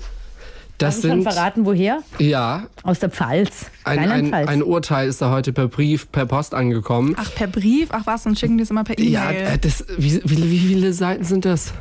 Das 0.78 0.96
Darf 0.96 1.04
ich 1.04 1.10
schon 1.10 1.22
sind 1.22 1.32
verraten, 1.32 1.64
woher? 1.64 2.00
ja 2.18 2.66
Aus 2.82 2.98
der 2.98 3.08
Pfalz. 3.08 3.70
ein, 3.84 4.10
ein, 4.10 4.34
ein 4.34 4.62
Urteil 4.62 5.08
ist 5.08 5.22
da 5.22 5.30
heute 5.30 5.54
per 5.54 5.68
Brief, 5.68 6.12
per 6.12 6.26
Post 6.26 6.52
angekommen. 6.52 7.14
Ach, 7.16 7.34
per 7.34 7.46
Brief? 7.46 7.88
Ach 7.92 8.02
was, 8.04 8.24
dann 8.24 8.36
schicken 8.36 8.58
die 8.58 8.62
es 8.64 8.68
immer 8.70 8.84
per 8.84 9.00
Ja, 9.00 9.30
E-Mail. 9.30 9.46
äh, 9.54 9.58
das, 9.58 9.86
wie, 9.96 10.20
wie, 10.24 10.50
wie 10.50 10.58
viele 10.58 10.92
Seiten 10.92 11.24
sind 11.24 11.46
das? 11.46 11.72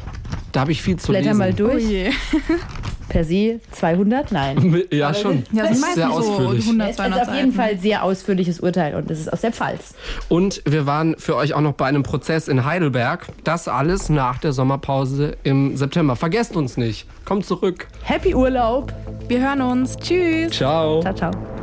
Da 0.56 0.62
habe 0.62 0.72
ich 0.72 0.82
viel 0.82 0.96
zu 0.96 1.12
Blätter 1.12 1.34
lesen. 1.34 1.38
mal 1.38 1.52
oh 1.52 1.56
durch. 1.56 1.84
je. 1.84 2.10
Per 3.10 3.24
se 3.24 3.60
200? 3.72 4.32
Nein. 4.32 4.84
Ja, 4.92 5.14
schon. 5.14 5.44
Ja, 5.52 5.64
Das 5.64 5.72
ist 5.78 5.94
sehr 5.96 6.08
meistens 6.08 6.26
so 6.26 6.32
ausführlich. 6.34 6.66
100, 6.66 6.88
Es 6.88 6.92
ist 6.92 6.98
200 6.98 7.28
auf 7.28 7.36
jeden. 7.36 7.52
Fall 7.52 7.70
ein 7.72 7.80
sehr 7.80 8.04
ausführliches 8.04 8.60
Urteil 8.62 8.96
und 8.96 9.10
das 9.10 9.20
ist 9.20 9.32
aus 9.32 9.42
der 9.42 9.52
Pfalz. 9.52 9.94
Und 10.30 10.62
wir 10.66 10.86
waren 10.86 11.16
für 11.18 11.36
euch 11.36 11.54
auch 11.54 11.62
noch 11.62 11.74
bei 11.74 11.86
einem 11.86 12.04
Prozess 12.04 12.48
in 12.48 12.66
Heidelberg. 12.66 13.28
Das 13.44 13.68
alles 13.68 14.10
nach 14.10 14.40
der 14.40 14.54
Sommerpause 14.54 15.36
im 15.44 15.76
September. 15.76 16.16
Vergesst 16.16 16.56
uns 16.56 16.78
nicht. 16.78 17.06
Kommt 17.26 17.46
zurück. 17.46 17.88
Happy 18.04 18.34
Urlaub. 18.34 18.94
Wir 19.28 19.42
hören 19.42 19.62
uns. 19.62 19.98
Tschüss. 19.98 20.52
Ciao. 20.54 21.02
Ciao, 21.02 21.14
ciao. 21.14 21.55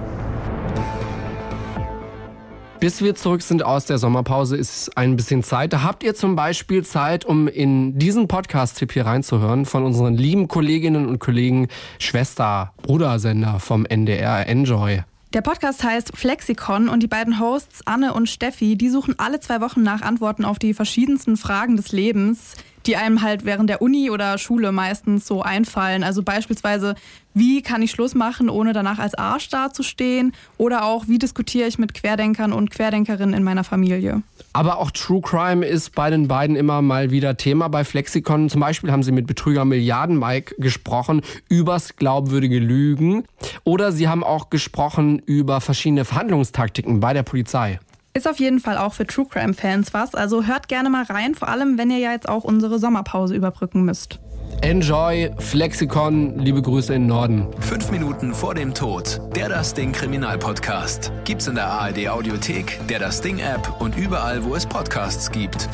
Bis 2.83 3.01
wir 3.01 3.15
zurück 3.15 3.43
sind 3.43 3.65
aus 3.65 3.87
der 3.87 3.99
Sommerpause 3.99 4.57
ist 4.57 4.99
ein 4.99 5.15
bisschen 5.15 5.45
Zeit. 5.45 5.73
Da 5.73 5.85
habt 5.85 6.03
ihr 6.03 6.17
zum 6.17 6.35
Beispiel 6.35 6.85
Zeit, 6.85 7.25
um 7.25 7.47
in 7.47 7.97
diesen 7.97 8.27
Podcast-Tipp 8.27 8.91
hier 8.91 9.07
reinzuhören 9.07 9.67
von 9.67 9.85
unseren 9.85 10.17
lieben 10.17 10.49
Kolleginnen 10.49 11.07
und 11.07 11.21
Kollegen, 11.21 11.69
Schwester, 12.01 12.73
Brudersender 12.83 13.61
vom 13.61 13.87
NDR 13.87 14.49
Enjoy. 14.49 15.05
Der 15.33 15.43
Podcast 15.43 15.85
heißt 15.85 16.17
Flexikon 16.17 16.89
und 16.89 17.05
die 17.05 17.07
beiden 17.07 17.39
Hosts 17.39 17.87
Anne 17.87 18.15
und 18.15 18.29
Steffi, 18.29 18.77
die 18.77 18.89
suchen 18.89 19.15
alle 19.17 19.39
zwei 19.39 19.61
Wochen 19.61 19.85
nach 19.85 20.03
Antworten 20.03 20.45
auf 20.45 20.59
die 20.59 20.75
verschiedensten 20.75 21.37
Fragen 21.37 21.77
des 21.77 21.93
Lebens, 21.93 22.57
die 22.87 22.97
einem 22.97 23.23
halt 23.23 23.45
während 23.45 23.71
der 23.71 23.83
Uni 23.83 24.11
oder 24.11 24.39
Schule 24.39 24.73
meistens 24.73 25.27
so 25.27 25.43
einfallen. 25.43 26.05
Also 26.05 26.23
beispielsweise, 26.23 26.95
wie 27.35 27.63
kann 27.63 27.83
ich 27.83 27.91
Schluss 27.91 28.15
machen, 28.15 28.51
ohne 28.51 28.73
danach 28.73 28.99
als 28.99 29.15
Arsch 29.15 29.49
dazustehen? 29.49 30.33
Oder 30.59 30.85
auch, 30.85 31.09
wie 31.09 31.19
diskutiere 31.19 31.69
ich 31.69 31.79
mit 31.79 31.95
Querdenkern 31.95 32.53
und 32.53 32.71
Querdenkerinnen 32.71 33.35
in 33.35 33.43
meiner 33.43 33.65
Familie? 33.65 34.23
Aber 34.53 34.79
auch 34.79 34.91
True 34.91 35.23
Crime 35.23 35.65
ist 35.65 35.95
bei 35.95 36.11
den 36.11 36.29
beiden 36.29 36.57
immer 36.57 36.83
mal 36.83 37.11
wieder 37.11 37.37
Thema 37.37 37.69
bei 37.69 37.85
Flexikon. 37.85 38.51
Zum 38.51 38.61
Beispiel 38.61 38.93
haben 38.93 39.03
sie 39.03 39.13
mit 39.13 39.27
Betrüger 39.27 39.65
Milliarden 39.65 40.19
Mike 40.19 40.57
gesprochen 40.59 41.23
übers 41.49 41.97
glaubwürdige 41.97 42.59
Lügen. 42.59 43.25
Oder 43.65 43.93
sie 43.93 44.09
haben 44.09 44.25
auch 44.25 44.51
gesprochen 44.51 45.21
über 45.25 45.61
verschiedene 45.61 46.05
Verhandlungstaktiken 46.05 47.01
bei 47.01 47.15
der 47.15 47.23
Polizei. 47.23 47.79
Ist 48.15 48.29
auf 48.29 48.39
jeden 48.39 48.61
Fall 48.61 48.77
auch 48.77 48.93
für 48.93 49.07
True 49.07 49.27
Crime 49.29 49.55
Fans 49.55 49.95
was. 49.95 50.15
Also 50.15 50.45
hört 50.45 50.69
gerne 50.69 50.91
mal 50.91 51.05
rein, 51.05 51.35
vor 51.35 51.49
allem 51.49 51.79
wenn 51.79 51.91
ihr 51.91 51.99
ja 51.99 52.13
jetzt 52.13 52.29
auch 52.29 52.45
unsere 52.45 52.79
Sommerpause 52.79 53.35
überbrücken 53.35 53.85
müsst. 53.85 54.19
Enjoy, 54.61 55.31
Flexikon, 55.39 56.39
liebe 56.39 56.61
Grüße 56.61 56.95
in 56.95 57.03
den 57.03 57.09
Norden. 57.09 57.49
Fünf 57.61 57.91
Minuten 57.91 58.35
vor 58.35 58.55
dem 58.55 58.75
Tod. 58.75 59.21
Der 59.35 59.49
Das 59.49 59.73
Ding 59.73 59.93
Kriminalpodcast. 59.93 61.11
Gibt's 61.25 61.49
in 61.49 61.55
der 61.55 61.67
ARD 61.67 62.09
Audiothek, 62.09 62.79
der 62.87 62.99
Das 62.99 63.23
Ding 63.23 63.39
App 63.39 63.81
und 63.81 63.97
überall, 63.97 64.45
wo 64.45 64.55
es 64.55 64.67
Podcasts 64.67 65.31
gibt. 65.31 65.69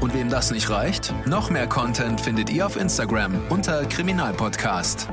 Und 0.00 0.14
wem 0.14 0.30
das 0.30 0.52
nicht 0.52 0.70
reicht? 0.70 1.12
Noch 1.26 1.50
mehr 1.50 1.66
Content 1.66 2.20
findet 2.20 2.48
ihr 2.48 2.64
auf 2.64 2.76
Instagram 2.76 3.34
unter 3.50 3.84
Kriminalpodcast. 3.86 5.08